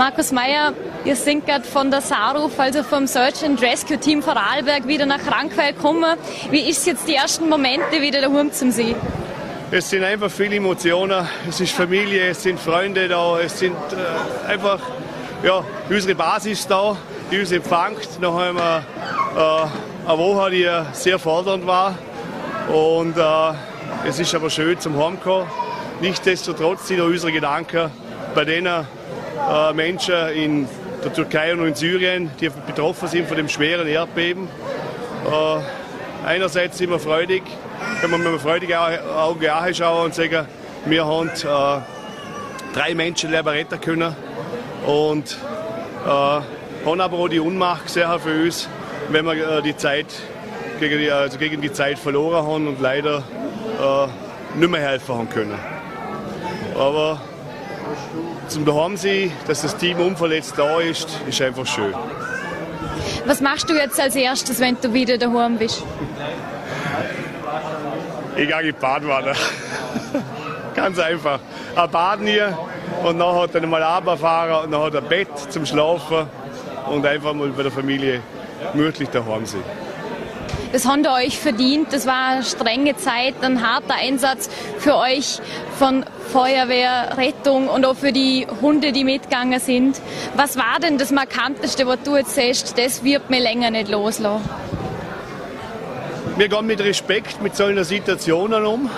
Markus 0.02 0.32
Meyer, 0.32 0.74
ihr 1.06 1.16
sind 1.16 1.45
gerade 1.45 1.64
von 1.64 1.91
der 1.91 2.02
SARUF, 2.02 2.60
also 2.60 2.82
vom 2.82 3.06
Search 3.06 3.45
and 3.45 3.62
Rescue 3.62 3.99
Team 3.99 4.24
Vorarlberg, 4.24 4.88
wieder 4.88 5.06
nach 5.06 5.20
Frankreich 5.20 5.76
gekommen. 5.76 6.18
Wie 6.49 6.68
ist 6.68 6.88
jetzt 6.88 7.08
die 7.08 7.14
ersten 7.14 7.47
Momente 7.47 8.02
wieder 8.02 8.20
daheim 8.20 8.52
zum 8.52 8.72
See? 8.72 8.95
Es 9.70 9.91
sind 9.91 10.04
einfach 10.04 10.32
viele 10.32 10.56
Emotionen. 10.56 11.28
Es 11.47 11.60
ist 11.60 11.74
Familie, 11.74 12.30
es 12.30 12.41
sind 12.41 12.60
Freunde 12.60 13.08
da, 13.08 13.39
es 13.41 13.60
sind 13.60 13.76
äh, 13.91 14.49
einfach 14.52 14.80
ja, 15.43 15.64
unsere 15.88 16.16
Basis 16.16 16.66
da, 16.66 16.97
die 17.32 17.39
uns 17.39 17.52
empfängt. 17.52 18.20
Nach 18.20 18.34
haben 18.34 18.58
wir 18.58 18.84
äh, 19.38 20.10
eine 20.10 20.18
Woche, 20.18 20.49
die 20.49 20.68
sehr 20.93 21.20
fordernd 21.20 21.68
war. 21.68 21.93
Und 22.74 23.16
äh, 23.16 24.10
es 24.10 24.18
ist 24.18 24.34
aber 24.34 24.49
schön 24.49 24.80
zum 24.80 24.97
Heimkommen. 24.97 25.45
Nichtsdestotrotz 26.02 26.88
sind 26.88 27.02
auch 27.02 27.06
unsere 27.06 27.32
Gedanken 27.32 27.91
bei 28.34 28.45
den 28.45 28.68
äh, 29.49 29.73
Menschen 29.73 30.29
in 30.35 30.67
der 31.03 31.13
Türkei 31.13 31.53
und 31.53 31.65
in 31.65 31.75
Syrien, 31.75 32.31
die 32.39 32.49
betroffen 32.49 33.07
sind 33.07 33.27
von 33.27 33.37
dem 33.37 33.49
schweren 33.49 33.87
Erdbeben. 33.87 34.47
Äh, 35.25 36.27
einerseits 36.27 36.77
sind 36.77 36.89
wir 36.89 36.99
freudig, 36.99 37.43
können 37.99 38.11
wir 38.11 38.17
mit 38.19 38.27
einem 38.27 38.39
freudigen 38.39 38.75
Auge 38.75 39.53
anschauen 39.53 40.05
und 40.05 40.15
sagen, 40.15 40.47
wir 40.85 41.05
haben 41.05 41.29
äh, 41.29 41.81
drei 42.73 42.93
Menschenleben 42.95 43.47
retten 43.47 43.79
können 43.79 44.15
und 44.85 45.37
äh, 46.05 46.09
haben 46.09 47.01
aber 47.01 47.17
auch 47.17 47.27
die 47.27 47.39
Unmacht 47.39 47.85
gesehen 47.85 48.19
für 48.19 48.43
uns, 48.43 48.67
wenn 49.09 49.25
wir 49.25 49.57
äh, 49.57 49.61
die 49.61 49.75
Zeit 49.75 50.07
gegen 50.79 50.99
die, 50.99 51.11
also 51.11 51.37
gegen 51.37 51.61
die 51.61 51.71
Zeit 51.71 51.99
verloren 51.99 52.45
haben 52.45 52.67
und 52.67 52.81
leider 52.81 53.17
äh, 53.17 54.57
nicht 54.57 54.69
mehr 54.69 54.81
helfen 54.81 55.15
haben 55.15 55.29
können. 55.29 55.59
Aber 56.75 57.21
zum 58.52 58.66
Daheimsein, 58.66 59.32
dass 59.47 59.62
das 59.62 59.78
Team 59.78 59.99
unverletzt 59.99 60.54
da 60.58 60.80
ist, 60.80 61.08
ist 61.28 61.41
einfach 61.41 61.66
schön. 61.66 61.93
Was 63.26 63.39
machst 63.39 63.70
du 63.70 63.74
jetzt 63.74 63.99
als 63.99 64.16
erstes, 64.16 64.60
wenn 64.60 64.78
du 64.82 64.93
wieder 64.93 65.18
daheim 65.18 65.58
bist? 65.58 65.84
Ich 68.36 68.47
gehe 68.47 68.60
in 68.60 68.66
die 68.66 68.72
Badwanne. 68.74 69.34
Ganz 70.76 70.99
einfach. 70.99 71.39
Ein 71.76 71.91
Baden 71.91 72.28
hier 72.28 72.58
und 73.04 73.18
nachher 73.18 73.47
dann 73.47 73.70
mal 73.70 73.84
runterfahren 73.84 74.66
und 74.66 74.72
nachher 74.72 74.97
ein 74.97 75.08
Bett 75.08 75.30
zum 75.49 75.66
Schlafen 75.66 76.28
und 76.89 77.06
einfach 77.06 77.34
mal 77.34 77.49
bei 77.49 77.64
der 77.64 77.72
Familie 77.72 78.22
gemütlich 78.74 79.10
daheim 79.10 79.45
sein. 79.45 79.64
Das 80.72 80.88
habt 80.88 81.05
ihr 81.05 81.11
euch 81.11 81.38
verdient. 81.38 81.91
Das 81.91 82.05
war 82.05 82.30
eine 82.30 82.43
strenge 82.43 82.95
Zeit, 82.95 83.36
ein 83.41 83.61
harter 83.61 83.95
Einsatz 83.95 84.49
für 84.78 84.95
euch 84.95 85.39
von 85.78 86.05
Feuerwehr, 86.32 87.17
Rettung 87.17 87.67
und 87.67 87.86
auch 87.86 87.95
für 87.95 88.13
die 88.13 88.47
Hunde, 88.61 88.93
die 88.93 89.03
mitgegangen 89.03 89.59
sind. 89.59 89.99
Was 90.36 90.55
war 90.55 90.80
denn 90.82 90.97
das 90.97 91.11
Markanteste, 91.11 91.86
was 91.88 91.99
du 92.03 92.15
jetzt 92.15 92.36
siehst, 92.36 92.78
das 92.78 93.03
wird 93.03 93.30
mir 93.30 93.41
länger 93.41 93.69
nicht 93.69 93.89
loslassen? 93.89 94.47
Wir 96.38 96.47
gehen 96.47 96.65
mit 96.65 96.80
Respekt 96.80 97.41
mit 97.41 97.55
solchen 97.57 97.84
Situationen 97.84 98.65
um. 98.65 98.89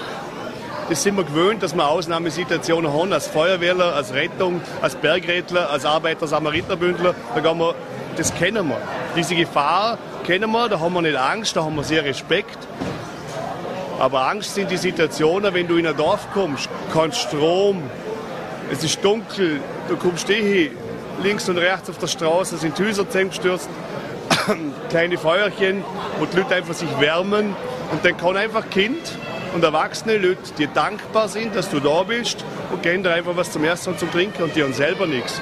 Das 0.89 1.01
sind 1.01 1.17
wir 1.17 1.23
gewöhnt, 1.23 1.63
dass 1.63 1.73
wir 1.73 1.87
Ausnahmesituationen 1.87 2.93
haben, 2.93 3.11
als 3.11 3.27
Feuerwehrler, 3.27 3.95
als 3.95 4.13
Rettung, 4.13 4.61
als 4.81 4.95
Bergrettler, 4.95 5.71
als 5.71 5.85
Arbeiter-Samariterbündler. 5.85 7.15
Da 7.33 7.41
gehen 7.41 7.57
wir, 7.57 7.73
das 8.15 8.33
kennen 8.35 8.67
wir. 8.67 8.77
Diese 9.15 9.33
Gefahr 9.33 9.97
kennen 10.23 10.51
wir, 10.51 10.69
da 10.69 10.79
haben 10.79 10.93
wir 10.93 11.01
nicht 11.01 11.17
Angst, 11.17 11.55
da 11.55 11.63
haben 11.63 11.75
wir 11.75 11.83
sehr 11.83 12.03
Respekt. 12.03 12.57
Aber 13.99 14.27
Angst 14.27 14.55
sind 14.55 14.71
die 14.71 14.77
Situationen, 14.77 15.53
wenn 15.53 15.67
du 15.67 15.77
in 15.77 15.85
ein 15.85 15.95
Dorf 15.95 16.27
kommst, 16.33 16.69
kein 16.93 17.11
Strom, 17.11 17.83
es 18.71 18.83
ist 18.83 19.03
dunkel, 19.03 19.59
du 19.87 19.97
kommst 19.97 20.27
hin, 20.27 20.71
links 21.21 21.47
und 21.47 21.57
rechts 21.57 21.89
auf 21.89 21.97
der 21.97 22.07
Straße 22.07 22.57
sind 22.57 22.79
Häuser 22.79 23.07
zusammengestürzt, 23.07 23.69
kleine 24.89 25.17
Feuerchen, 25.17 25.83
wo 26.19 26.25
die 26.25 26.37
Leute 26.37 26.55
einfach 26.55 26.73
sich 26.73 26.89
wärmen 26.99 27.55
und 27.91 28.03
dann 28.03 28.17
kann 28.17 28.35
einfach 28.35 28.69
Kind 28.69 29.17
und 29.53 29.63
erwachsene 29.63 30.17
Leute, 30.17 30.53
die 30.57 30.67
dankbar 30.67 31.27
sind, 31.27 31.55
dass 31.55 31.69
du 31.69 31.79
da 31.79 32.03
bist 32.03 32.43
und 32.71 32.81
geben 32.81 33.03
dir 33.03 33.13
einfach 33.13 33.35
was 33.35 33.51
zum 33.51 33.63
Essen 33.63 33.93
und 33.93 33.99
zum 33.99 34.11
Trinken 34.11 34.43
und 34.43 34.55
die 34.55 34.63
haben 34.63 34.73
selber 34.73 35.05
nichts. 35.05 35.39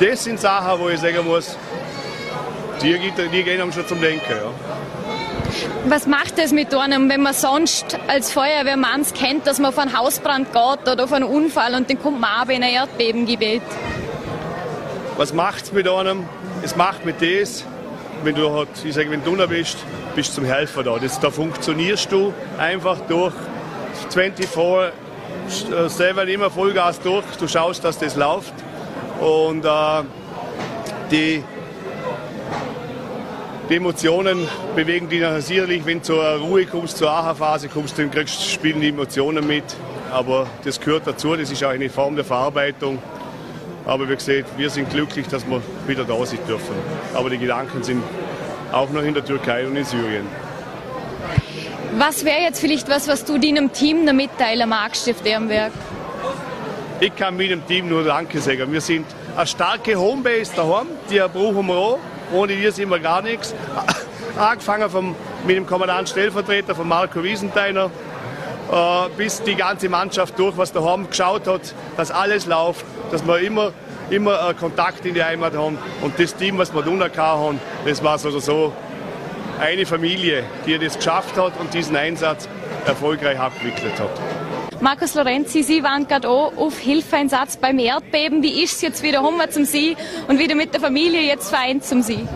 Das 0.00 0.24
sind 0.24 0.38
Sachen, 0.40 0.80
wo 0.80 0.88
ich 0.88 1.00
sagen 1.00 1.24
muss, 1.24 1.56
die, 2.82 2.98
die 3.32 3.42
gehen 3.42 3.60
einem 3.60 3.72
schon 3.72 3.86
zum 3.86 4.00
Denken. 4.00 4.30
Ja. 4.30 4.52
Was 5.86 6.06
macht 6.06 6.38
es 6.38 6.52
mit 6.52 6.74
einem, 6.74 7.08
wenn 7.08 7.22
man 7.22 7.34
sonst 7.34 7.98
als 8.06 8.32
Feuerwehrmann 8.32 9.04
kennt, 9.14 9.46
dass 9.46 9.58
man 9.58 9.70
auf 9.70 9.78
einen 9.78 9.96
Hausbrand 9.96 10.48
geht 10.52 10.88
oder 10.90 11.04
auf 11.04 11.12
einen 11.12 11.24
Unfall 11.24 11.74
und 11.74 11.90
dann 11.90 12.00
kommt 12.00 12.20
man 12.20 12.30
aber 12.30 12.52
in 12.52 12.62
ein 12.62 12.72
Erdbebengebiet? 12.72 13.62
Was 15.16 15.32
macht 15.32 15.64
es 15.64 15.72
mit 15.72 15.88
einem? 15.88 16.24
Es 16.62 16.74
macht 16.74 17.04
mit 17.04 17.16
das, 17.20 17.64
wenn 18.24 18.34
du, 18.34 18.50
halt, 18.50 18.68
ich 18.82 18.94
sage, 18.94 19.10
wenn 19.10 19.22
du 19.22 19.36
da 19.36 19.46
bist, 19.46 19.76
bist 20.14 20.30
du 20.30 20.36
zum 20.36 20.44
Helfer 20.44 20.82
da. 20.82 20.98
Das, 20.98 21.20
da 21.20 21.30
funktionierst 21.30 22.10
du 22.10 22.32
einfach 22.58 23.00
durch 23.08 23.34
24 24.10 24.48
7 25.88 26.28
immer 26.28 26.50
Vollgas 26.50 27.00
durch. 27.00 27.24
Du 27.38 27.46
schaust, 27.46 27.84
dass 27.84 27.98
das 27.98 28.16
läuft. 28.16 28.54
Und 29.20 29.64
äh, 29.64 29.68
die, 31.10 31.44
die 33.68 33.76
Emotionen 33.76 34.46
bewegen 34.76 35.08
dich 35.08 35.20
nachher 35.20 35.40
sicherlich, 35.40 35.86
wenn 35.86 35.98
du 35.98 36.04
zur 36.04 36.22
Ruhe 36.36 36.66
kommst, 36.66 36.98
zur 36.98 37.10
Aha-Phase 37.10 37.68
kommst, 37.68 37.98
dann 37.98 38.10
kriegst, 38.10 38.50
spielen 38.50 38.80
die 38.80 38.88
Emotionen 38.88 39.46
mit. 39.46 39.64
Aber 40.12 40.46
das 40.64 40.78
gehört 40.78 41.06
dazu, 41.06 41.34
das 41.34 41.50
ist 41.50 41.64
auch 41.64 41.70
eine 41.70 41.88
Form 41.88 42.14
der 42.14 42.24
Verarbeitung. 42.24 42.98
Aber 43.86 44.08
wie 44.08 44.14
gesagt, 44.14 44.56
wir 44.56 44.70
sind 44.70 44.90
glücklich, 44.90 45.26
dass 45.28 45.46
wir 45.46 45.62
wieder 45.86 46.04
da 46.04 46.24
sein 46.24 46.38
dürfen. 46.46 46.74
Aber 47.14 47.30
die 47.30 47.38
Gedanken 47.38 47.82
sind 47.82 48.02
auch 48.72 48.90
noch 48.90 49.02
in 49.02 49.14
der 49.14 49.24
Türkei 49.24 49.66
und 49.66 49.76
in 49.76 49.84
Syrien. 49.84 50.26
Was 51.96 52.24
wäre 52.24 52.40
jetzt 52.40 52.60
vielleicht 52.60 52.88
was, 52.88 53.08
was 53.08 53.24
du 53.24 53.38
deinem 53.38 53.72
Team 53.72 54.04
noch 54.04 54.12
mitteilen 54.12 54.68
magst 54.68 55.06
dem 55.24 55.48
Werk? 55.48 55.72
Ich 57.00 57.14
kann 57.14 57.36
meinem 57.36 57.66
Team 57.66 57.88
nur 57.88 58.04
Danke 58.04 58.40
sagen. 58.40 58.72
Wir 58.72 58.80
sind 58.80 59.06
eine 59.36 59.46
starke 59.46 59.96
Homebase 59.96 60.52
daheim, 60.54 60.86
die 61.10 61.18
brauchen 61.18 61.66
wir 61.66 61.74
auch. 61.74 61.98
Ohne 62.34 62.56
die 62.56 62.70
sind 62.70 62.90
wir 62.90 62.98
gar 62.98 63.22
nichts. 63.22 63.54
Angefangen 64.38 64.90
vom, 64.90 65.14
mit 65.46 65.56
dem 65.56 65.66
Kommandant 65.66 66.08
Stellvertreter 66.08 66.74
von 66.74 66.88
Marco 66.88 67.22
Wiesenteiner 67.22 67.90
äh, 68.70 69.08
bis 69.16 69.42
die 69.42 69.54
ganze 69.54 69.88
Mannschaft 69.88 70.38
durch, 70.38 70.56
was 70.56 70.72
daheim 70.72 71.08
geschaut 71.08 71.46
hat, 71.46 71.74
dass 71.96 72.10
alles 72.10 72.46
läuft, 72.46 72.84
dass 73.10 73.26
wir 73.26 73.38
immer, 73.38 73.72
immer 74.10 74.50
äh, 74.50 74.54
Kontakt 74.54 75.04
in 75.06 75.14
die 75.14 75.22
Heimat 75.22 75.54
haben. 75.54 75.78
Und 76.02 76.18
das 76.18 76.34
Team, 76.34 76.58
was 76.58 76.74
wir 76.74 76.82
da 76.82 77.22
haben, 77.22 77.60
das 77.84 78.02
war 78.02 78.18
so 78.18 78.30
so 78.38 78.72
eine 79.60 79.86
Familie, 79.86 80.44
die 80.66 80.78
das 80.78 80.96
geschafft 80.96 81.36
hat 81.36 81.52
und 81.60 81.72
diesen 81.72 81.94
Einsatz 81.94 82.48
erfolgreich 82.86 83.38
abgewickelt 83.38 83.98
hat. 84.00 84.63
Markus 84.80 85.14
Lorenzi, 85.14 85.62
Sie 85.62 85.82
waren 85.82 86.06
gerade 86.06 86.28
auch 86.28 86.56
auf 86.56 86.78
Hilfeinsatz 86.78 87.56
beim 87.56 87.78
Erdbeben. 87.78 88.42
Wie 88.42 88.62
ist 88.62 88.76
es 88.76 88.82
jetzt 88.82 89.02
wieder 89.02 89.20
rum 89.20 89.40
zum 89.50 89.64
Sie 89.64 89.96
und 90.28 90.38
wieder 90.38 90.54
mit 90.54 90.74
der 90.74 90.80
Familie 90.80 91.22
jetzt 91.22 91.48
vereint 91.50 91.84
zum 91.84 92.02
Sie? 92.02 92.26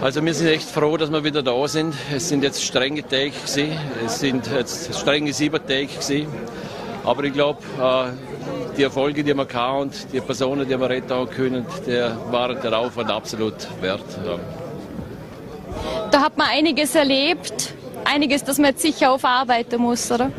Also 0.00 0.22
wir 0.22 0.34
sind 0.34 0.48
echt 0.48 0.68
froh, 0.68 0.96
dass 0.96 1.10
wir 1.10 1.24
wieder 1.24 1.42
da 1.42 1.66
sind. 1.66 1.94
Es 2.14 2.28
sind 2.28 2.44
jetzt 2.44 2.62
strenge 2.62 3.02
Tage 3.02 3.30
gewesen. 3.30 3.72
Es 4.04 4.20
sind 4.20 4.46
jetzt 4.46 4.94
strenge 4.94 5.32
sieben 5.32 5.60
Tage 5.66 5.86
gewesen. 5.86 6.26
Aber 7.02 7.24
ich 7.24 7.32
glaube, 7.32 7.62
äh, 7.80 8.76
die 8.76 8.82
Erfolge, 8.82 9.24
die 9.24 9.34
wir 9.34 9.46
hatten 9.46 9.80
und 9.80 10.12
die 10.12 10.20
Personen, 10.20 10.68
die 10.68 10.78
wir 10.78 10.90
retten 10.90 11.30
können, 11.30 11.64
die 11.86 11.98
waren 12.30 12.60
der 12.60 12.78
Aufwand 12.78 13.10
absolut 13.10 13.54
wert. 13.80 14.04
Ja. 14.24 14.38
Da 16.10 16.20
hat 16.20 16.36
man 16.36 16.48
einiges 16.48 16.94
erlebt, 16.94 17.72
einiges, 18.04 18.44
das 18.44 18.58
man 18.58 18.70
jetzt 18.70 18.82
sicher 18.82 19.12
aufarbeiten 19.12 19.80
muss, 19.80 20.10
oder? 20.10 20.30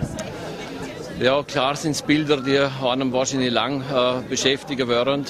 Ja, 1.19 1.41
klar 1.41 1.75
sind 1.75 1.91
es 1.91 2.03
Bilder, 2.03 2.37
die 2.37 2.59
einem 2.59 3.11
wahrscheinlich 3.11 3.51
lang 3.51 3.81
äh, 3.81 4.21
beschäftigen 4.29 4.87
werden. 4.87 5.25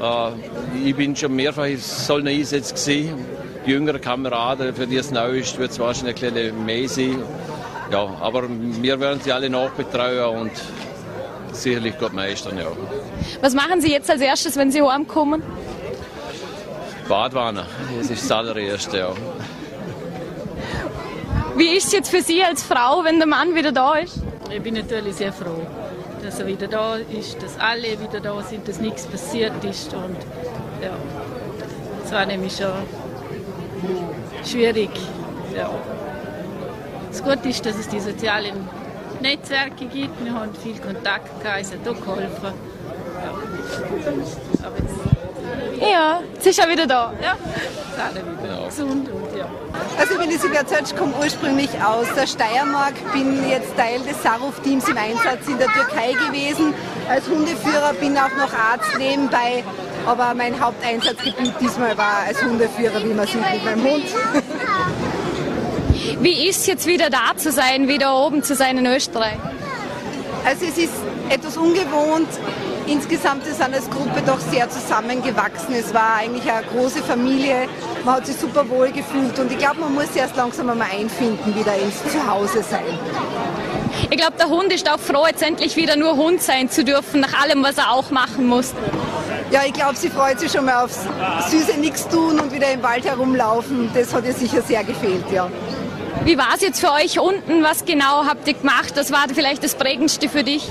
Äh, 0.00 0.88
ich 0.88 0.94
bin 0.94 1.16
schon 1.16 1.34
mehrfach 1.34 1.64
in 1.64 1.78
solchen 1.78 2.28
Einsätzen 2.28 2.74
gesehen. 2.74 3.26
Die 3.66 3.72
jüngeren 3.72 4.00
Kameraden, 4.00 4.72
für 4.76 4.86
die 4.86 4.98
es 4.98 5.10
neu 5.10 5.38
ist, 5.38 5.58
wird 5.58 5.72
es 5.72 5.80
wahrscheinlich 5.80 6.24
ein 6.24 6.34
bisschen 6.34 6.64
mehr 6.64 6.88
sein. 6.88 7.18
Ja, 7.90 8.08
aber 8.20 8.44
wir 8.48 9.00
werden 9.00 9.20
sie 9.20 9.32
alle 9.32 9.50
nachbetreuen 9.50 10.42
und 10.42 10.52
sicherlich 11.50 11.98
gut 11.98 12.12
meistern, 12.12 12.56
ja. 12.56 12.66
Was 13.40 13.54
machen 13.54 13.80
Sie 13.80 13.90
jetzt 13.90 14.08
als 14.08 14.20
erstes, 14.20 14.56
wenn 14.56 14.70
Sie 14.70 14.82
heimkommen? 14.82 15.42
Badwanne, 17.08 17.66
das 17.98 18.10
ist 18.10 18.22
das 18.22 18.30
allererste, 18.30 18.98
ja. 18.98 19.12
Wie 21.56 21.76
ist 21.76 21.86
es 21.86 21.92
jetzt 21.92 22.10
für 22.10 22.22
Sie 22.22 22.42
als 22.44 22.62
Frau, 22.62 23.02
wenn 23.02 23.18
der 23.18 23.26
Mann 23.26 23.54
wieder 23.56 23.72
da 23.72 23.94
ist? 23.94 24.20
Ich 24.50 24.62
bin 24.62 24.74
natürlich 24.74 25.16
sehr 25.16 25.32
froh, 25.32 25.66
dass 26.22 26.38
er 26.40 26.46
wieder 26.46 26.66
da 26.68 26.96
ist, 26.96 27.42
dass 27.42 27.58
alle 27.58 28.00
wieder 28.00 28.20
da 28.20 28.40
sind, 28.42 28.66
dass 28.66 28.80
nichts 28.80 29.06
passiert 29.06 29.64
ist. 29.64 29.92
Und 29.92 30.16
ja, 30.82 30.90
es 32.04 32.12
war 32.12 32.26
nämlich 32.26 32.56
schon 32.56 32.72
schwierig. 34.44 34.90
Ja. 35.54 35.70
Das 37.10 37.22
Gute 37.22 37.48
ist, 37.48 37.64
dass 37.64 37.76
es 37.78 37.88
die 37.88 38.00
sozialen 38.00 38.68
Netzwerke 39.20 39.86
gibt. 39.86 40.24
Wir 40.24 40.32
haben 40.34 40.54
viel 40.54 40.78
Kontakt 40.78 41.42
gehabt, 41.42 41.60
es 41.62 41.72
hat 41.72 41.88
auch 41.88 42.00
geholfen. 42.00 42.52
Ja. 45.80 45.88
Ja, 45.88 46.20
sie 46.38 46.50
ist 46.50 46.60
schon 46.60 46.70
wieder 46.70 46.86
da. 46.86 47.12
Ja, 47.22 47.36
sind 47.36 48.00
alle 48.00 48.22
wieder 48.42 48.66
gesund 48.66 49.08
und 49.08 49.25
ja. 49.36 49.46
Also 49.98 50.14
ich 50.14 50.18
bin 50.18 50.30
die 50.30 50.36
Silvia 50.36 50.66
Zötsch, 50.66 50.96
komme 50.96 51.12
ursprünglich 51.20 51.70
aus 51.82 52.06
der 52.16 52.26
Steiermark, 52.26 52.94
bin 53.12 53.48
jetzt 53.48 53.76
Teil 53.76 54.00
des 54.00 54.22
Saruf-Teams 54.22 54.88
im 54.88 54.96
Einsatz 54.96 55.46
in 55.46 55.58
der 55.58 55.68
Türkei 55.68 56.12
gewesen. 56.12 56.74
Als 57.08 57.28
Hundeführer 57.28 57.92
bin 57.94 58.16
auch 58.16 58.34
noch 58.36 58.52
Arzt 58.52 58.98
nebenbei, 58.98 59.64
aber 60.06 60.34
mein 60.34 60.58
Haupteinsatzgebiet 60.60 61.54
diesmal 61.60 61.96
war 61.96 62.24
als 62.26 62.42
Hundeführer, 62.42 63.02
wie 63.04 63.14
man 63.14 63.26
sieht, 63.26 63.40
mit 63.52 63.64
meinem 63.64 63.84
Hund. 63.84 64.04
Wie 66.20 66.48
ist 66.48 66.66
jetzt 66.66 66.86
wieder 66.86 67.10
da 67.10 67.36
zu 67.36 67.52
sein, 67.52 67.88
wieder 67.88 68.16
oben 68.16 68.42
zu 68.42 68.54
sein 68.54 68.78
in 68.78 68.86
Österreich? 68.86 69.38
Also 70.44 70.64
es 70.66 70.78
ist 70.78 70.94
etwas 71.28 71.56
ungewohnt. 71.56 72.28
Insgesamt 72.86 73.44
ist 73.46 73.60
an 73.60 73.74
als 73.74 73.90
Gruppe 73.90 74.22
doch 74.24 74.38
sehr 74.38 74.70
zusammengewachsen. 74.70 75.74
Es 75.74 75.92
war 75.92 76.18
eigentlich 76.20 76.50
eine 76.50 76.64
große 76.66 77.02
Familie. 77.02 77.68
Man 78.04 78.16
hat 78.16 78.26
sich 78.26 78.36
super 78.36 78.68
wohl 78.68 78.92
gefühlt 78.92 79.36
und 79.38 79.50
ich 79.50 79.58
glaube, 79.58 79.80
man 79.80 79.94
muss 79.94 80.06
sich 80.12 80.22
erst 80.22 80.36
langsam 80.36 80.70
einmal 80.70 80.88
einfinden, 80.96 81.54
wieder 81.56 81.74
ins 81.76 82.00
Zuhause 82.12 82.62
sein. 82.62 82.84
Ich 84.08 84.16
glaube, 84.16 84.34
der 84.38 84.48
Hund 84.48 84.72
ist 84.72 84.88
auch 84.88 85.00
froh, 85.00 85.26
jetzt 85.26 85.42
endlich 85.42 85.74
wieder 85.76 85.96
nur 85.96 86.16
Hund 86.16 86.40
sein 86.40 86.70
zu 86.70 86.84
dürfen, 86.84 87.20
nach 87.20 87.42
allem, 87.42 87.64
was 87.64 87.76
er 87.76 87.90
auch 87.90 88.10
machen 88.10 88.46
muss. 88.46 88.72
Ja, 89.50 89.62
ich 89.64 89.72
glaube, 89.72 89.96
sie 89.96 90.08
freut 90.08 90.38
sich 90.38 90.52
schon 90.52 90.64
mal 90.64 90.84
aufs 90.84 91.00
süße 91.50 91.78
Nix-Tun 91.78 92.38
und 92.38 92.52
wieder 92.52 92.70
im 92.70 92.82
Wald 92.84 93.04
herumlaufen. 93.04 93.90
Das 93.94 94.14
hat 94.14 94.24
ihr 94.24 94.32
sicher 94.32 94.62
sehr 94.62 94.84
gefehlt, 94.84 95.24
ja. 95.32 95.48
Wie 96.24 96.38
war 96.38 96.54
es 96.54 96.60
jetzt 96.60 96.80
für 96.80 96.92
euch 96.92 97.18
unten? 97.18 97.62
Was 97.62 97.84
genau 97.84 98.24
habt 98.26 98.46
ihr 98.48 98.54
gemacht? 98.54 98.92
Das 98.96 99.12
war 99.12 99.26
vielleicht 99.32 99.62
das 99.62 99.74
Prägendste 99.74 100.28
für 100.28 100.44
dich? 100.44 100.70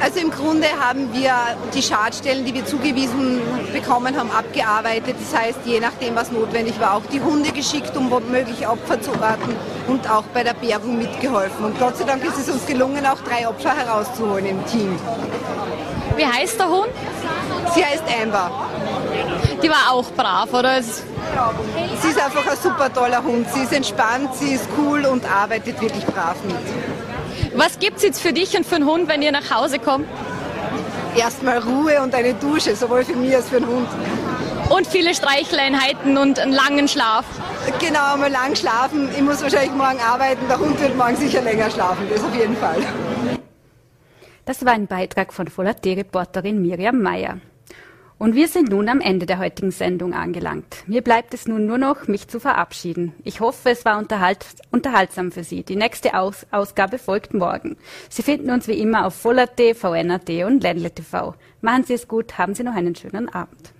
Also 0.00 0.20
im 0.20 0.30
Grunde 0.30 0.66
haben 0.78 1.12
wir 1.12 1.32
die 1.74 1.82
Schadstellen, 1.82 2.44
die 2.44 2.52
wir 2.52 2.66
zugewiesen 2.66 3.40
bekommen 3.72 4.16
haben, 4.18 4.30
abgearbeitet. 4.30 5.16
Das 5.18 5.40
heißt, 5.40 5.60
je 5.64 5.80
nachdem, 5.80 6.14
was 6.14 6.30
notwendig 6.30 6.78
war, 6.80 6.94
auch 6.94 7.06
die 7.12 7.20
Hunde 7.20 7.50
geschickt, 7.52 7.96
um 7.96 8.10
womöglich 8.10 8.66
Opfer 8.66 9.00
zu 9.00 9.12
orten 9.12 9.56
und 9.88 10.10
auch 10.10 10.24
bei 10.34 10.42
der 10.42 10.54
Bergung 10.54 10.98
mitgeholfen. 10.98 11.64
Und 11.64 11.78
Gott 11.78 11.96
sei 11.96 12.04
Dank 12.04 12.24
ist 12.24 12.38
es 12.38 12.48
uns 12.50 12.66
gelungen, 12.66 13.06
auch 13.06 13.20
drei 13.20 13.48
Opfer 13.48 13.74
herauszuholen 13.74 14.46
im 14.46 14.66
Team. 14.66 14.98
Wie 16.16 16.26
heißt 16.26 16.58
der 16.58 16.68
Hund? 16.68 16.90
Sie 17.74 17.84
heißt 17.84 18.04
Amber. 18.22 18.50
Die 19.62 19.68
war 19.68 19.92
auch 19.92 20.10
brav, 20.12 20.52
oder? 20.52 20.82
Sie 20.82 22.08
ist 22.08 22.20
einfach 22.20 22.46
ein 22.46 22.56
super 22.62 22.92
toller 22.92 23.22
Hund. 23.22 23.46
Sie 23.52 23.62
ist 23.62 23.72
entspannt, 23.72 24.34
sie 24.34 24.54
ist 24.54 24.68
cool 24.78 25.06
und 25.06 25.24
arbeitet 25.30 25.80
wirklich 25.80 26.04
brav 26.04 26.36
mit. 26.44 26.56
Was 27.54 27.78
gibt 27.78 27.98
es 27.98 28.02
jetzt 28.02 28.20
für 28.20 28.32
dich 28.32 28.56
und 28.56 28.66
für 28.66 28.76
den 28.76 28.86
Hund, 28.86 29.08
wenn 29.08 29.22
ihr 29.22 29.32
nach 29.32 29.50
Hause 29.50 29.78
kommt? 29.78 30.06
Erstmal 31.16 31.58
Ruhe 31.58 32.02
und 32.02 32.14
eine 32.14 32.34
Dusche, 32.34 32.74
sowohl 32.74 33.04
für 33.04 33.14
mich 33.14 33.34
als 33.34 33.48
für 33.48 33.60
den 33.60 33.68
Hund. 33.68 33.88
Und 34.68 34.86
viele 34.86 35.14
Streicheleinheiten 35.14 36.16
und 36.16 36.38
einen 36.38 36.52
langen 36.52 36.88
Schlaf. 36.88 37.24
Genau, 37.78 38.16
mal 38.16 38.30
lang 38.30 38.56
schlafen. 38.56 39.08
Ich 39.14 39.22
muss 39.22 39.42
wahrscheinlich 39.42 39.72
morgen 39.72 40.00
arbeiten, 40.00 40.46
der 40.48 40.58
Hund 40.58 40.80
wird 40.80 40.96
morgen 40.96 41.16
sicher 41.16 41.42
länger 41.42 41.70
schlafen, 41.70 42.06
das 42.12 42.24
auf 42.24 42.34
jeden 42.34 42.56
Fall. 42.56 42.78
Das 44.44 44.64
war 44.64 44.72
ein 44.72 44.86
Beitrag 44.86 45.32
von 45.32 45.48
Voller-T-Reporterin 45.48 46.60
Miriam 46.60 47.00
Mayer. 47.00 47.38
Und 48.24 48.34
wir 48.34 48.48
sind 48.48 48.70
nun 48.70 48.88
am 48.88 49.02
Ende 49.02 49.26
der 49.26 49.38
heutigen 49.38 49.70
Sendung 49.70 50.14
angelangt. 50.14 50.84
Mir 50.86 51.02
bleibt 51.02 51.34
es 51.34 51.46
nun 51.46 51.66
nur 51.66 51.76
noch, 51.76 52.08
mich 52.08 52.26
zu 52.26 52.40
verabschieden. 52.40 53.12
Ich 53.22 53.40
hoffe, 53.40 53.68
es 53.68 53.84
war 53.84 53.98
unterhalt, 53.98 54.46
unterhaltsam 54.70 55.30
für 55.30 55.44
Sie. 55.44 55.62
Die 55.62 55.76
nächste 55.76 56.14
Aus 56.14 56.46
Ausgabe 56.50 56.96
folgt 56.96 57.34
morgen. 57.34 57.76
Sie 58.08 58.22
finden 58.22 58.48
uns 58.48 58.66
wie 58.66 58.80
immer 58.80 59.04
auf 59.04 59.14
Voller.t, 59.14 59.74
VNRT 59.74 60.46
und 60.46 60.62
Ländle 60.62 60.90
TV. 60.90 61.34
Machen 61.60 61.84
Sie 61.84 61.92
es 61.92 62.08
gut, 62.08 62.38
haben 62.38 62.54
Sie 62.54 62.62
noch 62.62 62.74
einen 62.74 62.94
schönen 62.94 63.28
Abend. 63.28 63.73